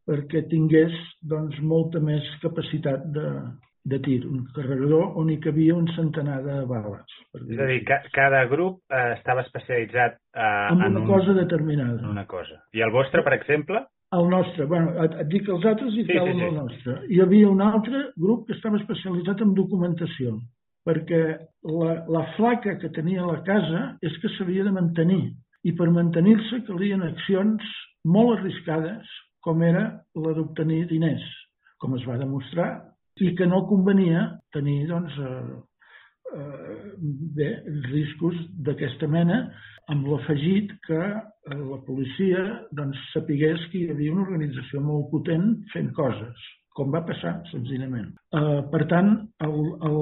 perquè 0.07 0.45
tingués 0.51 0.95
doncs, 1.23 1.59
molta 1.63 2.01
més 2.01 2.27
capacitat 2.43 3.09
de, 3.15 3.31
de 3.87 3.99
tir, 4.05 4.21
un 4.29 4.45
carregador 4.55 5.17
on 5.19 5.33
hi 5.33 5.39
cabia 5.43 5.75
un 5.79 5.89
centenar 5.97 6.39
de 6.45 6.61
bales. 6.69 7.19
És 7.39 7.59
a 7.59 7.69
dir, 7.71 7.83
ca 7.89 8.01
cada 8.15 8.45
grup 8.51 8.83
eh, 8.91 9.13
estava 9.17 9.45
especialitzat 9.47 10.19
eh, 10.19 10.47
en, 10.75 10.83
en 10.83 10.89
una 10.93 11.05
un... 11.05 11.11
cosa 11.11 11.37
determinada. 11.39 11.99
En 12.03 12.11
una 12.13 12.27
cosa. 12.31 12.61
I 12.77 12.85
el 12.87 12.95
vostre, 12.95 13.25
per 13.27 13.37
exemple? 13.39 13.87
El 14.15 14.29
nostre, 14.31 14.67
bueno, 14.71 14.93
et, 15.03 15.15
et 15.23 15.31
dic 15.33 15.49
els 15.51 15.65
altres 15.67 15.95
i 15.97 16.05
sí, 16.05 16.13
sí, 16.13 16.19
sí. 16.19 16.45
el 16.47 16.55
nostre. 16.55 17.01
Hi 17.11 17.19
havia 17.25 17.49
un 17.51 17.63
altre 17.65 18.05
grup 18.23 18.47
que 18.47 18.55
estava 18.55 18.79
especialitzat 18.79 19.43
en 19.43 19.55
documentació, 19.57 20.37
perquè 20.87 21.23
la, 21.67 21.97
la 22.15 22.23
flaca 22.37 22.77
que 22.79 22.93
tenia 22.95 23.27
la 23.27 23.41
casa 23.49 23.83
és 24.07 24.15
que 24.23 24.31
s'havia 24.37 24.67
de 24.69 24.75
mantenir 24.77 25.25
i 25.67 25.75
per 25.75 25.91
mantenir-se 25.91 26.63
calien 26.69 27.03
accions 27.03 27.67
molt 28.07 28.37
arriscades, 28.37 29.11
com 29.43 29.63
era 29.67 29.89
la 30.15 30.35
d'obtenir 30.37 30.85
diners, 30.93 31.25
com 31.83 31.99
es 31.99 32.07
va 32.07 32.21
demostrar, 32.21 32.71
i 33.19 33.33
que 33.35 33.49
no 33.51 33.65
convenia 33.67 34.29
tenir 34.55 34.85
doncs, 34.91 35.19
eh, 35.19 35.57
bé, 37.37 37.49
riscos 37.91 38.37
d'aquesta 38.67 39.09
mena, 39.09 39.41
amb 39.93 40.07
l'afegit 40.11 40.73
que 40.87 41.01
eh, 41.01 41.57
la 41.57 41.79
policia 41.87 42.45
doncs, 42.75 42.99
sapigués 43.13 43.63
que 43.71 43.83
hi 43.83 43.91
havia 43.95 44.15
una 44.15 44.27
organització 44.27 44.83
molt 44.83 45.11
potent 45.13 45.53
fent 45.73 45.93
coses 45.97 46.47
com 46.77 46.93
va 46.93 47.01
passar, 47.09 47.39
senzillament. 47.49 48.11
Uh, 48.37 48.61
per 48.73 48.83
tant, 48.91 49.15
el, 49.47 49.55
el, 49.89 50.01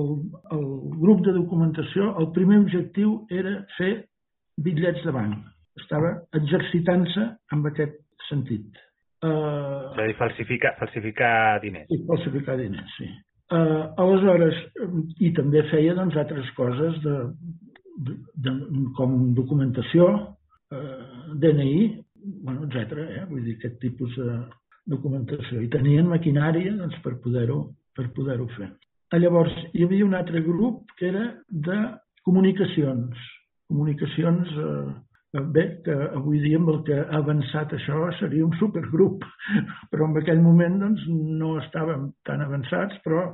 el 0.56 0.64
grup 0.98 1.22
de 1.26 1.34
documentació, 1.36 2.10
el 2.18 2.32
primer 2.34 2.58
objectiu 2.64 3.20
era 3.30 3.60
fer 3.76 3.92
bitllets 4.64 5.04
de 5.06 5.14
banc. 5.14 5.36
Estava 5.78 6.10
exercitant-se 6.40 7.28
amb 7.54 7.70
aquest 7.70 7.94
sentit. 8.26 8.82
Uh, 9.22 9.94
és 9.94 10.02
a 10.02 10.08
dir, 10.10 10.16
falsificar, 10.18 10.74
falsificar 10.80 11.36
diners. 11.62 11.86
Sí, 11.92 12.00
falsificar 12.10 12.58
diners, 12.58 12.98
sí. 12.98 13.06
Uh, 13.52 13.92
aleshores, 14.00 14.56
i 15.20 15.30
també 15.36 15.60
feia 15.68 15.92
doncs, 15.94 16.16
altres 16.16 16.48
coses 16.56 16.96
de, 17.04 17.16
de, 18.06 18.14
de, 18.46 18.54
com 18.96 19.34
documentació, 19.36 20.08
uh, 20.72 21.34
DNI, 21.40 21.78
bueno, 22.46 22.64
etc. 22.66 23.04
Eh? 23.04 23.24
Vull 23.28 23.44
dir, 23.44 23.58
aquest 23.58 23.76
tipus 23.84 24.16
de, 24.16 24.38
documentació 24.90 25.62
i 25.64 25.70
tenien 25.72 26.08
maquinària 26.10 26.74
doncs, 26.76 26.96
per 27.04 27.16
poder-ho 27.24 27.60
per 27.96 28.08
poder-ho 28.16 28.48
fer. 28.56 28.70
Llavors, 29.14 29.54
hi 29.72 29.84
havia 29.86 30.06
un 30.06 30.16
altre 30.18 30.40
grup 30.42 30.90
que 30.98 31.06
era 31.06 31.24
de 31.68 31.76
comunicacions. 32.26 33.20
Comunicacions, 33.70 34.50
eh, 34.50 34.94
bé, 35.34 35.64
que 35.84 35.94
avui 36.14 36.38
dia 36.44 36.58
amb 36.60 36.70
el 36.70 36.80
que 36.86 36.96
ha 37.02 37.18
avançat 37.18 37.72
això 37.74 38.06
seria 38.20 38.46
un 38.46 38.54
supergrup, 38.60 39.24
però 39.90 40.08
en 40.08 40.18
aquell 40.20 40.42
moment 40.42 40.78
doncs, 40.82 41.04
no 41.10 41.56
estàvem 41.62 42.10
tan 42.28 42.44
avançats, 42.44 43.00
però 43.04 43.26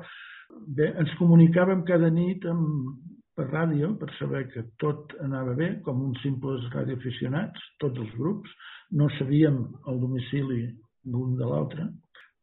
bé, 0.77 0.93
ens 1.01 1.13
comunicàvem 1.19 1.85
cada 1.89 2.11
nit 2.15 2.47
amb, 2.49 2.95
per 3.37 3.49
ràdio 3.49 3.95
per 4.01 4.11
saber 4.19 4.47
que 4.53 4.65
tot 4.83 5.15
anava 5.25 5.55
bé, 5.57 5.71
com 5.85 6.01
uns 6.05 6.21
simples 6.25 6.67
radioaficionats, 6.75 7.61
tots 7.81 7.99
els 7.99 8.15
grups. 8.19 8.51
No 8.93 9.09
sabíem 9.19 9.63
el 9.89 10.01
domicili 10.03 10.65
l'un 11.09 11.37
de 11.39 11.47
l'altre. 11.47 11.87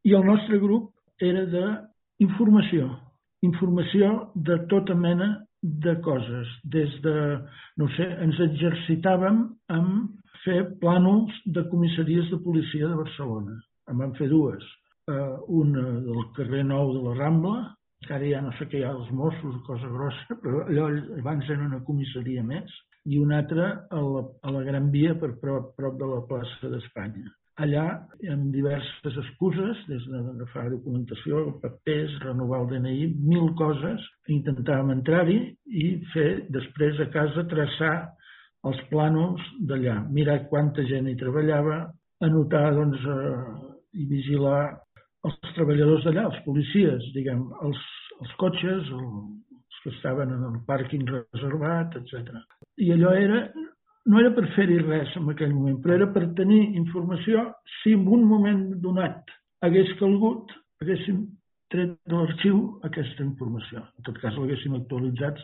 I 0.08 0.16
el 0.18 0.26
nostre 0.26 0.58
grup 0.62 0.93
era 1.22 1.43
d'informació, 1.51 2.88
informació 3.45 4.32
de 4.34 4.58
tota 4.72 4.95
mena 4.95 5.34
de 5.62 5.95
coses. 6.05 6.49
Des 6.64 6.93
de, 7.03 7.16
no 7.82 7.88
sé, 7.95 8.08
ens 8.26 8.39
exercitàvem 8.47 9.43
amb 9.74 10.43
fer 10.43 10.60
plànols 10.82 11.39
de 11.55 11.64
comissaries 11.72 12.30
de 12.34 12.41
policia 12.43 12.89
de 12.89 12.99
Barcelona. 12.99 13.58
En 13.91 14.03
vam 14.03 14.14
fer 14.20 14.30
dues. 14.32 14.64
Uh, 15.08 15.39
una 15.62 15.84
del 16.03 16.24
carrer 16.36 16.66
Nou 16.68 16.91
de 16.97 17.03
la 17.05 17.16
Rambla, 17.16 17.55
que 18.05 18.14
ara 18.14 18.28
ja 18.28 18.41
no 18.43 18.51
sé 18.58 18.68
què 18.68 18.82
hi 18.82 18.86
ha 18.86 18.91
els 18.93 19.10
Mossos, 19.16 19.55
cosa 19.68 19.89
grossa, 19.93 20.38
però 20.43 20.66
allò 20.66 20.89
abans 21.22 21.47
era 21.49 21.66
una 21.66 21.80
comissaria 21.88 22.43
més, 22.43 22.76
i 23.08 23.18
una 23.24 23.39
altra 23.41 23.70
a 23.89 24.03
la, 24.03 24.24
a 24.43 24.53
la 24.58 24.64
Gran 24.68 24.91
Via 24.91 25.16
per 25.20 25.32
prop, 25.41 25.72
prop 25.80 25.95
de 25.99 26.12
la 26.12 26.22
plaça 26.28 26.74
d'Espanya 26.74 27.32
allà 27.64 27.86
amb 28.34 28.51
diverses 28.53 29.18
excuses, 29.24 29.80
des 29.89 30.03
d'agafar 30.12 30.68
documentació, 30.74 31.43
papers, 31.64 32.14
renovar 32.24 32.62
el 32.64 32.70
DNI, 32.74 33.08
mil 33.32 33.49
coses, 33.60 34.03
intentàvem 34.34 34.93
entrar-hi 34.93 35.39
i 35.66 35.88
fer 36.14 36.30
després 36.53 37.01
a 37.01 37.10
casa 37.14 37.47
traçar 37.49 37.95
els 38.68 38.82
plànols 38.91 39.41
d'allà, 39.70 39.99
mirar 40.14 40.43
quanta 40.51 40.86
gent 40.89 41.10
hi 41.10 41.16
treballava, 41.20 41.80
anotar 42.26 42.68
doncs, 42.76 43.01
eh, 43.01 43.72
i 43.97 44.05
vigilar 44.10 44.62
els 45.26 45.38
treballadors 45.55 46.05
d'allà, 46.05 46.28
els 46.30 46.43
policies, 46.45 47.10
diguem, 47.16 47.47
els, 47.66 47.82
els 48.22 48.36
cotxes, 48.41 48.91
els 48.93 49.82
que 49.84 49.93
estaven 49.95 50.34
en 50.36 50.45
el 50.51 50.60
pàrquing 50.68 51.05
reservat, 51.10 51.97
etc. 52.01 52.38
I 52.84 52.93
allò 52.93 53.14
era 53.18 53.41
no 54.08 54.22
era 54.22 54.32
per 54.36 54.45
fer-hi 54.55 54.78
res 54.84 55.12
en 55.20 55.28
aquell 55.34 55.53
moment, 55.53 55.82
però 55.84 55.97
era 55.97 56.08
per 56.14 56.24
tenir 56.38 56.62
informació 56.80 57.43
si 57.80 57.95
en 57.97 58.08
un 58.08 58.24
moment 58.30 58.64
donat 58.84 59.36
hagués 59.66 59.91
calgut, 59.99 60.53
haguéssim 60.82 61.26
tret 61.74 61.97
de 62.08 62.16
l'arxiu 62.16 62.62
aquesta 62.88 63.26
informació. 63.26 63.84
En 63.99 64.08
tot 64.08 64.20
cas, 64.22 64.36
l'haguéssim 64.39 64.78
actualitzat. 64.78 65.41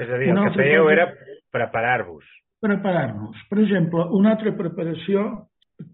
És 0.00 0.08
a 0.08 0.20
dir, 0.20 0.30
el 0.32 0.40
que 0.46 0.56
fèieu 0.56 0.86
cosa... 0.86 0.94
era 0.94 1.06
preparar-vos. 1.54 2.24
Preparar-nos. 2.64 3.44
Per 3.50 3.60
exemple, 3.62 4.06
una 4.18 4.32
altra 4.34 4.54
preparació 4.56 5.28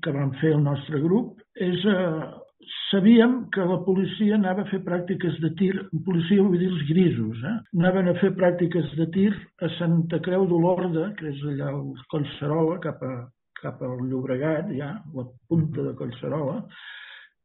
que 0.04 0.14
vam 0.14 0.32
fer 0.40 0.54
el 0.54 0.62
nostre 0.64 1.00
grup 1.02 1.42
és 1.60 1.82
eh, 1.90 2.28
sabíem 2.90 3.48
que 3.50 3.60
la 3.60 3.78
policia 3.86 4.36
anava 4.36 4.62
a 4.64 4.70
fer 4.70 4.80
pràctiques 4.86 5.38
de 5.42 5.50
tir, 5.58 5.72
policia 6.06 6.42
vull 6.42 6.58
dir 6.58 6.70
els 6.70 6.82
grisos, 6.88 7.40
eh? 7.44 7.54
anaven 7.78 8.10
a 8.10 8.16
fer 8.20 8.32
pràctiques 8.38 8.90
de 8.98 9.06
tir 9.14 9.30
a 9.62 9.70
Santa 9.78 10.20
Creu 10.24 10.46
d'Olorda, 10.50 11.10
que 11.18 11.30
és 11.32 11.42
allà 11.52 11.70
al 11.72 11.94
Collserola, 12.12 12.78
cap, 12.84 13.02
a, 13.02 13.14
cap 13.60 13.82
al 13.82 14.04
Llobregat, 14.10 14.70
ja, 14.78 14.92
la 15.16 15.26
punta 15.48 15.88
de 15.88 15.94
Collserola, 15.98 16.60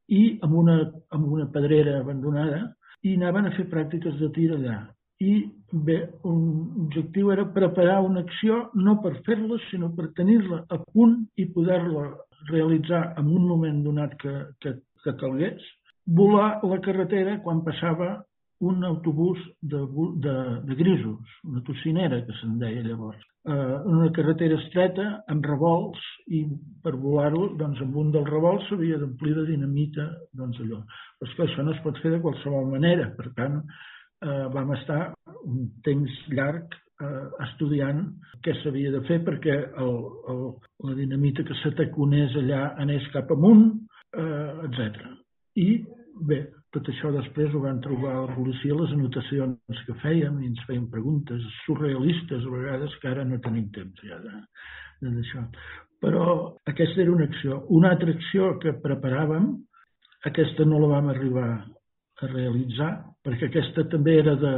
i 0.09 0.23
amb 0.45 0.55
una, 0.63 0.79
amb 1.15 1.33
una 1.37 1.49
pedrera 1.53 1.99
abandonada, 1.99 2.63
i 3.05 3.15
anaven 3.15 3.49
a 3.49 3.53
fer 3.57 3.69
pràctiques 3.71 4.17
de 4.19 4.31
tir 4.35 4.49
allà. 4.55 4.79
I 5.19 5.33
bé, 5.71 5.97
un 6.23 6.43
objectiu 6.85 7.31
era 7.33 7.43
preparar 7.55 7.99
una 8.07 8.21
acció 8.23 8.69
no 8.79 8.99
per 9.03 9.17
fer-la, 9.25 9.57
sinó 9.69 9.91
per 9.95 10.13
tenir-la 10.15 10.63
a 10.71 10.79
punt 10.93 11.17
i 11.35 11.49
poder-la 11.55 12.05
realitzar 12.47 13.15
en 13.19 13.27
un 13.35 13.47
moment 13.47 13.81
donat 13.83 14.15
que, 14.21 14.33
que 14.63 14.77
que 15.03 15.15
calgués, 15.19 15.61
volar 16.05 16.59
la 16.65 16.79
carretera 16.85 17.39
quan 17.43 17.63
passava 17.65 18.17
un 18.59 18.83
autobús 18.83 19.39
de, 19.61 19.79
de, 20.19 20.35
de 20.67 20.75
grisos, 20.75 21.35
una 21.47 21.61
tocinera 21.63 22.19
que 22.25 22.35
se'n 22.41 22.57
deia 22.59 22.83
llavors. 22.83 23.21
Eh, 23.47 23.75
una 23.87 24.09
carretera 24.11 24.57
estreta 24.59 25.05
amb 25.31 25.45
revolts 25.47 26.01
i 26.35 26.41
per 26.83 26.97
volar-ho, 26.99 27.45
doncs 27.61 27.79
amb 27.85 27.95
un 28.01 28.11
dels 28.11 28.27
revolts 28.27 28.67
s'havia 28.67 28.99
d'omplir 28.99 29.37
de 29.37 29.45
dinamita, 29.53 30.09
doncs 30.35 30.59
allò. 30.65 30.81
Però 31.21 31.37
que 31.37 31.47
això 31.47 31.63
no 31.63 31.71
es 31.75 31.79
pot 31.85 32.01
fer 32.03 32.11
de 32.17 32.19
qualsevol 32.25 32.67
manera, 32.73 33.07
per 33.15 33.31
tant, 33.39 33.61
eh, 34.27 34.45
vam 34.51 34.75
estar 34.75 35.01
un 35.47 35.69
temps 35.87 36.19
llarg 36.35 36.75
eh, 36.75 37.25
estudiant 37.47 38.03
què 38.43 38.57
s'havia 38.59 38.91
de 38.91 39.05
fer 39.07 39.21
perquè 39.23 39.55
el, 39.55 39.95
el, 40.33 40.43
la 40.89 40.97
dinamita 40.99 41.47
que 41.47 41.55
s'ataconés 41.61 42.35
allà 42.43 42.73
anés 42.83 43.07
cap 43.15 43.31
amunt, 43.35 43.69
eh, 44.15 44.65
etc. 44.67 45.05
I 45.59 45.67
bé, 46.29 46.39
tot 46.73 46.89
això 46.91 47.11
després 47.15 47.53
ho 47.53 47.61
van 47.63 47.79
trobar 47.81 48.15
a 48.15 48.25
la 48.27 48.35
policia, 48.35 48.77
les 48.77 48.93
anotacions 48.95 49.83
que 49.87 49.95
fèiem, 50.03 50.39
i 50.41 50.49
ens 50.51 50.65
feien 50.67 50.89
preguntes 50.91 51.45
surrealistes 51.65 52.45
a 52.45 52.53
vegades 52.53 52.97
que 53.01 53.09
ara 53.11 53.25
no 53.25 53.39
tenim 53.45 53.69
temps 53.75 54.03
ja 54.05 54.19
d'això. 54.21 55.45
Però 55.99 56.25
aquesta 56.69 57.01
era 57.03 57.11
una 57.11 57.27
acció. 57.27 57.63
Una 57.75 57.93
altra 57.95 58.13
acció 58.15 58.53
que 58.63 58.77
preparàvem, 58.83 59.49
aquesta 60.29 60.65
no 60.67 60.79
la 60.79 60.93
vam 60.93 61.09
arribar 61.11 61.49
a 62.19 62.29
realitzar, 62.29 62.91
perquè 63.23 63.49
aquesta 63.49 63.87
també 63.91 64.19
era 64.19 64.35
de 64.39 64.53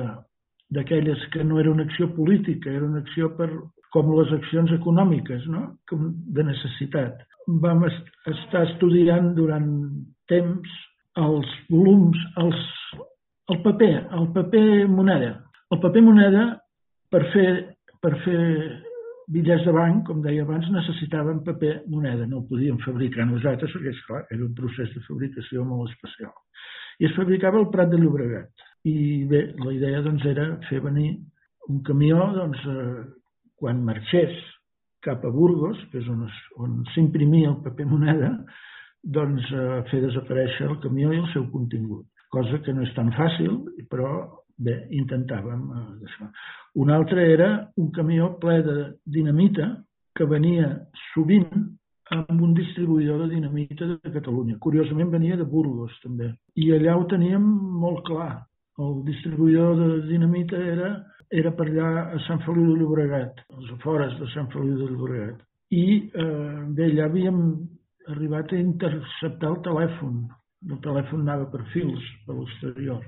d'aquelles 0.71 1.19
que 1.33 1.43
no 1.43 1.59
era 1.59 1.71
una 1.71 1.83
acció 1.83 2.07
política, 2.15 2.71
era 2.71 2.85
una 2.87 3.01
acció 3.03 3.33
per, 3.35 3.49
com 3.91 4.13
les 4.15 4.31
accions 4.37 4.71
econòmiques, 4.77 5.45
no? 5.51 5.65
com 5.89 6.11
de 6.35 6.45
necessitat 6.47 7.25
vam 7.61 7.83
estar 7.87 8.65
estudiant 8.69 9.33
durant 9.35 9.67
temps 10.31 10.75
els 11.19 11.47
volums, 11.69 12.19
els, 12.39 12.59
el 13.51 13.59
paper, 13.65 13.95
el 14.17 14.29
paper 14.35 14.67
moneda. 14.87 15.33
El 15.71 15.81
paper 15.83 16.03
moneda, 16.05 16.45
per 17.11 17.25
fer, 17.33 17.49
per 18.03 18.13
fer 18.23 18.39
bitllets 19.31 19.65
de 19.67 19.73
banc, 19.75 20.05
com 20.07 20.21
deia 20.23 20.45
abans, 20.45 20.69
necessitàvem 20.71 21.41
paper 21.47 21.73
moneda. 21.91 22.27
No 22.27 22.41
ho 22.41 22.47
podíem 22.47 22.79
fabricar 22.85 23.27
nosaltres, 23.27 23.73
perquè, 23.75 23.95
esclar, 23.95 24.23
era 24.29 24.45
un 24.45 24.55
procés 24.55 24.91
de 24.95 25.03
fabricació 25.07 25.65
molt 25.67 25.91
especial. 25.91 26.33
I 27.01 27.09
es 27.09 27.15
fabricava 27.17 27.59
al 27.59 27.69
Prat 27.73 27.91
de 27.91 27.99
Llobregat. 27.99 28.67
I 28.87 29.25
bé, 29.29 29.45
la 29.59 29.73
idea 29.73 30.01
doncs, 30.05 30.25
era 30.27 30.47
fer 30.69 30.81
venir 30.83 31.15
un 31.69 31.81
camió 31.87 32.27
doncs, 32.35 32.63
quan 33.61 33.85
marxés 33.85 34.33
cap 35.05 35.23
a 35.25 35.31
Burgos, 35.33 35.79
que 35.91 36.01
és 36.01 36.09
on, 36.09 36.25
on 36.61 36.81
s'imprimia 36.93 37.49
el 37.51 37.61
paper 37.65 37.87
moneda, 37.89 38.31
doncs 39.01 39.47
eh, 39.49 39.81
fer 39.89 40.01
desaparèixer 40.03 40.67
el 40.69 40.77
camió 40.83 41.11
i 41.13 41.21
el 41.21 41.29
seu 41.33 41.47
contingut. 41.53 42.05
Cosa 42.33 42.61
que 42.65 42.73
no 42.73 42.85
és 42.85 42.93
tan 42.95 43.09
fàcil, 43.15 43.57
però 43.91 44.11
bé, 44.61 44.77
intentàvem 44.97 45.63
eh, 45.73 45.85
això. 46.09 46.29
Un 46.81 46.93
altre 46.93 47.25
era 47.33 47.51
un 47.81 47.89
camió 47.95 48.33
ple 48.41 48.61
de 48.67 48.77
dinamita 49.17 49.71
que 50.15 50.27
venia 50.29 50.69
sovint 51.11 51.49
amb 52.11 52.41
un 52.43 52.53
distribuïdor 52.53 53.23
de 53.23 53.35
dinamita 53.35 53.87
de 53.87 54.11
Catalunya. 54.13 54.57
Curiosament 54.59 55.11
venia 55.13 55.37
de 55.39 55.47
Burgos, 55.47 55.93
també. 56.03 56.33
I 56.59 56.73
allà 56.75 56.97
ho 56.99 57.05
teníem 57.09 57.45
molt 57.81 58.03
clar. 58.07 58.43
El 58.81 59.01
distribuïdor 59.07 59.77
de 59.79 59.89
dinamita 60.09 60.59
era 60.59 60.91
era 61.31 61.51
per 61.55 61.67
allà 61.69 61.89
a 62.11 62.19
Sant 62.27 62.41
Feliu 62.45 62.73
de 62.73 62.79
Llobregat, 62.81 63.39
als 63.55 63.71
afores 63.77 64.17
de 64.19 64.27
Sant 64.33 64.49
Feliu 64.51 64.75
de 64.81 64.89
Llobregat. 64.91 65.39
i 65.71 66.11
eh, 66.11 66.89
ja 66.95 67.05
havíem 67.05 67.37
arribat 68.11 68.51
a 68.51 68.57
interceptar 68.59 69.51
el 69.53 69.61
telèfon. 69.63 70.25
El 70.67 70.79
telèfon 70.83 71.21
anava 71.23 71.45
per 71.53 71.61
fils 71.71 72.03
per 72.25 72.35
l'exterior 72.35 73.05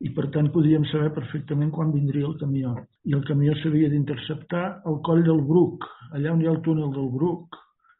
i 0.00 0.10
per 0.16 0.26
tant 0.32 0.48
podíem 0.52 0.84
saber 0.90 1.10
perfectament 1.16 1.70
quan 1.72 1.92
vindria 1.92 2.26
el 2.26 2.38
camió. 2.40 2.72
I 3.04 3.12
el 3.16 3.22
camió 3.28 3.54
s'havia 3.60 3.90
d'interceptar 3.92 4.64
al 4.88 4.98
coll 5.04 5.22
del 5.24 5.42
Bruc, 5.50 5.84
allà 6.12 6.32
on 6.32 6.40
hi 6.40 6.48
ha 6.48 6.54
el 6.54 6.62
túnel 6.64 6.92
del 6.96 7.08
Bruc. 7.12 7.56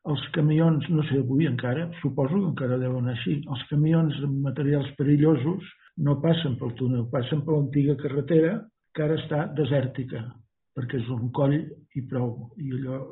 Els 0.07 0.23
camions, 0.33 0.89
no 0.89 1.03
sé 1.09 1.19
avui 1.19 1.49
encara, 1.51 1.89
suposo 2.01 2.39
que 2.39 2.51
encara 2.53 2.79
deuen 2.79 3.09
així, 3.11 3.41
els 3.51 3.63
camions 3.71 4.17
amb 4.23 4.45
materials 4.45 4.93
perillosos 4.99 5.65
no 6.07 6.21
passen 6.23 6.55
pel 6.61 6.73
túnel, 6.79 7.09
passen 7.11 7.43
per 7.45 7.57
l'antiga 7.57 7.97
carretera 8.01 8.61
que 8.97 9.05
ara 9.05 9.19
està 9.21 9.45
desèrtica, 9.57 10.25
perquè 10.77 11.03
és 11.03 11.13
un 11.13 11.29
coll 11.37 11.59
i 11.61 12.05
prou. 12.09 12.49
I 12.57 12.73
allò 12.79 13.03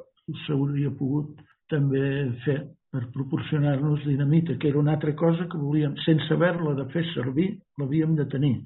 s'hauria 0.46 0.92
pogut 0.96 1.44
també 1.70 2.06
fer 2.46 2.62
per 2.94 3.08
proporcionar-nos 3.12 4.04
dinamita, 4.06 4.54
que 4.60 4.68
era 4.70 4.78
una 4.78 4.94
altra 4.94 5.14
cosa 5.18 5.48
que 5.50 5.58
volíem, 5.58 5.96
sense 6.06 6.30
haver-la 6.32 6.76
de 6.78 6.84
fer 6.92 7.02
servir, 7.10 7.48
l'havíem 7.80 8.14
de 8.14 8.28
tenir. 8.30 8.58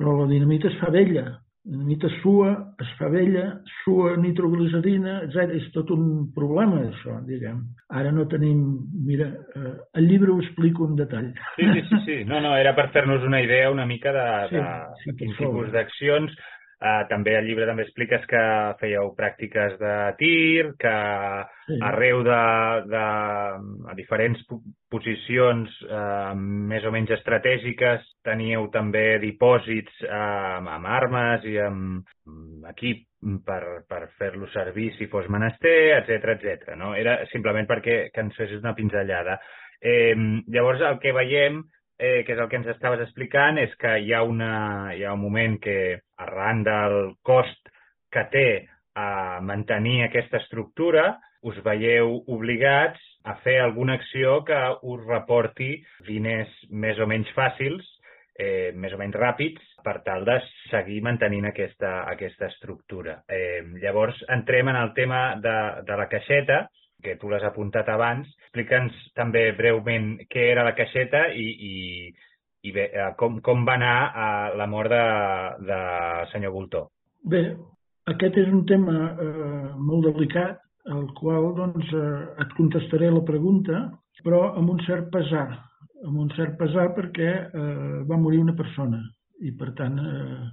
Però 0.00 0.14
la 0.16 0.30
dinamita 0.30 0.70
es 0.70 0.78
fa 0.80 0.88
vella, 0.94 1.26
la 1.66 1.74
dinamita 1.74 2.08
sua, 2.22 2.54
es 2.80 2.88
fa 2.96 3.10
vella, 3.12 3.44
sua 3.82 4.14
nitroglicerina, 4.22 5.18
etc. 5.26 5.52
És 5.58 5.68
tot 5.74 5.92
un 5.92 6.30
problema, 6.32 6.86
això, 6.88 7.18
diguem. 7.28 7.60
Ara 8.00 8.14
no 8.16 8.24
tenim... 8.32 8.64
Mira, 9.04 9.28
eh, 9.58 9.74
el 10.00 10.08
llibre 10.08 10.32
ho 10.32 10.40
explico 10.40 10.88
en 10.88 10.96
detall. 10.96 11.32
Sí, 11.58 11.68
sí, 11.68 11.82
sí. 11.90 12.02
sí. 12.06 12.18
No, 12.24 12.40
no, 12.40 12.56
era 12.56 12.72
per 12.78 12.88
fer-nos 12.96 13.28
una 13.28 13.42
idea 13.44 13.68
una 13.70 13.84
mica 13.84 14.14
de, 14.16 14.28
de, 14.56 14.62
sí, 14.62 15.02
sí, 15.02 15.10
de 15.10 15.16
quin 15.20 15.36
tipus 15.36 15.72
d'accions 15.74 16.38
Uh, 16.76 17.06
també 17.08 17.32
al 17.32 17.46
llibre 17.48 17.64
també 17.64 17.86
expliques 17.86 18.26
que 18.28 18.40
fèieu 18.82 19.06
pràctiques 19.16 19.78
de 19.80 19.92
tir, 20.18 20.66
que 20.76 20.96
sí. 21.64 21.78
arreu 21.88 22.20
de, 22.26 22.40
de 22.92 23.04
a 23.88 23.94
diferents 23.96 24.42
posicions 24.92 25.72
uh, 25.88 26.34
més 26.36 26.84
o 26.84 26.92
menys 26.92 27.14
estratègiques 27.16 28.04
teníeu 28.28 28.68
també 28.74 29.06
dipòsits 29.24 30.04
uh, 30.04 30.60
amb 30.76 30.90
armes 30.98 31.46
i 31.48 31.56
amb 31.64 32.68
equip 32.74 33.06
per, 33.46 33.62
per 33.88 34.02
fer-lo 34.20 34.50
servir 34.52 34.90
si 34.98 35.08
fos 35.08 35.30
menester, 35.32 35.96
etc 36.02 36.36
etc. 36.36 36.74
no? 36.76 36.92
Era 36.92 37.22
simplement 37.32 37.64
perquè 37.72 38.10
que 38.12 38.26
ens 38.26 38.36
fessis 38.36 38.60
una 38.60 38.76
pinzellada. 38.76 39.40
Eh, 39.80 40.14
llavors, 40.52 40.84
el 40.84 41.00
que 41.00 41.16
veiem 41.16 41.62
eh, 41.98 42.24
que 42.24 42.34
és 42.34 42.40
el 42.40 42.48
que 42.48 42.60
ens 42.60 42.68
estaves 42.74 43.02
explicant, 43.04 43.58
és 43.58 43.72
que 43.80 43.96
hi 44.04 44.12
ha, 44.12 44.22
una, 44.22 44.92
hi 44.94 45.04
ha 45.04 45.14
un 45.16 45.22
moment 45.22 45.58
que, 45.62 45.78
arran 46.16 46.62
del 46.64 47.14
cost 47.22 47.68
que 48.12 48.24
té 48.32 48.48
a 48.96 49.40
mantenir 49.44 50.02
aquesta 50.04 50.40
estructura, 50.40 51.18
us 51.46 51.58
veieu 51.64 52.22
obligats 52.32 53.02
a 53.28 53.36
fer 53.44 53.58
alguna 53.60 53.98
acció 54.00 54.40
que 54.48 54.58
us 54.82 55.02
reporti 55.06 55.74
diners 56.06 56.52
més 56.70 56.98
o 56.98 57.06
menys 57.10 57.28
fàcils, 57.36 57.84
eh, 58.38 58.72
més 58.74 58.94
o 58.94 59.00
menys 59.00 59.18
ràpids, 59.20 59.60
per 59.84 60.00
tal 60.06 60.24
de 60.26 60.38
seguir 60.70 61.02
mantenint 61.04 61.46
aquesta, 61.50 61.92
aquesta 62.10 62.48
estructura. 62.50 63.20
Eh, 63.28 63.62
llavors, 63.82 64.18
entrem 64.32 64.72
en 64.72 64.80
el 64.80 64.92
tema 64.96 65.36
de, 65.42 65.56
de 65.86 66.00
la 66.00 66.08
caixeta, 66.10 66.64
que 67.02 67.16
tu 67.20 67.30
l'has 67.30 67.44
apuntat 67.46 67.88
abans. 67.92 68.28
Explica'ns 68.48 68.96
també 69.18 69.50
breument 69.58 70.14
què 70.32 70.48
era 70.52 70.64
la 70.66 70.74
caixeta 70.78 71.26
i, 71.34 71.46
i, 71.70 71.74
i 72.68 72.74
bé, 72.74 72.88
eh, 72.92 73.10
com, 73.20 73.40
com 73.44 73.64
va 73.68 73.76
anar 73.78 73.96
a 74.10 74.28
la 74.56 74.68
mort 74.70 74.92
de, 74.92 75.04
de 75.68 75.80
senyor 76.32 76.54
Voltó. 76.56 76.86
Bé, 77.26 77.42
aquest 78.12 78.38
és 78.42 78.50
un 78.52 78.64
tema 78.70 78.96
eh, 79.12 79.68
molt 79.76 80.08
delicat, 80.10 80.62
al 80.94 81.08
qual 81.18 81.52
doncs, 81.56 81.92
eh, 81.92 82.18
et 82.44 82.56
contestaré 82.58 83.10
la 83.10 83.24
pregunta, 83.26 83.86
però 84.26 84.52
amb 84.58 84.72
un 84.74 84.80
cert 84.86 85.10
pesar, 85.14 85.48
amb 86.06 86.22
un 86.24 86.30
cert 86.36 86.56
pesar 86.58 86.88
perquè 86.96 87.30
eh, 87.46 87.98
va 88.08 88.18
morir 88.18 88.40
una 88.42 88.56
persona 88.58 89.02
i, 89.42 89.52
per 89.58 89.72
tant, 89.78 89.98
eh, 90.00 90.46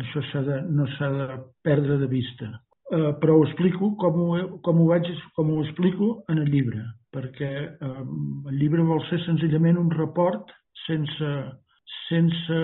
això 0.00 0.42
de, 0.46 0.62
no 0.68 0.86
s'ha 0.94 1.10
de 1.14 1.26
perdre 1.64 1.98
de 1.98 2.08
vista 2.10 2.48
eh, 2.52 2.67
però 2.88 3.36
ho 3.36 3.44
explico 3.44 3.90
com 4.00 4.20
ho, 4.24 4.36
com, 4.64 4.80
ho 4.80 4.86
vaig, 4.88 5.08
com 5.36 5.50
ho 5.52 5.62
explico 5.64 6.22
en 6.32 6.38
el 6.40 6.48
llibre, 6.48 6.80
perquè 7.12 7.50
eh, 7.68 7.90
el 8.48 8.56
llibre 8.56 8.86
vol 8.88 9.02
ser 9.10 9.20
senzillament 9.26 9.76
un 9.80 9.90
report 9.92 10.54
sense, 10.86 11.32
sense 12.06 12.62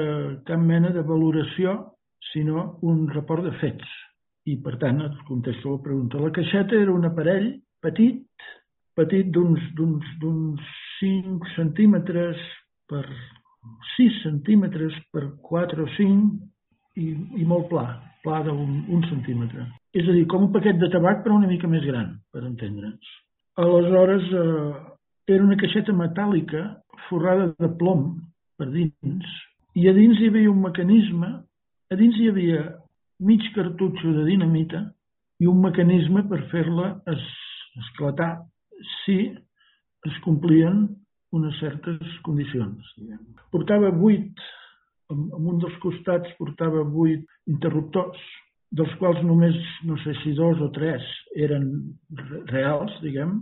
cap 0.49 0.61
mena 0.61 0.95
de 0.95 1.05
valoració, 1.05 1.77
sinó 2.33 2.79
un 2.83 3.05
report 3.13 3.45
de 3.45 3.53
fets. 3.61 3.93
I, 4.49 4.59
per 4.65 4.75
tant, 4.81 5.01
et 5.01 5.21
contesto 5.29 5.77
la 5.77 5.85
pregunta. 5.85 6.21
La 6.21 6.33
caixeta 6.33 6.77
era 6.77 6.93
un 6.93 7.07
aparell 7.09 7.47
petit, 7.85 8.25
petit 8.97 9.31
d'uns 9.33 9.63
5 11.01 11.55
centímetres 11.55 12.41
per 12.89 13.05
6 13.97 14.19
centímetres 14.25 14.97
per 15.13 15.31
4 15.49 15.85
o 15.85 15.89
5 15.97 17.01
i, 17.01 17.09
i 17.41 17.49
molt 17.49 17.71
pla, 17.73 17.87
pla 18.25 18.43
d'un 18.45 18.85
un 18.89 19.09
centímetre. 19.09 19.65
És 19.95 20.09
a 20.09 20.15
dir, 20.17 20.25
com 20.31 20.49
un 20.49 20.53
paquet 20.55 20.81
de 20.81 20.91
tabac 20.91 21.23
però 21.23 21.37
una 21.39 21.51
mica 21.51 21.71
més 21.71 21.85
gran, 21.87 22.17
per 22.35 22.43
entendre'ns. 22.43 23.11
Aleshores, 23.63 24.27
eh, 24.35 24.73
era 25.31 25.45
una 25.45 25.57
caixeta 25.57 25.95
metàl·lica 25.95 26.65
forrada 27.09 27.53
de 27.63 27.71
plom 27.79 28.09
per 28.59 28.67
dins 28.73 29.35
i 29.75 29.89
a 29.91 29.95
dins 29.95 30.21
hi 30.21 30.29
havia 30.31 30.51
un 30.51 30.61
mecanisme, 30.63 31.31
a 31.91 31.97
dins 31.99 32.19
hi 32.19 32.29
havia 32.31 32.61
mig 33.27 33.43
cartutxo 33.55 34.13
de 34.19 34.27
dinamita 34.29 34.83
i 35.43 35.49
un 35.51 35.59
mecanisme 35.63 36.23
per 36.31 36.45
fer-la 36.53 36.91
es, 37.11 37.25
esclatar 37.83 38.31
si 39.05 39.19
es 40.07 40.21
complien 40.27 40.87
unes 41.35 41.59
certes 41.59 42.19
condicions. 42.27 42.93
Portava 43.51 43.91
vuit, 43.91 44.45
en 45.11 45.27
un 45.35 45.59
dels 45.63 45.75
costats 45.83 46.31
portava 46.39 46.85
vuit 46.87 47.27
interruptors 47.51 48.23
dels 48.75 48.95
quals 48.99 49.21
només, 49.23 49.57
no 49.87 49.97
sé 50.03 50.15
si 50.23 50.35
dos 50.39 50.61
o 50.65 50.71
tres 50.75 51.05
eren 51.47 51.69
reals, 52.51 52.95
diguem, 53.05 53.39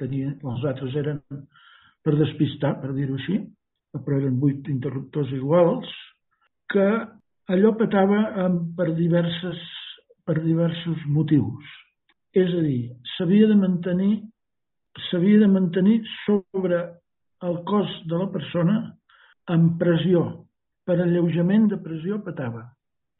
tenien, 0.00 0.34
els 0.42 0.64
altres 0.66 0.96
eren 0.98 1.20
per 2.02 2.16
despistar, 2.18 2.76
per 2.82 2.92
dir-ho 2.96 3.18
així, 3.18 3.40
però 3.96 4.18
eren 4.18 4.40
vuit 4.42 4.66
interruptors 4.72 5.30
iguals, 5.36 5.90
que 6.72 6.86
allò 7.54 7.72
petava 7.78 8.48
per, 8.76 8.90
diverses, 8.98 9.60
per 10.26 10.40
diversos 10.42 11.04
motius. 11.14 11.74
És 12.36 12.50
a 12.52 12.62
dir, 12.64 12.80
s'havia 13.16 13.48
de 13.52 13.58
mantenir 13.60 14.14
s'havia 15.10 15.40
de 15.40 15.48
mantenir 15.48 16.00
sobre 16.24 16.78
el 17.42 17.58
cos 17.68 17.90
de 18.08 18.16
la 18.16 18.28
persona 18.32 18.76
amb 19.52 19.76
pressió. 19.80 20.24
Per 20.86 20.96
alleujament 21.02 21.66
de 21.68 21.78
pressió 21.82 22.18
petava 22.24 22.62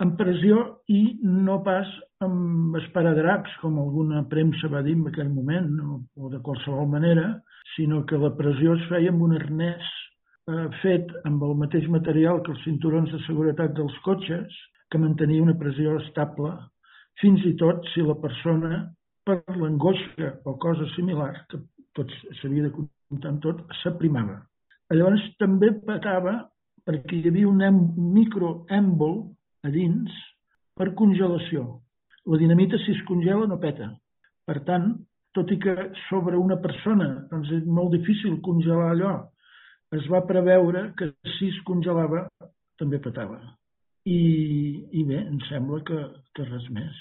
en 0.05 0.13
pressió 0.19 0.63
i 0.93 1.19
no 1.25 1.61
pas 1.65 1.89
amb 2.25 2.77
esparadraps, 2.81 3.53
com 3.63 3.79
alguna 3.81 4.23
premsa 4.31 4.69
va 4.73 4.83
dir 4.85 4.97
en 4.97 5.07
aquell 5.09 5.31
moment, 5.33 5.69
no, 5.73 6.01
o 6.17 6.31
de 6.33 6.41
qualsevol 6.45 6.89
manera, 6.93 7.29
sinó 7.75 8.03
que 8.09 8.19
la 8.21 8.33
pressió 8.37 8.77
es 8.77 8.85
feia 8.91 9.13
amb 9.13 9.25
un 9.25 9.37
arnès 9.37 9.87
eh, 10.53 10.67
fet 10.83 11.13
amb 11.29 11.45
el 11.45 11.55
mateix 11.63 11.89
material 11.93 12.43
que 12.45 12.53
els 12.55 12.65
cinturons 12.65 13.13
de 13.13 13.21
seguretat 13.27 13.77
dels 13.77 13.97
cotxes, 14.05 14.59
que 14.91 15.01
mantenia 15.01 15.45
una 15.45 15.57
pressió 15.59 15.97
estable, 16.01 16.53
fins 17.21 17.45
i 17.49 17.55
tot 17.61 17.85
si 17.95 18.05
la 18.05 18.17
persona, 18.21 18.85
per 19.27 19.41
l'angoixa 19.57 20.37
o 20.47 20.55
cosa 20.63 20.87
similar, 20.95 21.33
que 21.51 21.59
tot 21.97 22.13
s'havia 22.41 22.69
de 22.69 22.75
comptar 22.77 23.33
amb 23.33 23.41
tot, 23.43 23.65
s'aprimava. 23.81 24.43
Llavors 24.93 25.25
també 25.41 25.73
patava 25.89 26.37
perquè 26.87 27.19
hi 27.19 27.31
havia 27.33 27.49
un 27.51 27.81
microèmbol 28.15 29.17
a 29.67 29.73
dins 29.75 30.15
per 30.79 30.93
congelació. 30.99 31.67
La 32.27 32.39
dinamita, 32.41 32.79
si 32.85 32.95
es 32.95 33.03
congela, 33.09 33.47
no 33.51 33.59
peta. 33.63 33.91
Per 34.47 34.61
tant, 34.67 34.93
tot 35.37 35.51
i 35.53 35.59
que 35.63 35.75
sobre 36.07 36.39
una 36.41 36.59
persona 36.63 37.09
doncs 37.31 37.53
és 37.59 37.67
molt 37.79 37.93
difícil 37.95 38.39
congelar 38.47 38.93
allò, 38.93 39.15
es 39.97 40.07
va 40.11 40.25
preveure 40.29 40.91
que 40.99 41.11
si 41.37 41.51
es 41.53 41.59
congelava 41.69 42.25
també 42.81 43.01
petava. 43.03 43.39
I, 44.07 44.19
i 44.95 45.03
bé, 45.07 45.21
em 45.23 45.39
sembla 45.49 45.81
que, 45.87 46.01
que 46.35 46.47
res 46.47 46.67
més. 46.75 46.99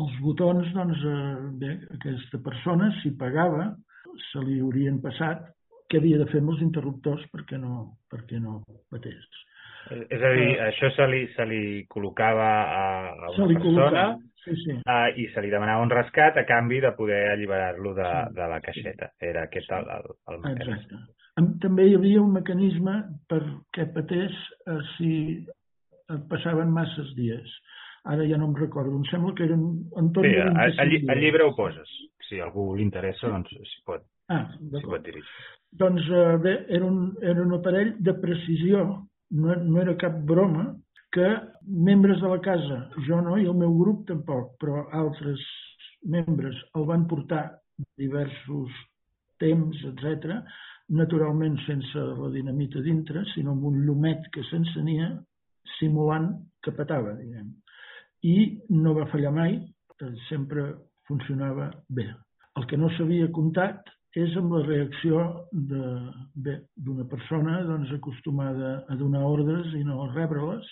Els 0.00 0.16
botons, 0.24 0.68
doncs, 0.76 1.02
eh, 1.08 1.50
bé, 1.60 1.72
aquesta 1.96 2.40
persona, 2.44 2.90
si 3.00 3.12
pagava, 3.20 3.70
se 4.30 4.42
li 4.44 4.58
haurien 4.60 5.00
passat 5.04 5.44
què 5.90 6.00
havia 6.00 6.20
de 6.20 6.26
fer 6.30 6.40
amb 6.42 6.54
els 6.54 6.62
interruptors 6.64 7.24
perquè 7.32 7.58
no, 7.60 7.98
perquè 8.12 8.40
no 8.42 8.60
patés. 8.92 9.26
És 9.90 10.22
a 10.22 10.30
dir, 10.34 10.48
això 10.66 10.90
se 10.96 11.06
li, 11.10 11.20
se 11.36 11.46
li 11.48 11.64
col·locava 11.90 12.46
a, 12.46 12.86
a 13.28 13.34
una 13.36 13.60
persona 13.60 14.06
sí, 14.42 14.54
sí. 14.62 14.78
Uh, 14.78 15.10
i 15.18 15.26
se 15.34 15.42
li 15.44 15.50
demanava 15.52 15.84
un 15.84 15.92
rescat 15.92 16.38
a 16.40 16.46
canvi 16.48 16.80
de 16.84 16.92
poder 16.98 17.20
alliberar-lo 17.32 17.94
de, 17.98 18.08
sí. 18.08 18.34
de 18.38 18.48
la 18.52 18.60
caixeta. 18.64 19.10
Era 19.20 19.46
aquest 19.46 19.70
el, 19.76 19.92
el, 19.98 20.10
el 20.32 20.42
mecanisme. 20.42 20.80
Exacte. 20.80 21.04
També 21.60 21.84
hi 21.84 21.96
havia 21.98 22.22
un 22.22 22.32
mecanisme 22.32 22.96
perquè 23.30 23.90
patés 23.94 24.36
uh, 24.70 24.80
si 24.96 25.10
passaven 26.30 26.70
masses 26.72 27.12
dies. 27.18 27.56
Ara 28.06 28.26
ja 28.30 28.38
no 28.38 28.52
em 28.52 28.58
recordo, 28.58 28.94
em 28.94 29.06
sembla 29.10 29.34
que 29.34 29.48
eren 29.48 29.64
en 29.98 30.12
tot 30.14 30.24
sí, 30.24 30.30
de 30.30 30.44
25 30.46 30.82
al, 30.86 31.16
al 31.16 31.22
llibre 31.24 31.46
ho 31.46 31.54
poses. 31.58 31.90
si 32.26 32.40
algú 32.42 32.72
li 32.74 32.82
interessa, 32.82 33.28
doncs 33.30 33.52
s'hi 33.54 33.82
pot, 33.86 34.02
ah, 34.34 34.44
pot 34.82 35.02
dirigir. 35.04 35.44
Doncs 35.78 36.08
eh, 36.10 36.36
bé, 36.42 36.54
era 36.78 36.86
un, 36.86 37.12
era 37.22 37.42
un 37.42 37.54
aparell 37.54 37.92
de 38.02 38.14
precisió, 38.22 38.82
no, 39.30 39.54
no 39.56 39.80
era 39.82 39.96
cap 40.00 40.18
broma, 40.28 40.74
que 41.12 41.28
membres 41.66 42.20
de 42.20 42.28
la 42.28 42.40
casa, 42.44 42.80
jo 43.06 43.20
no 43.24 43.38
i 43.40 43.46
el 43.46 43.56
meu 43.56 43.72
grup 43.78 44.04
tampoc, 44.08 44.56
però 44.60 44.84
altres 44.98 45.40
membres 46.04 46.58
el 46.76 46.84
van 46.88 47.06
portar 47.08 47.44
diversos 47.96 48.74
temps, 49.40 49.80
etc, 49.90 50.36
naturalment 50.96 51.56
sense 51.64 52.04
la 52.20 52.28
dinamita 52.34 52.82
dintre, 52.84 53.24
sinó 53.32 53.54
amb 53.56 53.64
un 53.70 53.80
llumet 53.86 54.28
que 54.34 54.44
s'encenia 54.50 55.10
simulant 55.78 56.30
que 56.62 56.74
petava, 56.76 57.16
diguem. 57.18 57.50
I 58.26 58.36
no 58.76 58.94
va 58.96 59.08
fallar 59.10 59.32
mai, 59.34 59.58
sempre 60.28 60.68
funcionava 61.08 61.70
bé. 61.88 62.06
El 62.56 62.66
que 62.68 62.78
no 62.80 62.88
s'havia 62.94 63.32
comptat 63.32 63.88
és 64.16 64.36
amb 64.40 64.54
la 64.56 64.62
reacció 64.64 65.22
d'una 65.52 67.04
persona 67.10 67.60
doncs, 67.68 67.92
acostumada 67.98 68.72
a 68.88 68.96
donar 68.96 69.24
ordres 69.28 69.74
i 69.76 69.82
no 69.84 70.08
rebre-les 70.14 70.68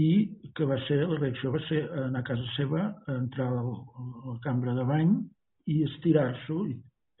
i 0.00 0.10
que 0.56 0.66
va 0.66 0.78
ser, 0.88 0.98
la 1.06 1.18
reacció 1.20 1.52
va 1.54 1.60
ser 1.68 1.84
anar 2.06 2.24
a 2.24 2.26
casa 2.26 2.46
seva, 2.56 2.82
a 3.06 3.16
entrar 3.20 3.46
a 3.50 3.58
la, 3.58 3.62
a 3.62 4.06
la 4.32 4.38
cambra 4.46 4.74
de 4.74 4.86
bany 4.88 5.14
i 5.70 5.82
estirar-s'ho 5.86 6.60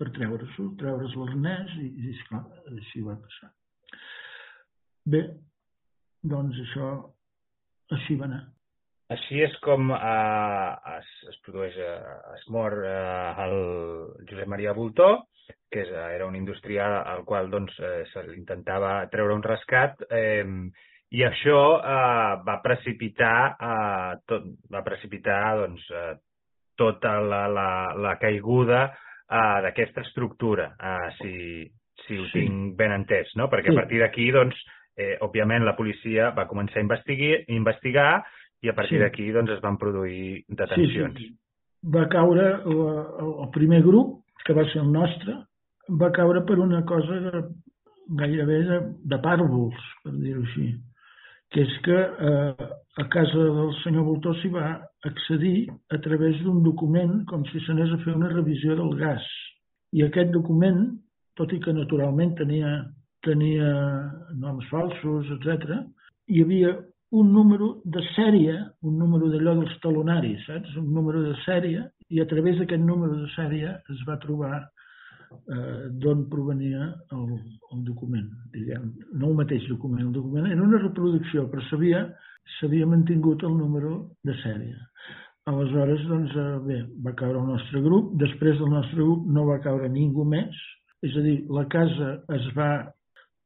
per 0.00 0.08
treure-s'ho, 0.16 0.70
treure's 0.80 1.14
l'arnès 1.20 1.74
i, 1.78 1.88
i 2.02 2.12
esclar, 2.14 2.42
així 2.72 3.02
va 3.06 3.18
passar. 3.20 3.50
Bé, 5.12 5.22
doncs 6.34 6.58
això 6.64 6.90
així 7.94 8.16
va 8.18 8.26
anar. 8.30 8.46
Així 9.10 9.40
és 9.42 9.54
com 9.64 9.90
eh, 9.90 10.92
es, 10.96 11.08
es 11.32 11.40
produeix, 11.42 11.74
eh, 11.82 12.12
es 12.36 12.44
mor 12.54 12.76
eh, 12.86 13.42
el 13.44 13.56
Josep 14.28 14.50
Maria 14.52 14.74
Voltó, 14.76 15.08
que 15.70 15.82
és, 15.82 15.90
eh, 15.90 16.04
era 16.14 16.28
un 16.30 16.36
industrial 16.38 17.00
al 17.00 17.24
qual 17.26 17.50
doncs, 17.50 17.74
eh, 17.82 18.04
se 18.12 18.22
intentava 18.36 18.92
treure 19.10 19.34
un 19.34 19.42
rescat 19.42 20.04
eh, 20.14 20.46
i 21.10 21.24
això 21.26 21.60
eh, 21.82 22.38
va 22.46 22.60
precipitar, 22.62 23.36
eh, 23.58 24.16
tot, 24.30 24.46
va 24.70 24.86
precipitar 24.86 25.42
doncs, 25.64 25.90
eh, 25.90 26.14
tota 26.78 27.18
la, 27.20 27.44
la, 27.50 27.68
la 27.98 28.16
caiguda 28.22 28.84
eh, 28.86 29.56
d'aquesta 29.66 30.06
estructura, 30.06 30.70
eh, 30.78 31.08
si, 31.18 31.32
si 32.06 32.18
ho 32.18 32.28
sí. 32.30 32.44
tinc 32.44 32.76
ben 32.78 32.94
entès, 32.94 33.34
no? 33.34 33.50
perquè 33.50 33.72
sí. 33.72 33.74
a 33.74 33.82
partir 33.82 34.04
d'aquí, 34.04 34.30
doncs, 34.38 34.62
eh, 34.94 35.16
òbviament, 35.26 35.66
la 35.66 35.74
policia 35.74 36.30
va 36.36 36.46
començar 36.46 36.78
a 36.78 36.86
investigar, 36.86 37.42
investigar 37.58 38.12
i 38.62 38.68
a 38.68 38.74
partir 38.76 38.98
sí. 38.98 39.02
d'aquí 39.04 39.30
doncs, 39.32 39.54
es 39.56 39.62
van 39.64 39.78
produir 39.80 40.44
detencions. 40.48 41.16
Sí, 41.18 41.30
sí. 41.30 41.36
Va 41.94 42.04
caure 42.12 42.46
el, 42.68 42.80
el 43.30 43.48
primer 43.54 43.80
grup, 43.86 44.18
que 44.44 44.56
va 44.56 44.66
ser 44.72 44.82
el 44.82 44.90
nostre, 44.92 45.36
va 46.00 46.10
caure 46.12 46.42
per 46.48 46.58
una 46.60 46.82
cosa 46.88 47.16
de, 47.24 47.42
gairebé 48.18 48.60
de, 48.66 48.78
de 49.12 49.18
pàrvols, 49.22 49.82
per 50.04 50.14
dir-ho 50.16 50.42
així, 50.42 50.66
que 51.54 51.64
és 51.64 51.76
que 51.86 51.98
eh, 51.98 52.66
a 53.00 53.06
casa 53.12 53.46
del 53.58 53.72
senyor 53.80 54.06
Voltó 54.06 54.34
s'hi 54.38 54.50
va 54.54 54.66
accedir 55.06 55.70
a 55.94 55.98
través 56.02 56.38
d'un 56.44 56.62
document 56.66 57.20
com 57.30 57.44
si 57.50 57.62
s'anés 57.64 57.92
a 57.94 58.00
fer 58.04 58.14
una 58.16 58.30
revisió 58.32 58.76
del 58.78 58.96
gas. 58.98 59.26
I 59.94 60.04
aquest 60.06 60.30
document, 60.34 60.84
tot 61.38 61.52
i 61.54 61.60
que 61.62 61.74
naturalment 61.74 62.36
tenia, 62.38 62.74
tenia 63.26 63.70
noms 64.38 64.66
falsos, 64.70 65.30
etc, 65.38 65.80
hi 66.30 66.44
havia 66.44 66.76
un 67.10 67.32
número 67.32 67.80
de 67.84 68.02
sèrie, 68.14 68.54
un 68.86 68.98
número 68.98 69.30
d'allò 69.30 69.56
dels 69.58 69.78
talonaris, 69.82 70.44
saps? 70.46 70.76
Un 70.78 70.92
número 70.94 71.22
de 71.24 71.34
sèrie, 71.44 71.82
i 72.10 72.20
a 72.22 72.26
través 72.30 72.58
d'aquest 72.58 72.82
número 72.82 73.16
de 73.18 73.30
sèrie 73.34 73.72
es 73.94 74.04
va 74.06 74.18
trobar 74.22 74.54
eh, 74.60 75.88
d'on 76.02 76.26
provenia 76.30 76.86
el, 77.16 77.32
el 77.74 77.82
document, 77.86 78.28
diguem. 78.54 78.92
No 79.14 79.30
el 79.30 79.40
mateix 79.42 79.66
document, 79.70 80.06
el 80.06 80.14
document 80.14 80.46
era 80.50 80.62
una 80.62 80.82
reproducció, 80.82 81.48
però 81.50 81.64
s'havia 81.70 82.86
mantingut 82.86 83.42
el 83.46 83.58
número 83.58 83.96
de 84.26 84.36
sèrie. 84.44 84.78
Aleshores, 85.50 86.06
doncs, 86.06 86.36
eh, 86.36 86.48
bé, 86.66 86.80
va 87.02 87.16
caure 87.18 87.42
el 87.42 87.50
nostre 87.56 87.82
grup, 87.82 88.14
després 88.22 88.58
del 88.60 88.70
nostre 88.70 89.02
grup 89.02 89.26
no 89.26 89.48
va 89.50 89.58
caure 89.66 89.90
ningú 89.90 90.26
més, 90.28 90.62
és 91.02 91.14
a 91.16 91.26
dir, 91.26 91.38
la 91.50 91.66
casa 91.72 92.20
es 92.36 92.50
va 92.54 92.70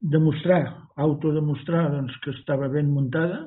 demostrar, 0.04 0.64
autodemostrar 1.00 1.86
doncs, 1.94 2.16
que 2.24 2.34
estava 2.34 2.68
ben 2.68 2.90
muntada, 2.92 3.44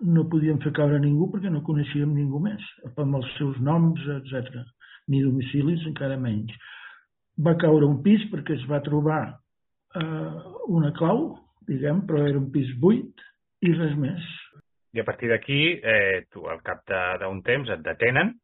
no 0.00 0.26
podíem 0.32 0.60
fer 0.64 0.72
caure 0.76 1.00
ningú 1.02 1.28
perquè 1.32 1.52
no 1.52 1.64
coneixíem 1.66 2.12
ningú 2.16 2.40
més, 2.42 2.64
amb 2.90 3.18
els 3.20 3.30
seus 3.38 3.58
noms, 3.64 4.02
etc. 4.16 4.62
Ni 5.10 5.22
domicilis, 5.24 5.84
encara 5.88 6.18
menys. 6.20 6.52
Va 7.40 7.56
caure 7.60 7.88
un 7.88 8.00
pis 8.04 8.26
perquè 8.32 8.56
es 8.58 8.66
va 8.70 8.82
trobar 8.84 9.22
eh, 9.30 10.44
una 10.68 10.92
clau, 10.96 11.32
diguem, 11.68 12.04
però 12.08 12.26
era 12.28 12.40
un 12.40 12.50
pis 12.52 12.70
buit 12.80 13.26
i 13.64 13.72
res 13.74 13.96
més. 14.00 14.28
I 14.94 15.02
a 15.02 15.06
partir 15.06 15.30
d'aquí, 15.30 15.60
eh, 15.78 16.26
tu 16.32 16.48
al 16.50 16.62
cap 16.66 16.82
d'un 17.20 17.42
temps 17.46 17.70
et 17.70 17.84
detenen 17.86 18.34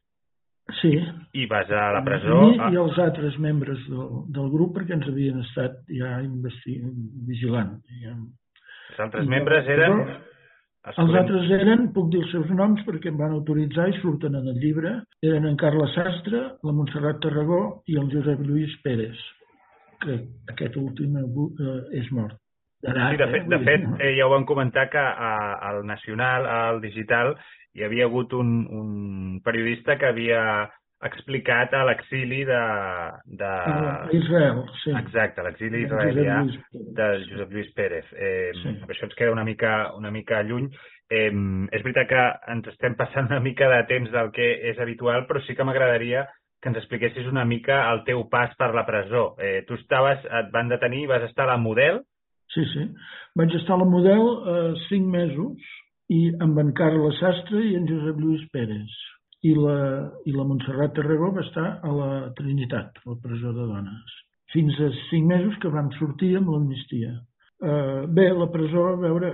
Sí. 0.80 0.90
I 1.32 1.46
vas 1.46 1.68
a 1.70 1.92
la 1.94 2.02
presó... 2.02 2.40
I, 2.50 2.56
a... 2.58 2.70
i 2.74 2.78
els 2.80 2.96
altres 2.98 3.36
membres 3.38 3.78
del, 3.86 4.08
del 4.34 4.48
grup 4.50 4.74
perquè 4.74 4.96
ens 4.96 5.06
havien 5.06 5.38
estat 5.44 5.76
ja 5.94 6.16
vigilant. 7.28 7.76
Ja. 8.02 8.16
Els 8.90 9.04
altres 9.04 9.28
I 9.28 9.30
membres 9.30 9.70
eren... 9.76 10.00
Els, 10.02 10.32
els 10.92 11.16
altres 11.18 11.50
eren, 11.50 11.88
puc 11.94 12.10
dir 12.12 12.22
els 12.22 12.32
seus 12.34 12.50
noms 12.54 12.84
perquè 12.86 13.10
em 13.10 13.18
van 13.18 13.34
autoritzar 13.34 13.88
i 13.90 13.96
surten 13.98 14.36
en 14.38 14.46
el 14.52 14.60
llibre, 14.62 14.92
eren 15.26 15.48
en 15.48 15.58
Carles 15.58 15.94
Sastre, 15.96 16.42
la 16.62 16.74
Montserrat 16.76 17.18
Tarragó 17.24 17.60
i 17.90 17.98
el 17.98 18.10
Josep 18.12 18.42
Lluís 18.46 18.76
Pérez, 18.84 19.22
que 20.04 20.20
aquest 20.54 20.78
últim 20.78 21.18
eh, 21.18 21.76
és 21.98 22.10
mort. 22.14 22.38
Sí, 22.86 23.18
de 23.18 23.26
fet, 23.32 23.46
de 23.50 23.58
fet 23.64 23.86
eh, 23.98 24.12
ja 24.18 24.26
ho 24.28 24.32
van 24.34 24.46
comentar 24.46 24.86
que 24.92 25.00
a, 25.00 25.32
al 25.70 25.82
Nacional, 25.88 26.46
al 26.46 26.80
Digital, 26.84 27.34
hi 27.74 27.82
havia 27.84 28.06
hagut 28.06 28.32
un, 28.36 28.52
un 28.70 28.90
periodista 29.44 29.96
que 29.98 30.06
havia 30.12 30.42
explicat 31.04 31.74
a 31.76 31.82
l'exili 31.84 32.42
de... 32.48 32.60
de... 33.40 33.52
Israel, 34.16 34.62
sí. 34.82 34.94
Exacte, 34.96 35.44
l'exili 35.44 35.84
israelià 35.84 36.40
de 36.72 37.08
Josep 37.26 37.52
Lluís 37.52 37.72
Pérez. 37.76 38.08
Eh, 38.16 38.52
sí. 38.62 38.72
Això 38.88 39.08
ens 39.08 39.18
queda 39.18 39.34
una 39.34 39.44
mica, 39.44 39.92
una 39.98 40.10
mica 40.14 40.40
lluny. 40.46 40.70
Eh, 41.12 41.28
és 41.28 41.84
veritat 41.84 42.08
que 42.10 42.24
ens 42.54 42.72
estem 42.72 42.96
passant 42.98 43.28
una 43.28 43.42
mica 43.44 43.68
de 43.70 43.84
temps 43.90 44.10
del 44.10 44.32
que 44.34 44.48
és 44.72 44.80
habitual, 44.82 45.26
però 45.28 45.44
sí 45.44 45.54
que 45.54 45.66
m'agradaria 45.68 46.24
que 46.62 46.72
ens 46.72 46.80
expliquessis 46.80 47.28
una 47.28 47.44
mica 47.44 47.82
el 47.92 48.02
teu 48.08 48.24
pas 48.32 48.54
per 48.58 48.72
la 48.74 48.86
presó. 48.88 49.34
Eh, 49.38 49.64
tu 49.68 49.76
estaves, 49.76 50.24
et 50.24 50.52
van 50.54 50.72
detenir, 50.72 51.06
vas 51.12 51.28
estar 51.28 51.44
a 51.44 51.52
la 51.52 51.60
Model? 51.60 52.00
Sí, 52.54 52.64
sí. 52.72 52.88
Vaig 53.36 53.52
estar 53.58 53.76
a 53.76 53.82
la 53.82 53.90
Model 53.90 54.24
eh, 54.24 54.70
cinc 54.88 55.06
mesos 55.12 55.74
i 56.08 56.30
amb 56.40 56.58
en 56.62 56.72
Carles 56.78 57.20
Sastre 57.20 57.60
i 57.60 57.76
en 57.76 57.86
Josep 57.90 58.18
Lluís 58.22 58.48
Pérez. 58.54 58.96
I 59.44 59.52
la, 59.54 59.76
i 60.24 60.32
la 60.32 60.46
Montserrat 60.48 60.94
Tarragó 60.96 61.30
va 61.36 61.44
estar 61.44 61.66
a 61.84 61.92
la 61.92 62.10
Trinitat, 62.38 62.96
a 63.04 63.10
la 63.12 63.18
presó 63.22 63.52
de 63.52 63.66
dones, 63.68 64.16
fins 64.54 64.78
a 64.80 64.90
cinc 65.10 65.28
mesos 65.28 65.58
que 65.62 65.72
vam 65.72 65.92
sortir 65.98 66.32
amb 66.38 66.50
l'amnistia. 66.54 67.12
Uh, 67.56 68.06
bé, 68.12 68.30
la 68.32 68.48
presó, 68.52 68.88
a 68.94 69.00
veure, 69.00 69.32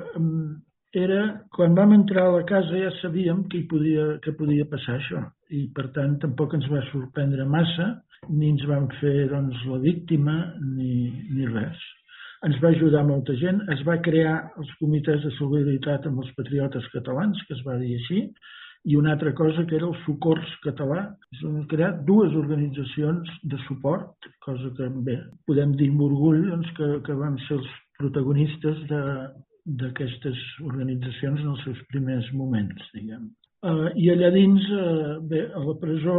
era, 0.92 1.22
quan 1.56 1.74
vam 1.74 1.94
entrar 1.96 2.26
a 2.28 2.34
la 2.36 2.44
casa 2.44 2.76
ja 2.76 2.90
sabíem 3.00 3.46
que, 3.48 3.62
hi 3.62 3.68
podia, 3.70 4.06
que 4.24 4.34
podia 4.36 4.66
passar 4.68 4.98
això. 4.98 5.22
I 5.50 5.64
per 5.74 5.88
tant 5.96 6.18
tampoc 6.20 6.54
ens 6.58 6.68
va 6.68 6.82
sorprendre 6.90 7.46
massa 7.48 7.88
ni 8.28 8.50
ens 8.52 8.64
van 8.68 8.90
fer 9.00 9.28
doncs, 9.30 9.64
la 9.66 9.80
víctima 9.82 10.36
ni, 10.60 11.08
ni 11.32 11.48
res. 11.48 11.80
Ens 12.46 12.58
va 12.62 12.72
ajudar 12.74 13.04
molta 13.06 13.34
gent, 13.38 13.62
es 13.72 13.82
va 13.86 14.00
crear 14.04 14.34
els 14.58 14.70
comitès 14.80 15.22
de 15.24 15.30
solidaritat 15.38 16.08
amb 16.10 16.24
els 16.24 16.32
patriotes 16.36 16.88
catalans, 16.94 17.40
que 17.46 17.54
es 17.56 17.62
va 17.66 17.78
dir 17.80 17.94
així, 17.96 18.24
i 18.84 18.96
una 18.96 19.12
altra 19.12 19.32
cosa 19.34 19.66
que 19.66 19.76
era 19.76 19.86
el 19.86 19.96
Socors 20.04 20.54
Català. 20.64 21.16
Es 21.34 21.42
van 21.44 21.66
crear 21.70 21.92
dues 22.08 22.34
organitzacions 22.38 23.30
de 23.42 23.58
suport, 23.66 24.14
cosa 24.44 24.72
que 24.78 24.88
bé, 25.06 25.18
podem 25.46 25.76
dir 25.78 25.90
amb 25.92 26.06
orgull 26.08 26.42
doncs, 26.48 26.68
que, 26.78 26.88
que 27.06 27.14
vam 27.18 27.36
ser 27.46 27.56
els 27.60 27.70
protagonistes 28.00 28.76
d'aquestes 28.90 30.38
organitzacions 30.66 31.44
en 31.44 31.52
els 31.54 31.62
seus 31.68 31.80
primers 31.92 32.26
moments, 32.34 32.82
diguem. 32.96 33.24
Uh, 33.62 33.88
I 33.94 34.10
allà 34.10 34.32
dins, 34.34 34.62
uh, 34.74 35.22
bé, 35.30 35.44
a 35.54 35.60
la 35.62 35.76
presó, 35.78 36.18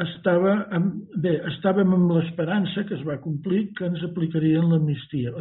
estava 0.00 0.64
amb, 0.72 1.04
bé, 1.20 1.34
estàvem 1.50 1.90
amb 1.92 2.14
l'esperança 2.14 2.86
que 2.88 2.96
es 2.96 3.04
va 3.04 3.20
complir 3.20 3.76
que 3.76 3.84
ens 3.90 4.00
aplicarien 4.06 4.70
l'amnistia. 4.70 5.34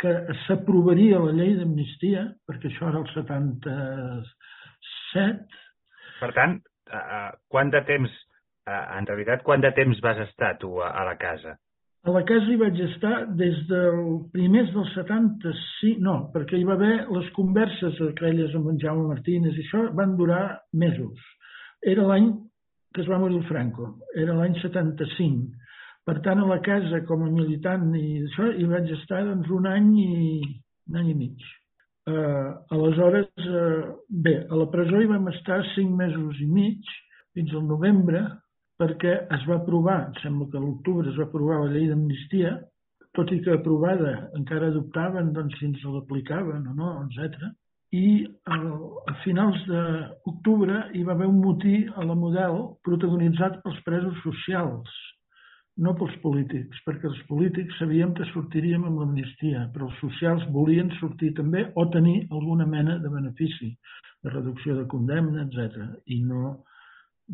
Que 0.00 0.12
s'aprovaria 0.46 1.20
la 1.20 1.34
llei 1.36 1.52
d'amnistia, 1.58 2.32
perquè 2.48 2.66
això 2.70 2.88
era 2.88 3.02
el 3.02 3.08
77. 3.12 5.65
Per 6.20 6.32
tant, 6.36 6.58
uh, 6.92 7.30
quant 7.52 7.70
de 7.72 7.82
temps, 7.88 8.16
uh, 8.66 8.82
en 8.98 9.08
realitat, 9.08 9.44
quant 9.46 9.62
de 9.62 9.72
temps 9.76 10.00
vas 10.04 10.20
estar 10.28 10.56
tu 10.62 10.76
a, 10.80 10.90
a 10.90 11.04
la 11.08 11.16
casa? 11.20 11.56
A 12.06 12.12
la 12.14 12.22
casa 12.22 12.46
hi 12.46 12.56
vaig 12.60 12.76
estar 12.84 13.14
des 13.34 13.56
del 13.66 14.02
primers 14.30 14.68
del 14.70 14.84
75, 14.92 15.96
no, 16.06 16.16
perquè 16.34 16.60
hi 16.60 16.66
va 16.68 16.76
haver 16.76 16.94
les 17.10 17.30
converses 17.34 17.98
aquelles 18.12 18.54
amb 18.54 18.70
en 18.70 18.78
Jaume 18.82 19.08
Martínez 19.08 19.56
i 19.58 19.64
això 19.64 19.88
van 19.98 20.14
durar 20.20 20.44
mesos. 20.84 21.24
Era 21.82 22.06
l'any 22.06 22.30
que 22.94 23.02
es 23.02 23.10
va 23.10 23.18
morir 23.18 23.40
el 23.40 23.48
Franco. 23.48 23.90
Era 24.14 24.36
l'any 24.38 24.54
75. 24.62 25.50
Per 26.06 26.14
tant, 26.22 26.38
a 26.38 26.46
la 26.46 26.60
casa, 26.62 27.02
com 27.08 27.26
a 27.26 27.32
militant 27.32 27.90
i 27.98 28.06
això, 28.22 28.52
hi 28.54 28.70
vaig 28.70 28.92
estar 29.00 29.24
doncs, 29.26 29.50
un 29.50 29.66
any 29.66 29.90
i 29.98 30.10
un 30.86 31.00
any 31.02 31.10
i 31.10 31.18
mig. 31.18 31.48
Uh, 32.06 32.54
aleshores, 32.70 33.26
uh, 33.42 33.96
bé, 34.08 34.36
a 34.46 34.54
la 34.54 34.68
presó 34.70 35.00
hi 35.02 35.08
vam 35.10 35.26
estar 35.32 35.58
cinc 35.72 35.90
mesos 35.98 36.38
i 36.38 36.46
mig, 36.46 36.92
fins 37.34 37.50
al 37.50 37.64
novembre, 37.66 38.20
perquè 38.78 39.14
es 39.34 39.46
va 39.48 39.56
aprovar, 39.58 39.96
em 40.06 40.16
sembla 40.22 40.46
que 40.52 40.60
a 40.60 40.62
l'octubre 40.62 41.10
es 41.10 41.18
va 41.18 41.26
aprovar 41.26 41.58
la 41.64 41.72
llei 41.72 41.88
d'amnistia, 41.90 42.52
tot 43.16 43.32
i 43.32 43.40
que 43.42 43.56
aprovada 43.56 44.12
encara 44.38 44.68
adoptaven 44.70 45.32
doncs, 45.34 45.56
si 45.58 45.66
ens 45.70 45.82
l'aplicaven 45.88 46.68
o 46.70 46.74
no, 46.76 46.92
etc. 47.08 47.48
I 47.96 48.06
al, 48.54 48.66
a 49.08 49.16
finals 49.24 49.62
d'octubre 49.66 50.82
hi 50.94 51.02
va 51.06 51.14
haver 51.16 51.28
un 51.30 51.40
motí 51.42 51.78
a 51.96 52.04
la 52.04 52.16
Model 52.18 52.58
protagonitzat 52.86 53.62
pels 53.64 53.82
presos 53.88 54.20
socials, 54.22 54.92
no 55.84 55.92
pels 55.98 56.14
polítics, 56.22 56.78
perquè 56.86 57.08
els 57.10 57.18
polítics 57.28 57.76
sabíem 57.80 58.14
que 58.16 58.26
sortiríem 58.30 58.86
amb 58.88 59.02
l'amnistia, 59.02 59.66
però 59.74 59.90
els 59.90 59.98
socials 60.00 60.46
volien 60.54 60.88
sortir 61.00 61.34
també 61.36 61.66
o 61.74 61.84
tenir 61.92 62.16
alguna 62.30 62.66
mena 62.68 62.96
de 63.02 63.12
benefici, 63.12 63.74
de 64.24 64.32
reducció 64.32 64.76
de 64.78 64.86
condemna, 64.88 65.44
etc. 65.44 65.84
I 66.16 66.22
no, 66.24 66.56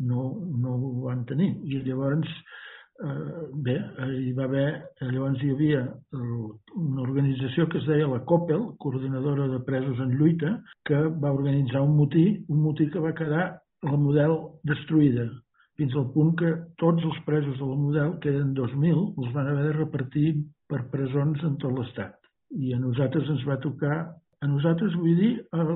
no, 0.09 0.27
no 0.59 0.75
ho 0.75 0.93
van 1.07 1.23
tenir. 1.29 1.53
I 1.63 1.79
llavors 1.87 2.27
eh, 2.27 3.47
bé, 3.67 3.77
hi 4.19 4.33
va 4.35 4.49
haver, 4.49 4.67
llavors 5.07 5.43
hi 5.43 5.53
havia 5.55 5.85
una 6.19 7.05
organització 7.05 7.69
que 7.71 7.79
es 7.79 7.87
deia 7.87 8.11
la 8.11 8.23
COPEL, 8.27 8.73
Coordinadora 8.83 9.47
de 9.53 9.63
Presos 9.67 10.03
en 10.03 10.17
Lluita, 10.19 10.57
que 10.83 10.99
va 11.23 11.31
organitzar 11.31 11.81
un 11.87 11.95
motí, 11.95 12.27
un 12.49 12.63
motí 12.67 12.89
que 12.91 13.03
va 13.07 13.15
quedar 13.15 13.47
la 13.83 13.97
model 13.99 14.37
destruïda, 14.67 15.29
fins 15.79 15.95
al 15.97 16.09
punt 16.13 16.33
que 16.39 16.51
tots 16.81 17.03
els 17.07 17.19
presos 17.27 17.57
de 17.59 17.67
la 17.67 17.77
model, 17.79 18.15
que 18.21 18.29
eren 18.31 18.53
2.000, 18.57 19.03
els 19.17 19.33
van 19.35 19.49
haver 19.49 19.65
de 19.69 19.77
repartir 19.79 20.27
per 20.69 20.83
presons 20.93 21.41
en 21.47 21.57
tot 21.61 21.73
l'Estat. 21.77 22.17
I 22.53 22.75
a 22.75 22.81
nosaltres 22.81 23.29
ens 23.33 23.45
va 23.49 23.57
tocar, 23.63 23.97
a 24.41 24.49
nosaltres 24.49 24.95
vull 24.99 25.17
dir, 25.17 25.33
el, 25.57 25.73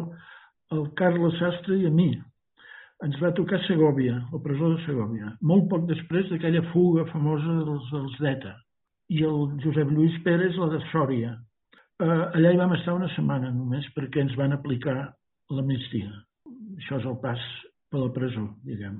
el 0.78 0.84
Carles 1.00 1.40
Sastre 1.42 1.80
i 1.82 1.88
a 1.90 1.94
mi, 1.94 2.12
ens 3.06 3.18
va 3.22 3.34
tocar 3.38 3.60
Segòvia, 3.66 4.16
la 4.32 4.40
presó 4.46 4.72
de 4.74 4.80
Segòvia, 4.86 5.34
molt 5.42 5.68
poc 5.72 5.86
després 5.90 6.30
d'aquella 6.32 6.64
fuga 6.72 7.06
famosa 7.12 7.60
dels, 7.66 7.92
dels 7.94 8.22
d'ETA, 8.22 8.54
i 9.14 9.24
el 9.26 9.44
Josep 9.64 9.92
Lluís 9.94 10.18
Pérez, 10.26 10.58
la 10.62 10.72
de 10.74 10.82
Sòria. 10.92 11.36
Eh, 11.98 12.24
allà 12.38 12.54
hi 12.54 12.60
vam 12.60 12.74
estar 12.78 12.94
una 12.98 13.10
setmana 13.16 13.50
només 13.54 13.86
perquè 13.96 14.22
ens 14.22 14.36
van 14.38 14.54
aplicar 14.54 14.98
l'amnistia. 15.54 16.12
Això 16.78 17.00
és 17.00 17.08
el 17.10 17.18
pas 17.24 17.42
per 17.90 18.02
la 18.04 18.12
presó, 18.14 18.44
diguem. 18.68 19.00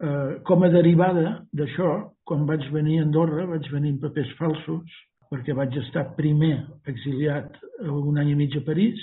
Eh, 0.00 0.40
com 0.48 0.64
a 0.64 0.70
derivada 0.72 1.42
d'això, 1.52 1.90
quan 2.24 2.46
vaig 2.48 2.64
venir 2.72 3.00
a 3.00 3.06
Andorra, 3.06 3.46
vaig 3.50 3.66
venir 3.72 3.94
amb 3.94 4.04
papers 4.06 4.30
falsos, 4.38 4.98
perquè 5.30 5.54
vaig 5.54 5.76
estar 5.82 6.06
primer 6.16 6.54
exiliat 6.90 7.58
un 7.84 8.18
any 8.18 8.32
i 8.32 8.38
mig 8.38 8.56
a 8.56 8.64
París, 8.66 9.00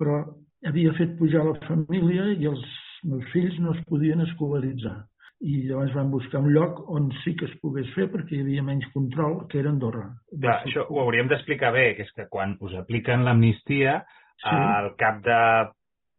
però 0.00 0.22
havia 0.66 0.94
fet 0.96 1.12
pujar 1.18 1.44
la 1.44 1.58
família 1.66 2.30
i 2.32 2.48
els 2.48 2.64
meus 3.04 3.28
fills 3.34 3.58
no 3.60 3.74
es 3.76 3.84
podien 3.88 4.20
escolaritzar 4.24 4.96
i 5.40 5.62
llavors 5.64 5.94
van 5.96 6.10
buscar 6.12 6.42
un 6.44 6.50
lloc 6.52 6.80
on 6.92 7.08
sí 7.22 7.32
que 7.38 7.46
es 7.48 7.52
pogués 7.62 7.88
fer 7.94 8.10
perquè 8.12 8.36
hi 8.36 8.42
havia 8.44 8.64
menys 8.64 8.88
control, 8.92 9.38
que 9.48 9.60
era 9.60 9.72
Andorra. 9.72 10.10
Clar, 10.34 10.58
això 10.66 10.84
ho 10.88 11.00
hauríem 11.00 11.30
d'explicar 11.30 11.72
bé, 11.72 11.86
que 11.96 12.04
és 12.04 12.12
que 12.16 12.26
quan 12.32 12.58
us 12.60 12.74
apliquen 12.76 13.24
l'amnistia, 13.24 14.00
sí. 14.42 14.50
al 14.52 14.92
cap 15.00 15.22
de 15.24 15.38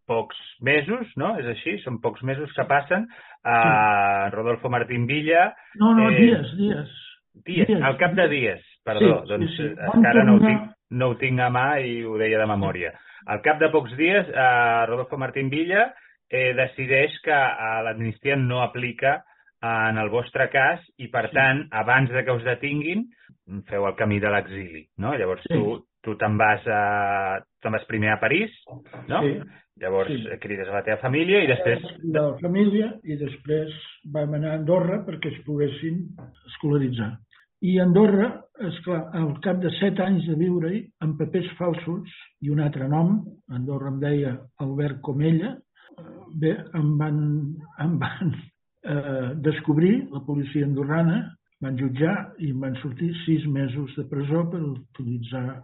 pocs 0.09 0.39
mesos, 0.65 1.11
no? 1.21 1.35
És 1.39 1.51
així? 1.53 1.77
Són 1.85 2.01
pocs 2.03 2.23
mesos 2.27 2.51
que 2.57 2.65
passen. 2.69 3.05
A. 3.43 4.29
Rodolfo 4.31 4.69
Martín 4.69 5.07
Villa... 5.07 5.55
No, 5.75 5.95
no, 5.95 6.09
eh, 6.09 6.19
dies, 6.19 6.51
dies. 6.57 6.97
Dies, 7.45 7.67
dies, 7.67 7.81
al 7.81 7.97
cap 7.97 8.13
de 8.13 8.27
dies, 8.29 8.61
perdó. 8.85 9.21
Sí, 9.23 9.29
doncs 9.31 9.55
sí, 9.55 9.69
sí. 9.69 9.89
encara 9.95 10.25
no 10.27 10.35
ho, 10.35 10.43
tinc, 10.43 10.69
no 10.99 11.09
ho 11.11 11.17
tinc 11.17 11.39
a 11.39 11.49
mà 11.53 11.65
i 11.79 12.01
ho 12.03 12.17
deia 12.19 12.41
de 12.41 12.47
memòria. 12.49 12.91
Al 13.31 13.41
cap 13.45 13.59
de 13.61 13.69
pocs 13.73 13.95
dies, 13.97 14.29
a 14.35 14.85
Rodolfo 14.89 15.17
Martín 15.17 15.49
Villa 15.49 15.87
eh, 16.29 16.51
decideix 16.57 17.17
que 17.25 17.35
eh, 17.35 17.77
l'amnistia 17.87 18.35
no 18.35 18.61
aplica 18.65 19.21
en 19.61 19.97
el 20.01 20.09
vostre 20.09 20.47
cas 20.49 20.81
i, 20.97 21.07
per 21.13 21.27
sí. 21.29 21.35
tant, 21.37 21.65
abans 21.77 22.09
de 22.09 22.23
que 22.25 22.33
us 22.33 22.43
detinguin, 22.45 23.05
feu 23.69 23.85
el 23.87 23.97
camí 23.99 24.19
de 24.19 24.31
l'exili, 24.33 24.87
no? 25.03 25.13
Llavors 25.17 25.43
sí. 25.45 25.53
tu, 25.53 25.77
tu 26.01 26.15
te'n 26.17 26.37
vas, 26.39 26.65
a, 26.65 27.41
te 27.61 27.73
vas 27.73 27.85
primer 27.89 28.15
a 28.15 28.19
París, 28.19 28.53
no? 29.07 29.21
Sí. 29.21 29.35
Llavors 29.79 30.11
sí. 30.11 30.37
crides 30.43 30.69
a 30.69 30.77
la 30.77 30.83
teva 30.85 30.99
família 31.01 31.41
i 31.45 31.49
després... 31.49 31.83
De 32.03 32.19
la 32.19 32.37
família 32.41 32.91
i 33.07 33.17
després 33.17 33.73
vam 34.13 34.35
anar 34.37 34.51
a 34.51 34.59
Andorra 34.59 35.01
perquè 35.07 35.31
es 35.31 35.41
poguessin 35.47 36.03
escolaritzar. 36.51 37.13
I 37.61 37.77
Andorra, 37.79 38.27
és 38.67 38.77
clar, 38.85 39.03
al 39.17 39.35
cap 39.45 39.59
de 39.61 39.69
set 39.77 39.99
anys 40.01 40.25
de 40.29 40.35
viure-hi, 40.37 40.81
amb 41.05 41.19
papers 41.21 41.49
falsos 41.59 42.13
i 42.41 42.49
un 42.49 42.61
altre 42.63 42.87
nom, 42.89 43.19
Andorra 43.53 43.91
em 43.93 43.99
deia 44.01 44.31
Albert 44.65 45.01
Comella, 45.05 45.55
bé, 46.41 46.55
em 46.77 46.95
van, 46.97 47.19
em 47.85 47.99
van 48.01 48.33
eh, 48.33 49.29
descobrir, 49.45 50.07
la 50.11 50.23
policia 50.25 50.65
andorrana, 50.65 51.21
van 51.61 51.77
jutjar 51.77 52.15
i 52.41 52.49
em 52.49 52.63
van 52.65 52.77
sortir 52.81 53.11
sis 53.25 53.45
mesos 53.47 53.93
de 53.97 54.07
presó 54.09 54.47
per 54.51 54.61
utilitzar... 54.61 55.61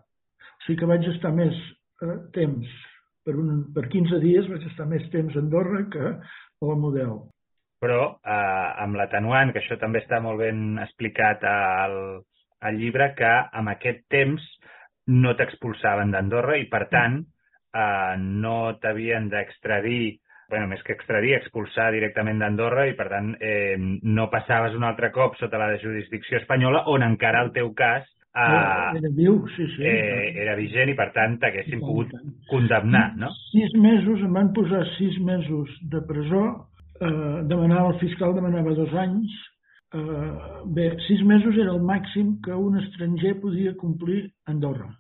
O 0.58 0.66
sigui 0.68 0.82
que 0.82 0.88
vaig 0.90 1.06
estar 1.10 1.30
més 1.32 1.58
eh, 2.04 2.16
temps, 2.36 2.78
per, 3.28 3.36
un, 3.36 3.66
per 3.76 3.88
15 3.92 4.22
dies 4.24 4.48
vaig 4.48 4.64
estar 4.70 4.88
més 4.90 5.04
temps 5.14 5.36
a 5.36 5.44
Andorra 5.44 5.84
que 5.92 6.06
a 6.16 6.70
la 6.70 6.78
Model. 6.80 7.18
Però 7.84 8.02
eh, 8.16 8.70
amb 8.84 8.98
l'atenuant, 8.98 9.52
que 9.54 9.62
això 9.62 9.78
també 9.82 10.02
està 10.02 10.22
molt 10.24 10.42
ben 10.42 10.80
explicat 10.82 11.44
al, 11.46 11.98
al 12.66 12.80
llibre, 12.80 13.12
que 13.20 13.34
amb 13.60 13.74
aquest 13.76 14.08
temps 14.14 14.46
no 15.14 15.36
t'expulsaven 15.38 16.16
d'Andorra 16.16 16.58
i, 16.58 16.66
per 16.72 16.88
tant, 16.94 17.20
eh, 17.76 18.16
no 18.18 18.56
t'havien 18.82 19.30
d'extradir 19.34 20.18
bueno, 20.48 20.70
més 20.72 20.80
que 20.88 20.96
extradir, 20.96 21.34
expulsar 21.36 21.90
directament 21.92 22.40
d'Andorra 22.40 22.86
i, 22.88 22.94
per 22.96 23.10
tant, 23.12 23.34
eh, 23.44 23.76
no 23.78 24.30
passaves 24.32 24.78
un 24.80 24.86
altre 24.88 25.12
cop 25.12 25.36
sota 25.36 25.60
la 25.60 25.74
jurisdicció 25.82 26.40
espanyola, 26.40 26.86
on 26.88 27.04
encara 27.04 27.44
el 27.44 27.52
teu 27.56 27.74
cas 27.76 28.08
eh, 28.44 29.00
era 29.00 29.12
viu, 29.18 29.40
sí, 29.56 29.68
sí. 29.76 29.84
Eh, 29.84 30.34
era 30.44 30.56
vigent 30.60 30.92
i, 30.94 30.96
per 30.98 31.10
tant, 31.16 31.38
t'haguessin 31.42 31.82
pogut 31.84 32.14
condemnar, 32.52 33.10
no? 33.18 33.32
Sis 33.50 33.74
mesos, 33.82 34.22
em 34.26 34.38
van 34.40 34.54
posar 34.58 34.84
sis 34.96 35.18
mesos 35.26 35.74
de 35.94 36.04
presó, 36.10 36.46
eh, 37.00 37.42
demanava, 37.50 37.96
el 37.96 38.00
fiscal 38.04 38.36
demanava 38.38 38.76
dos 38.78 38.94
anys, 39.08 39.34
eh, 39.98 40.30
bé, 40.78 40.92
sis 41.08 41.26
mesos 41.26 41.58
era 41.58 41.74
el 41.74 41.82
màxim 41.82 42.38
que 42.46 42.54
un 42.54 42.80
estranger 42.84 43.38
podia 43.42 43.76
complir 43.82 44.26
a 44.46 44.56
Andorra 44.56 44.94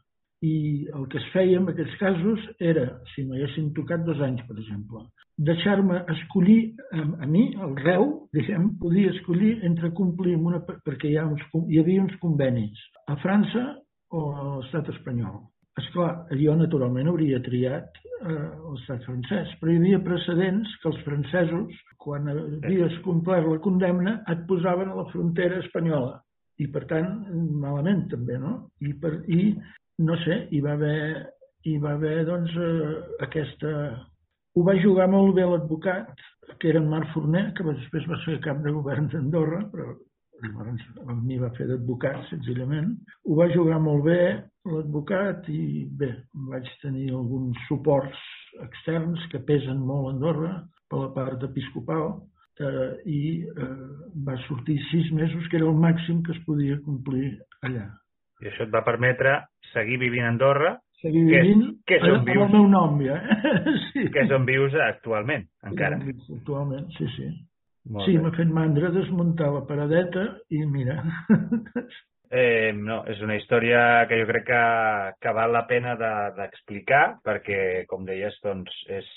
i 0.46 0.88
el 0.94 1.08
que 1.10 1.18
es 1.18 1.28
feia 1.34 1.58
en 1.58 1.70
aquests 1.72 1.96
casos 1.98 2.44
era, 2.62 2.86
si 3.14 3.24
no 3.26 3.36
haguessin 3.36 3.72
tocat 3.78 4.03
dos 4.06 4.20
anys, 4.22 4.44
per 4.45 4.57
exemple, 4.60 5.02
deixar-me 5.49 6.03
escollir 6.14 6.76
a, 6.91 7.03
a 7.26 7.28
mi, 7.30 7.48
el 7.57 7.76
reu, 7.82 8.07
diguem, 8.38 8.72
podia 8.82 9.14
escollir 9.16 9.57
entre 9.66 9.94
complir 9.98 10.36
amb 10.38 10.52
una... 10.52 10.61
perquè 10.61 11.10
hi, 11.10 11.18
ha 11.18 11.26
uns, 11.26 11.44
hi 11.66 11.82
havia 11.82 12.03
uns 12.06 12.18
convenis 12.22 12.86
a 13.07 13.18
França 13.24 13.66
o 14.14 14.26
a 14.34 14.49
l'estat 14.57 14.94
espanyol. 14.94 15.41
És 15.78 15.90
clar, 15.94 16.11
jo 16.34 16.53
naturalment 16.57 17.10
hauria 17.10 17.41
triat 17.45 17.98
eh, 18.02 18.45
l'estat 18.74 19.03
francès, 19.06 19.52
però 19.60 19.74
hi 19.74 19.82
havia 19.82 20.02
precedents 20.06 20.78
que 20.82 20.90
els 20.90 21.02
francesos, 21.06 21.82
quan 22.02 22.30
havies 22.30 22.98
complert 23.06 23.45
la 23.49 23.60
condemna, 23.61 24.16
et 24.34 24.45
posaven 24.49 24.94
a 24.94 25.02
la 25.02 25.10
frontera 25.11 25.61
espanyola 25.66 26.16
i 26.57 26.66
per 26.74 26.88
tant 26.90 27.11
malament 27.61 28.07
també, 28.10 28.40
no? 28.41 28.53
I, 28.82 28.95
per, 28.98 29.20
i 29.30 29.52
no 29.98 30.18
sé, 30.24 30.44
hi 30.52 30.61
va 30.61 30.76
haver, 30.78 31.26
hi 31.65 31.78
va 31.84 31.95
haver 31.98 32.19
doncs, 32.30 32.53
eh, 32.57 32.91
aquesta... 33.28 33.72
Ho 34.57 34.64
va 34.65 34.74
jugar 34.82 35.06
molt 35.11 35.36
bé 35.38 35.44
l'advocat, 35.45 36.14
que 36.57 36.72
era 36.72 36.80
en 36.82 36.88
Marc 36.90 37.11
Forner, 37.14 37.52
que 37.53 37.65
després 37.68 38.07
va 38.10 38.18
ser 38.24 38.40
cap 38.41 38.64
de 38.64 38.74
govern 38.74 39.10
d'Andorra, 39.11 39.60
però 39.69 39.91
llavors 40.41 40.86
a 41.06 41.15
mi 41.18 41.38
va 41.41 41.52
fer 41.57 41.68
d'advocat, 41.69 42.24
senzillament. 42.30 42.95
Ho 43.26 43.38
va 43.38 43.49
jugar 43.53 43.78
molt 43.84 44.06
bé 44.07 44.22
l'advocat 44.69 45.45
i 45.53 45.86
bé, 45.99 46.10
vaig 46.49 46.72
tenir 46.82 47.11
alguns 47.11 47.60
suports 47.68 48.24
externs 48.65 49.28
que 49.32 49.44
pesen 49.45 49.84
molt 49.86 50.10
a 50.10 50.15
Andorra 50.15 50.56
per 50.90 51.03
la 51.03 51.14
part 51.14 51.45
episcopal 51.45 52.10
eh, 52.61 52.90
i 53.06 53.22
eh, 53.45 53.69
va 54.28 54.38
sortir 54.48 54.80
sis 54.90 55.11
mesos, 55.14 55.48
que 55.49 55.61
era 55.61 55.69
el 55.69 55.80
màxim 55.86 56.24
que 56.26 56.34
es 56.36 56.44
podia 56.49 56.82
complir 56.86 57.36
allà. 57.61 57.90
I 58.43 58.51
això 58.51 58.68
et 58.68 58.73
va 58.73 58.84
permetre 58.85 59.39
seguir 59.72 59.97
vivint 60.01 60.27
a 60.27 60.31
Andorra, 60.34 60.76
seguir 61.01 61.23
vivint 61.26 61.64
que 61.88 61.97
és, 61.97 62.03
que 62.03 62.09
és 62.11 62.18
on 62.18 62.26
vius, 62.27 62.43
el 62.45 62.53
meu 62.53 62.68
nom, 62.72 62.99
ja. 63.05 63.18
sí. 63.91 64.07
Que 64.14 64.26
és 64.26 64.34
on 64.35 64.45
vius 64.47 64.76
actualment, 64.88 65.47
encara. 65.65 65.99
Actualment, 66.38 66.89
sí, 66.97 67.09
sí. 67.15 67.31
Molt 67.88 68.09
sí, 68.09 68.18
m'ha 68.19 68.34
fet 68.35 68.51
mandra 68.51 68.91
desmuntar 68.91 69.49
la 69.53 69.64
paradeta 69.69 70.30
i 70.53 70.64
mira. 70.68 71.01
Eh, 72.27 72.73
no, 72.76 72.97
és 73.07 73.22
una 73.23 73.38
història 73.39 74.03
que 74.09 74.18
jo 74.19 74.26
crec 74.27 74.43
que, 74.49 74.64
que 75.23 75.31
val 75.31 75.53
la 75.55 75.61
pena 75.69 75.93
d'explicar 75.95 77.03
de, 77.14 77.22
perquè, 77.23 77.59
com 77.88 78.03
deies, 78.03 78.35
doncs, 78.43 78.73
és, 78.91 79.07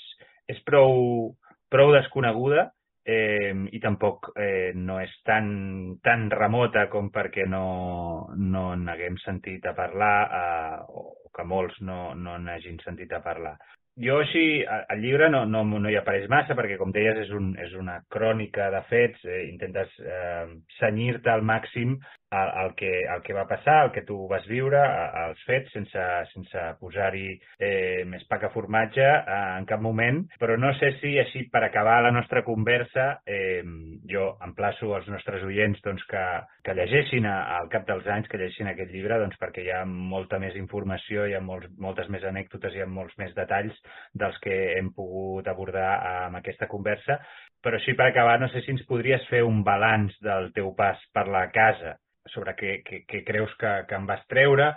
és 0.47 0.61
prou, 0.63 1.33
prou 1.67 1.91
desconeguda 1.91 2.69
eh, 3.05 3.53
i 3.71 3.79
tampoc 3.83 4.31
eh, 4.35 4.71
no 4.75 4.99
és 5.01 5.13
tan, 5.27 5.97
tan 6.03 6.29
remota 6.31 6.87
com 6.89 7.09
perquè 7.13 7.47
no, 7.49 8.29
no 8.37 8.71
n'haguem 8.75 9.17
sentit 9.25 9.65
a 9.65 9.75
parlar 9.77 10.15
eh, 10.27 10.79
o 10.89 11.05
que 11.35 11.45
molts 11.47 11.79
no, 11.81 12.13
no 12.13 12.37
n'hagin 12.37 12.79
sentit 12.83 13.13
a 13.13 13.21
parlar. 13.23 13.55
Jo 14.01 14.21
així, 14.23 14.63
el 14.63 15.01
llibre 15.03 15.27
no, 15.29 15.43
no, 15.45 15.65
no 15.67 15.89
hi 15.91 15.97
apareix 15.99 16.29
massa 16.31 16.55
perquè, 16.55 16.77
com 16.79 16.93
deies, 16.95 17.17
és, 17.25 17.31
un, 17.35 17.51
és 17.59 17.73
una 17.75 17.97
crònica 18.11 18.69
de 18.71 18.81
fets, 18.87 19.25
eh, 19.27 19.43
intentes 19.49 19.97
eh, 19.99 20.47
senyir-te 20.79 21.31
al 21.33 21.43
màxim 21.43 21.97
el, 22.31 22.49
el, 22.63 22.75
que, 22.75 22.91
el 23.03 23.21
que 23.21 23.33
va 23.35 23.47
passar, 23.47 23.77
el 23.85 23.91
que 23.91 24.03
tu 24.07 24.15
vas 24.31 24.45
viure, 24.47 24.79
els 25.25 25.41
fets, 25.47 25.71
sense, 25.75 26.03
sense 26.31 26.63
posar-hi 26.79 27.25
eh, 27.59 28.03
més 28.07 28.23
pa 28.29 28.39
que 28.41 28.51
formatge 28.53 29.03
eh, 29.03 29.39
en 29.59 29.67
cap 29.69 29.83
moment, 29.83 30.21
però 30.39 30.55
no 30.59 30.71
sé 30.79 30.93
si 31.01 31.17
així 31.19 31.43
per 31.51 31.63
acabar 31.67 31.99
la 32.05 32.13
nostra 32.15 32.45
conversa 32.47 33.07
eh, 33.27 33.61
jo 34.09 34.29
emplaço 34.47 34.93
als 34.95 35.09
nostres 35.11 35.43
oients 35.47 35.83
doncs, 35.83 36.05
que, 36.09 36.23
que 36.63 36.75
llegeixin 36.77 37.27
al 37.27 37.67
cap 37.73 37.87
dels 37.89 38.07
anys, 38.07 38.29
que 38.31 38.39
llegeixin 38.39 38.71
aquest 38.71 38.93
llibre 38.95 39.19
doncs, 39.21 39.37
perquè 39.41 39.65
hi 39.65 39.73
ha 39.75 39.83
molta 39.85 40.39
més 40.39 40.55
informació, 40.59 41.27
hi 41.27 41.35
ha 41.35 41.43
molts, 41.43 41.71
moltes 41.83 42.09
més 42.13 42.23
anècdotes, 42.27 42.75
hi 42.75 42.85
ha 42.85 42.89
molts 42.89 43.17
més 43.19 43.35
detalls 43.35 43.75
dels 44.15 44.37
que 44.43 44.57
hem 44.77 44.93
pogut 44.95 45.47
abordar 45.51 45.91
amb 46.27 46.39
aquesta 46.39 46.69
conversa, 46.71 47.19
però 47.61 47.77
sí 47.83 47.93
per 47.93 48.07
acabar, 48.07 48.39
no 48.41 48.47
sé 48.49 48.63
si 48.63 48.71
ens 48.73 48.85
podries 48.89 49.27
fer 49.29 49.43
un 49.45 49.61
balanç 49.67 50.15
del 50.25 50.49
teu 50.55 50.71
pas 50.77 51.01
per 51.13 51.27
la 51.29 51.43
casa, 51.53 51.97
sobre 52.29 52.53
què, 52.59 52.81
què, 52.85 53.03
què 53.09 53.23
creus 53.25 53.53
que, 53.59 53.71
que 53.89 53.97
em 53.97 54.05
vas 54.09 54.21
treure 54.29 54.71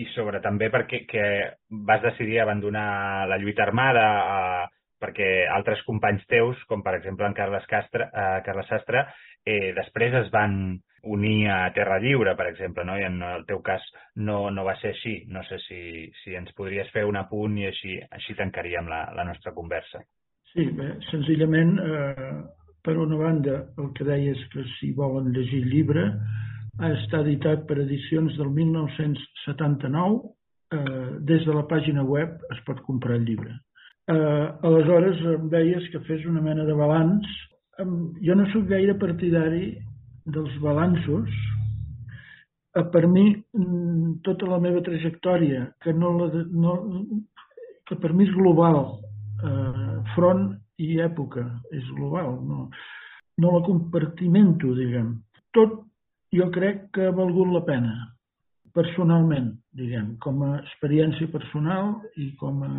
i 0.00 0.06
sobre 0.14 0.40
també 0.44 0.68
perquè 0.72 1.04
que 1.08 1.24
vas 1.88 2.02
decidir 2.04 2.40
abandonar 2.40 3.26
la 3.28 3.38
lluita 3.40 3.64
armada 3.66 4.04
eh, 4.20 4.68
perquè 5.00 5.30
altres 5.48 5.80
companys 5.88 6.26
teus, 6.28 6.60
com 6.68 6.84
per 6.84 6.98
exemple 6.98 7.26
en 7.26 7.34
Carles, 7.34 7.64
Castre, 7.70 8.10
eh, 8.12 8.38
Carles 8.44 8.68
Sastre, 8.68 9.06
eh, 9.48 9.72
després 9.76 10.14
es 10.20 10.30
van 10.34 10.78
unir 11.02 11.48
a 11.48 11.72
Terra 11.72 11.96
Lliure, 11.98 12.34
per 12.36 12.50
exemple, 12.50 12.84
no? 12.84 12.98
i 13.00 13.06
en 13.08 13.16
el 13.24 13.46
teu 13.48 13.62
cas 13.64 13.84
no, 14.16 14.50
no 14.52 14.66
va 14.66 14.76
ser 14.82 14.92
així. 14.92 15.14
No 15.32 15.42
sé 15.48 15.56
si, 15.64 15.80
si 16.20 16.36
ens 16.36 16.52
podries 16.56 16.90
fer 16.92 17.06
un 17.08 17.16
apunt 17.16 17.56
i 17.56 17.64
així, 17.70 17.96
així 18.12 18.36
tancaríem 18.36 18.90
la, 18.92 19.06
la 19.16 19.24
nostra 19.24 19.54
conversa. 19.56 20.02
Sí, 20.52 20.66
bé, 20.76 20.92
senzillament, 21.08 21.76
eh, 21.80 22.30
per 22.84 22.98
una 23.00 23.16
banda, 23.16 23.62
el 23.80 23.92
que 23.96 24.04
deies 24.04 24.40
que 24.52 24.66
si 24.76 24.92
volen 24.96 25.32
llegir 25.32 25.62
llibre, 25.70 26.10
ha 26.78 26.92
estat 26.94 27.24
editat 27.24 27.66
per 27.68 27.78
edicions 27.82 28.36
del 28.38 28.50
1979. 28.54 30.20
Eh, 30.70 31.08
des 31.26 31.42
de 31.46 31.54
la 31.54 31.66
pàgina 31.66 32.04
web 32.06 32.38
es 32.54 32.60
pot 32.66 32.78
comprar 32.86 33.16
el 33.18 33.26
llibre. 33.26 33.56
Eh, 34.10 34.46
aleshores 34.62 35.18
em 35.34 35.48
deies 35.50 35.88
que 35.90 36.00
fes 36.06 36.24
una 36.26 36.42
mena 36.42 36.64
de 36.64 36.76
balanç. 36.78 37.26
Eh, 37.78 37.86
jo 38.26 38.36
no 38.38 38.46
sóc 38.52 38.68
gaire 38.70 38.94
partidari 38.98 39.74
dels 40.26 40.56
balanços. 40.62 41.28
Eh, 42.76 42.86
per 42.92 43.06
mi, 43.06 43.34
mm, 43.34 44.20
tota 44.22 44.46
la 44.46 44.60
meva 44.62 44.80
trajectòria, 44.80 45.72
que, 45.82 45.92
no 45.92 46.12
la, 46.18 46.44
no, 46.50 46.74
que 47.86 47.96
per 47.96 48.12
mi 48.14 48.28
és 48.28 48.34
global, 48.34 49.00
eh, 49.42 49.98
front 50.14 50.54
i 50.78 51.00
època, 51.02 51.44
és 51.72 51.84
global, 51.96 52.38
no, 52.46 52.68
no 53.38 53.58
la 53.58 53.64
compartimento, 53.66 54.74
diguem. 54.74 55.16
Tot 55.52 55.89
jo 56.34 56.48
crec 56.54 56.88
que 56.94 57.08
ha 57.08 57.16
valgut 57.16 57.50
la 57.54 57.64
pena, 57.66 57.94
personalment, 58.76 59.52
diguem, 59.76 60.14
com 60.22 60.44
a 60.46 60.56
experiència 60.60 61.30
personal 61.32 61.96
i 62.22 62.30
com 62.40 62.62
a, 62.66 62.72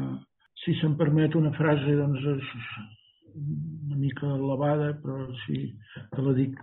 si 0.64 0.76
se'm 0.80 0.96
permet 1.00 1.36
una 1.36 1.52
frase, 1.58 1.96
doncs, 2.00 2.24
és 2.36 2.52
una 3.36 4.00
mica 4.00 4.28
elevada, 4.38 4.94
però 5.04 5.28
sí 5.46 5.70
que 6.16 6.26
la 6.26 6.36
dic 6.38 6.60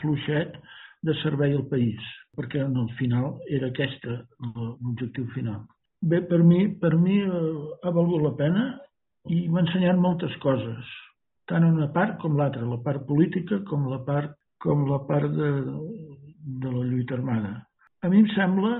fluixet, 0.00 0.58
de 1.02 1.14
servei 1.22 1.54
al 1.56 1.66
país, 1.68 2.00
perquè 2.36 2.60
en 2.60 2.76
el 2.76 2.88
final 2.98 3.38
era 3.48 3.70
aquesta 3.70 4.18
l'objectiu 4.54 5.26
final. 5.34 5.62
Bé, 6.00 6.20
per 6.28 6.42
mi, 6.44 6.66
per 6.80 6.94
mi 6.96 7.18
eh, 7.20 7.30
ha 7.84 7.92
valgut 7.92 8.24
la 8.24 8.34
pena 8.36 8.64
i 9.32 9.46
m'ha 9.48 9.64
ensenyat 9.64 10.00
moltes 10.00 10.36
coses, 10.44 10.92
tant 11.48 11.64
una 11.66 11.90
part 11.92 12.18
com 12.20 12.36
l'altra, 12.36 12.64
la 12.68 12.80
part 12.84 13.06
política 13.08 13.60
com 13.68 13.88
la 13.90 14.00
part 14.04 14.36
com 14.60 14.86
la 14.88 15.00
part 15.08 15.30
de, 15.32 15.50
de 16.62 16.72
la 16.72 16.84
lluita 16.84 17.16
armada. 17.16 17.54
A 18.02 18.08
mi 18.08 18.20
em 18.22 18.28
sembla, 18.34 18.74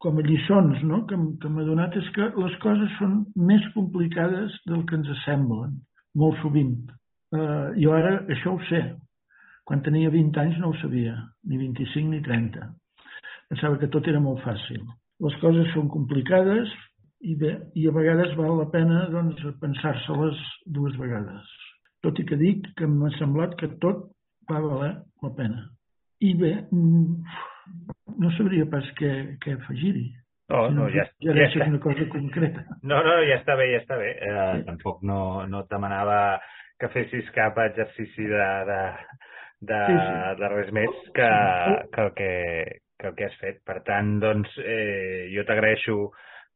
com 0.00 0.18
a 0.20 0.24
lliçons 0.24 0.82
no? 0.84 1.02
que, 1.08 1.16
que 1.40 1.50
m'ha 1.52 1.64
donat, 1.66 1.96
és 2.00 2.10
que 2.16 2.28
les 2.36 2.56
coses 2.62 2.92
són 2.98 3.22
més 3.50 3.64
complicades 3.76 4.56
del 4.68 4.84
que 4.88 4.98
ens 5.00 5.10
semblen, 5.24 5.78
molt 6.20 6.40
sovint. 6.42 6.76
Uh, 7.34 7.72
jo 7.80 7.92
ara 7.96 8.18
això 8.30 8.54
ho 8.54 8.60
sé. 8.68 8.84
Quan 9.64 9.80
tenia 9.84 10.12
20 10.12 10.40
anys 10.42 10.58
no 10.60 10.70
ho 10.70 10.78
sabia, 10.82 11.16
ni 11.48 11.58
25 11.60 12.10
ni 12.12 12.20
30. 12.24 12.68
Pensava 13.48 13.78
que 13.80 13.88
tot 13.92 14.08
era 14.10 14.20
molt 14.20 14.42
fàcil. 14.44 14.82
Les 15.24 15.36
coses 15.40 15.70
són 15.72 15.88
complicades 15.92 16.72
i, 17.24 17.36
bé, 17.40 17.54
i 17.80 17.86
a 17.88 17.94
vegades 17.96 18.34
val 18.36 18.58
la 18.58 18.68
pena 18.72 19.06
doncs, 19.12 19.40
pensar-se-les 19.62 20.40
dues 20.76 20.96
vegades. 21.00 21.48
Tot 22.04 22.20
i 22.20 22.26
que 22.28 22.36
dic 22.36 22.66
que 22.76 22.88
m'ha 22.90 23.12
semblat 23.16 23.56
que 23.60 23.70
tot 23.80 24.10
va 24.50 24.60
valer 24.64 24.92
la 25.22 25.30
pena. 25.36 25.64
I 26.24 26.34
bé, 26.40 26.52
mm, 26.70 27.38
no 28.20 28.30
sabria 28.38 28.66
pas 28.70 28.86
què, 28.98 29.12
què 29.42 29.56
afegir-hi. 29.58 30.06
No, 30.52 30.66
no, 30.70 30.88
ja, 30.92 31.06
ja, 31.24 31.32
ja 31.32 31.46
està. 31.48 31.66
una 31.72 31.80
cosa 31.80 32.04
concreta. 32.12 32.64
No, 32.90 32.98
no, 33.04 33.14
ja 33.24 33.38
està 33.40 33.56
bé, 33.56 33.70
ja 33.72 33.80
està 33.80 33.96
bé. 34.00 34.10
Eh, 34.20 34.34
sí. 34.58 34.64
Tampoc 34.68 35.00
no, 35.08 35.20
no 35.48 35.64
et 35.64 35.70
demanava 35.72 36.18
que 36.80 36.90
fessis 36.92 37.30
cap 37.36 37.58
exercici 37.64 38.26
de, 38.28 38.48
de, 38.68 38.80
de, 39.70 39.80
sí, 39.88 39.96
sí. 39.96 40.36
de 40.42 40.50
res 40.52 40.72
més 40.76 41.00
que, 41.16 41.30
que, 41.94 42.04
el 42.04 42.12
que, 42.18 42.30
que 43.00 43.10
el 43.10 43.16
que 43.16 43.28
has 43.30 43.40
fet. 43.40 43.62
Per 43.64 43.80
tant, 43.88 44.18
doncs, 44.22 44.58
eh, 44.60 45.30
jo 45.32 45.46
t'agraeixo 45.48 45.98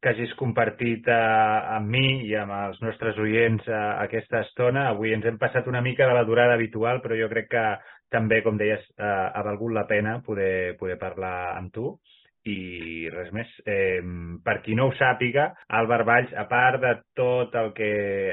que 0.01 0.13
hagis 0.13 0.33
compartit 0.39 1.07
eh, 1.11 1.15
amb 1.75 1.91
mi 1.91 2.05
i 2.29 2.35
amb 2.39 2.55
els 2.55 2.79
nostres 2.83 3.17
oients 3.19 3.67
eh, 3.67 3.79
aquesta 4.05 4.43
estona. 4.45 4.87
Avui 4.89 5.13
ens 5.15 5.27
hem 5.27 5.39
passat 5.41 5.67
una 5.67 5.83
mica 5.83 6.07
de 6.07 6.15
la 6.15 6.23
durada 6.27 6.55
habitual, 6.55 7.01
però 7.03 7.17
jo 7.19 7.27
crec 7.31 7.49
que 7.51 7.65
també, 8.13 8.41
com 8.45 8.57
deies, 8.57 8.85
eh, 8.97 9.09
ha 9.35 9.43
valgut 9.45 9.75
la 9.75 9.85
pena 9.89 10.19
poder, 10.25 10.77
poder 10.79 10.97
parlar 11.01 11.57
amb 11.57 11.73
tu. 11.75 11.91
I 12.49 13.09
res 13.11 13.33
més. 13.35 13.49
Eh, 13.67 13.99
per 14.45 14.61
qui 14.63 14.73
no 14.73 14.87
ho 14.87 14.93
sàpiga, 14.95 15.49
Álvar 15.75 16.05
Valls, 16.07 16.31
a 16.39 16.45
part 16.49 16.79
de 16.81 16.93
tot 17.19 17.53
el 17.59 17.73
que 17.75 17.89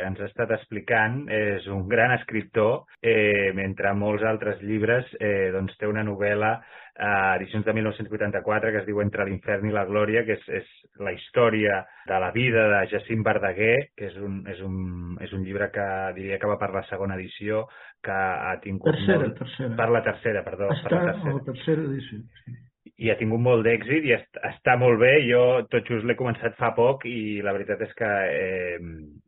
ens 0.07 0.23
ha 0.23 0.29
estat 0.31 0.55
explicant, 0.55 1.25
és 1.27 1.67
un 1.67 1.89
gran 1.91 2.15
escriptor. 2.15 2.87
Eh, 3.03 3.51
mentre 3.59 3.93
molts 3.99 4.23
altres 4.25 4.63
llibres, 4.63 5.11
eh, 5.19 5.51
doncs 5.53 5.75
té 5.81 5.91
una 5.91 6.07
novel·la 6.07 6.55
eh, 6.99 7.37
edicions 7.37 7.65
de 7.65 7.75
1984 7.77 8.73
que 8.73 8.83
es 8.83 8.87
diu 8.89 9.01
Entre 9.05 9.25
l'infern 9.29 9.69
i 9.69 9.75
la 9.75 9.87
glòria, 9.89 10.25
que 10.27 10.37
és, 10.39 10.47
és 10.61 11.01
la 11.03 11.13
història 11.13 11.81
de 12.09 12.21
la 12.23 12.31
vida 12.35 12.67
de 12.73 12.85
Jacint 12.93 13.25
Verdaguer, 13.27 13.91
que 13.97 14.11
és 14.11 14.21
un, 14.21 14.43
és 14.51 14.61
un, 14.65 15.17
és 15.25 15.33
un 15.37 15.45
llibre 15.45 15.71
que 15.75 15.89
diria 16.19 16.41
que 16.43 16.51
va 16.51 16.59
per 16.61 16.73
la 16.75 16.85
segona 16.91 17.19
edició, 17.21 17.67
que 18.05 18.15
ha 18.15 18.55
tingut... 18.63 18.93
Tercera, 18.93 19.27
molt... 19.27 19.43
tercera. 19.43 19.75
Per 19.81 19.91
la 19.93 20.05
tercera, 20.07 20.47
perdó. 20.47 20.71
Està 20.77 20.93
per 20.93 21.03
la 21.03 21.13
tercera. 21.13 21.37
la 21.41 21.51
tercera 21.51 21.91
edició, 21.91 22.23
sí 22.45 22.63
i 22.97 23.11
ha 23.13 23.17
tingut 23.21 23.43
molt 23.45 23.65
d'èxit 23.67 24.07
i 24.09 24.13
est 24.17 24.39
està 24.49 24.77
molt 24.81 24.99
bé. 25.03 25.13
Jo 25.29 25.43
tot 25.73 25.89
just 25.89 26.07
l'he 26.09 26.17
començat 26.17 26.57
fa 26.57 26.71
poc 26.77 27.05
i 27.09 27.43
la 27.45 27.53
veritat 27.53 27.83
és 27.85 27.93
que, 27.99 28.09
eh, 28.09 28.79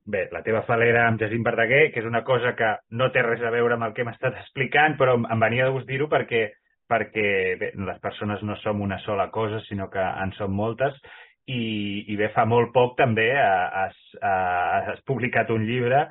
bé, 0.09 0.23
la 0.33 0.41
teva 0.47 0.63
falera 0.69 1.05
amb 1.07 1.21
Jacint 1.21 1.45
Verdaguer, 1.45 1.91
que 1.93 2.01
és 2.01 2.09
una 2.09 2.23
cosa 2.25 2.55
que 2.57 2.71
no 2.97 3.11
té 3.13 3.25
res 3.27 3.45
a 3.45 3.53
veure 3.53 3.77
amb 3.77 3.89
el 3.89 3.93
que 3.93 4.07
hem 4.07 4.13
estat 4.15 4.41
explicant, 4.41 4.97
però 4.97 5.19
em 5.21 5.45
venia 5.45 5.69
de 5.69 5.77
gust 5.77 5.91
dir-ho 5.91 6.09
perquè 6.09 6.47
perquè 6.89 7.31
bé, 7.61 7.73
les 7.87 7.99
persones 8.05 8.43
no 8.43 8.57
som 8.63 8.81
una 8.85 8.99
sola 9.05 9.29
cosa, 9.31 9.61
sinó 9.69 9.89
que 9.93 10.03
en 10.03 10.33
som 10.39 10.55
moltes, 10.55 10.97
i, 11.49 12.05
i 12.13 12.17
bé, 12.17 12.29
fa 12.35 12.45
molt 12.45 12.73
poc 12.75 12.97
també 12.99 13.31
has, 13.39 13.97
has 14.21 15.05
publicat 15.09 15.51
un 15.55 15.65
llibre 15.69 16.03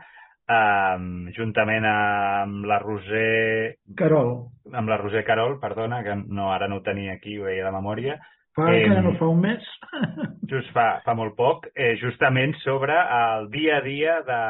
um, 0.47 1.27
juntament 1.35 1.85
amb 1.89 2.65
la 2.67 2.79
Roser... 2.83 3.75
Carol. 3.99 4.33
Amb 4.73 4.89
la 4.89 4.97
Roser 5.01 5.23
Carol, 5.27 5.59
perdona, 5.61 6.01
que 6.05 6.15
no, 6.25 6.49
ara 6.53 6.69
no 6.71 6.79
ho 6.79 6.85
tenia 6.85 7.17
aquí, 7.17 7.37
ho 7.37 7.45
veia 7.49 7.67
de 7.67 7.75
memòria. 7.75 8.17
Fa 8.57 8.71
eh, 8.73 8.87
no 8.89 9.13
fa 9.19 9.27
un 9.29 9.43
mes. 9.43 9.65
just 10.51 10.71
fa, 10.73 10.87
fa 11.05 11.13
molt 11.17 11.35
poc, 11.37 11.67
eh, 11.75 11.93
justament 12.01 12.55
sobre 12.63 12.95
el 13.19 13.51
dia 13.53 13.77
a 13.77 13.83
dia 13.85 14.15
de, 14.25 14.41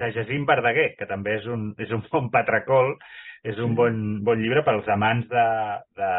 de 0.00 0.10
Jacint 0.16 0.48
Verdaguer, 0.48 0.94
que 0.98 1.06
també 1.06 1.36
és 1.38 1.46
un, 1.46 1.68
és 1.78 1.92
un 1.94 2.02
bon 2.10 2.32
patracol 2.34 2.96
és 3.46 3.58
un 3.62 3.76
bon, 3.78 3.98
bon 4.26 4.40
llibre 4.40 4.64
pels 4.66 4.88
amants 4.90 5.28
de, 5.30 5.44
de, 6.00 6.10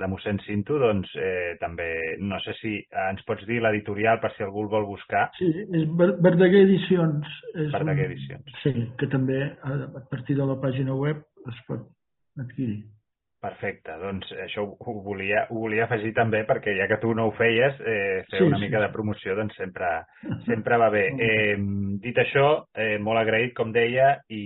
de 0.00 0.08
mossèn 0.08 0.40
Cinto, 0.46 0.78
doncs 0.80 1.10
eh, 1.20 1.56
també, 1.60 1.88
no 2.24 2.38
sé 2.44 2.56
si 2.60 2.74
eh, 2.80 3.04
ens 3.10 3.20
pots 3.28 3.44
dir 3.48 3.60
l'editorial 3.60 4.20
per 4.22 4.32
si 4.34 4.46
algú 4.46 4.64
el 4.64 4.72
vol 4.72 4.88
buscar. 4.88 5.26
Sí, 5.38 5.50
és 5.64 5.84
Verdaguer 5.98 6.64
Edicions. 6.64 7.28
És 7.52 7.70
Verdaguer 7.74 8.08
un, 8.08 8.16
Edicions. 8.16 8.58
Sí, 8.62 8.74
que 9.00 9.10
també 9.12 9.40
eh, 9.44 9.78
a 9.84 10.04
partir 10.10 10.38
de 10.40 10.48
la 10.48 10.56
pàgina 10.62 10.96
web 10.96 11.20
es 11.50 11.62
pot 11.68 11.84
adquirir. 12.40 12.82
Perfecte, 13.44 13.92
doncs 14.00 14.30
això 14.46 14.62
ho 14.64 14.92
volia, 15.04 15.42
ho 15.52 15.66
volia 15.66 15.84
afegir 15.84 16.14
també 16.16 16.46
perquè 16.48 16.72
ja 16.78 16.86
que 16.88 16.96
tu 17.02 17.10
no 17.12 17.26
ho 17.28 17.34
feies, 17.36 17.76
eh, 17.84 18.22
fer 18.30 18.40
sí, 18.40 18.46
una 18.46 18.56
sí, 18.56 18.64
mica 18.64 18.78
sí. 18.78 18.86
de 18.86 18.92
promoció 18.94 19.36
doncs 19.36 19.58
sempre, 19.60 19.90
sempre 20.48 20.80
va 20.80 20.88
bé. 20.94 21.04
Eh, 21.12 21.58
dit 22.00 22.24
això, 22.24 22.48
eh, 22.72 22.96
molt 23.04 23.20
agraït, 23.20 23.52
com 23.58 23.74
deia, 23.74 24.14
i, 24.32 24.44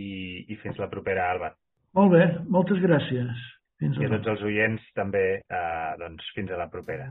i 0.50 0.58
fins 0.64 0.82
la 0.82 0.90
propera, 0.90 1.30
Albert. 1.30 1.60
Molt 1.98 2.12
bé, 2.14 2.26
moltes 2.54 2.78
gràcies. 2.78 3.38
Fins 3.82 3.96
I 3.98 4.06
a 4.06 4.10
tots 4.12 4.28
els 4.30 4.42
oients 4.46 4.82
també, 4.94 5.22
eh, 5.42 5.88
doncs, 5.98 6.22
fins 6.36 6.52
a 6.54 6.58
la 6.60 6.68
propera. 6.70 7.08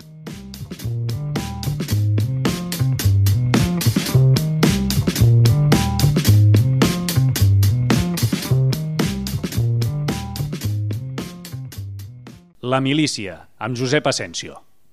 La 12.64 12.80
milícia, 12.80 13.42
amb 13.60 13.76
Josep 13.76 14.08
Asensio. 14.08 14.67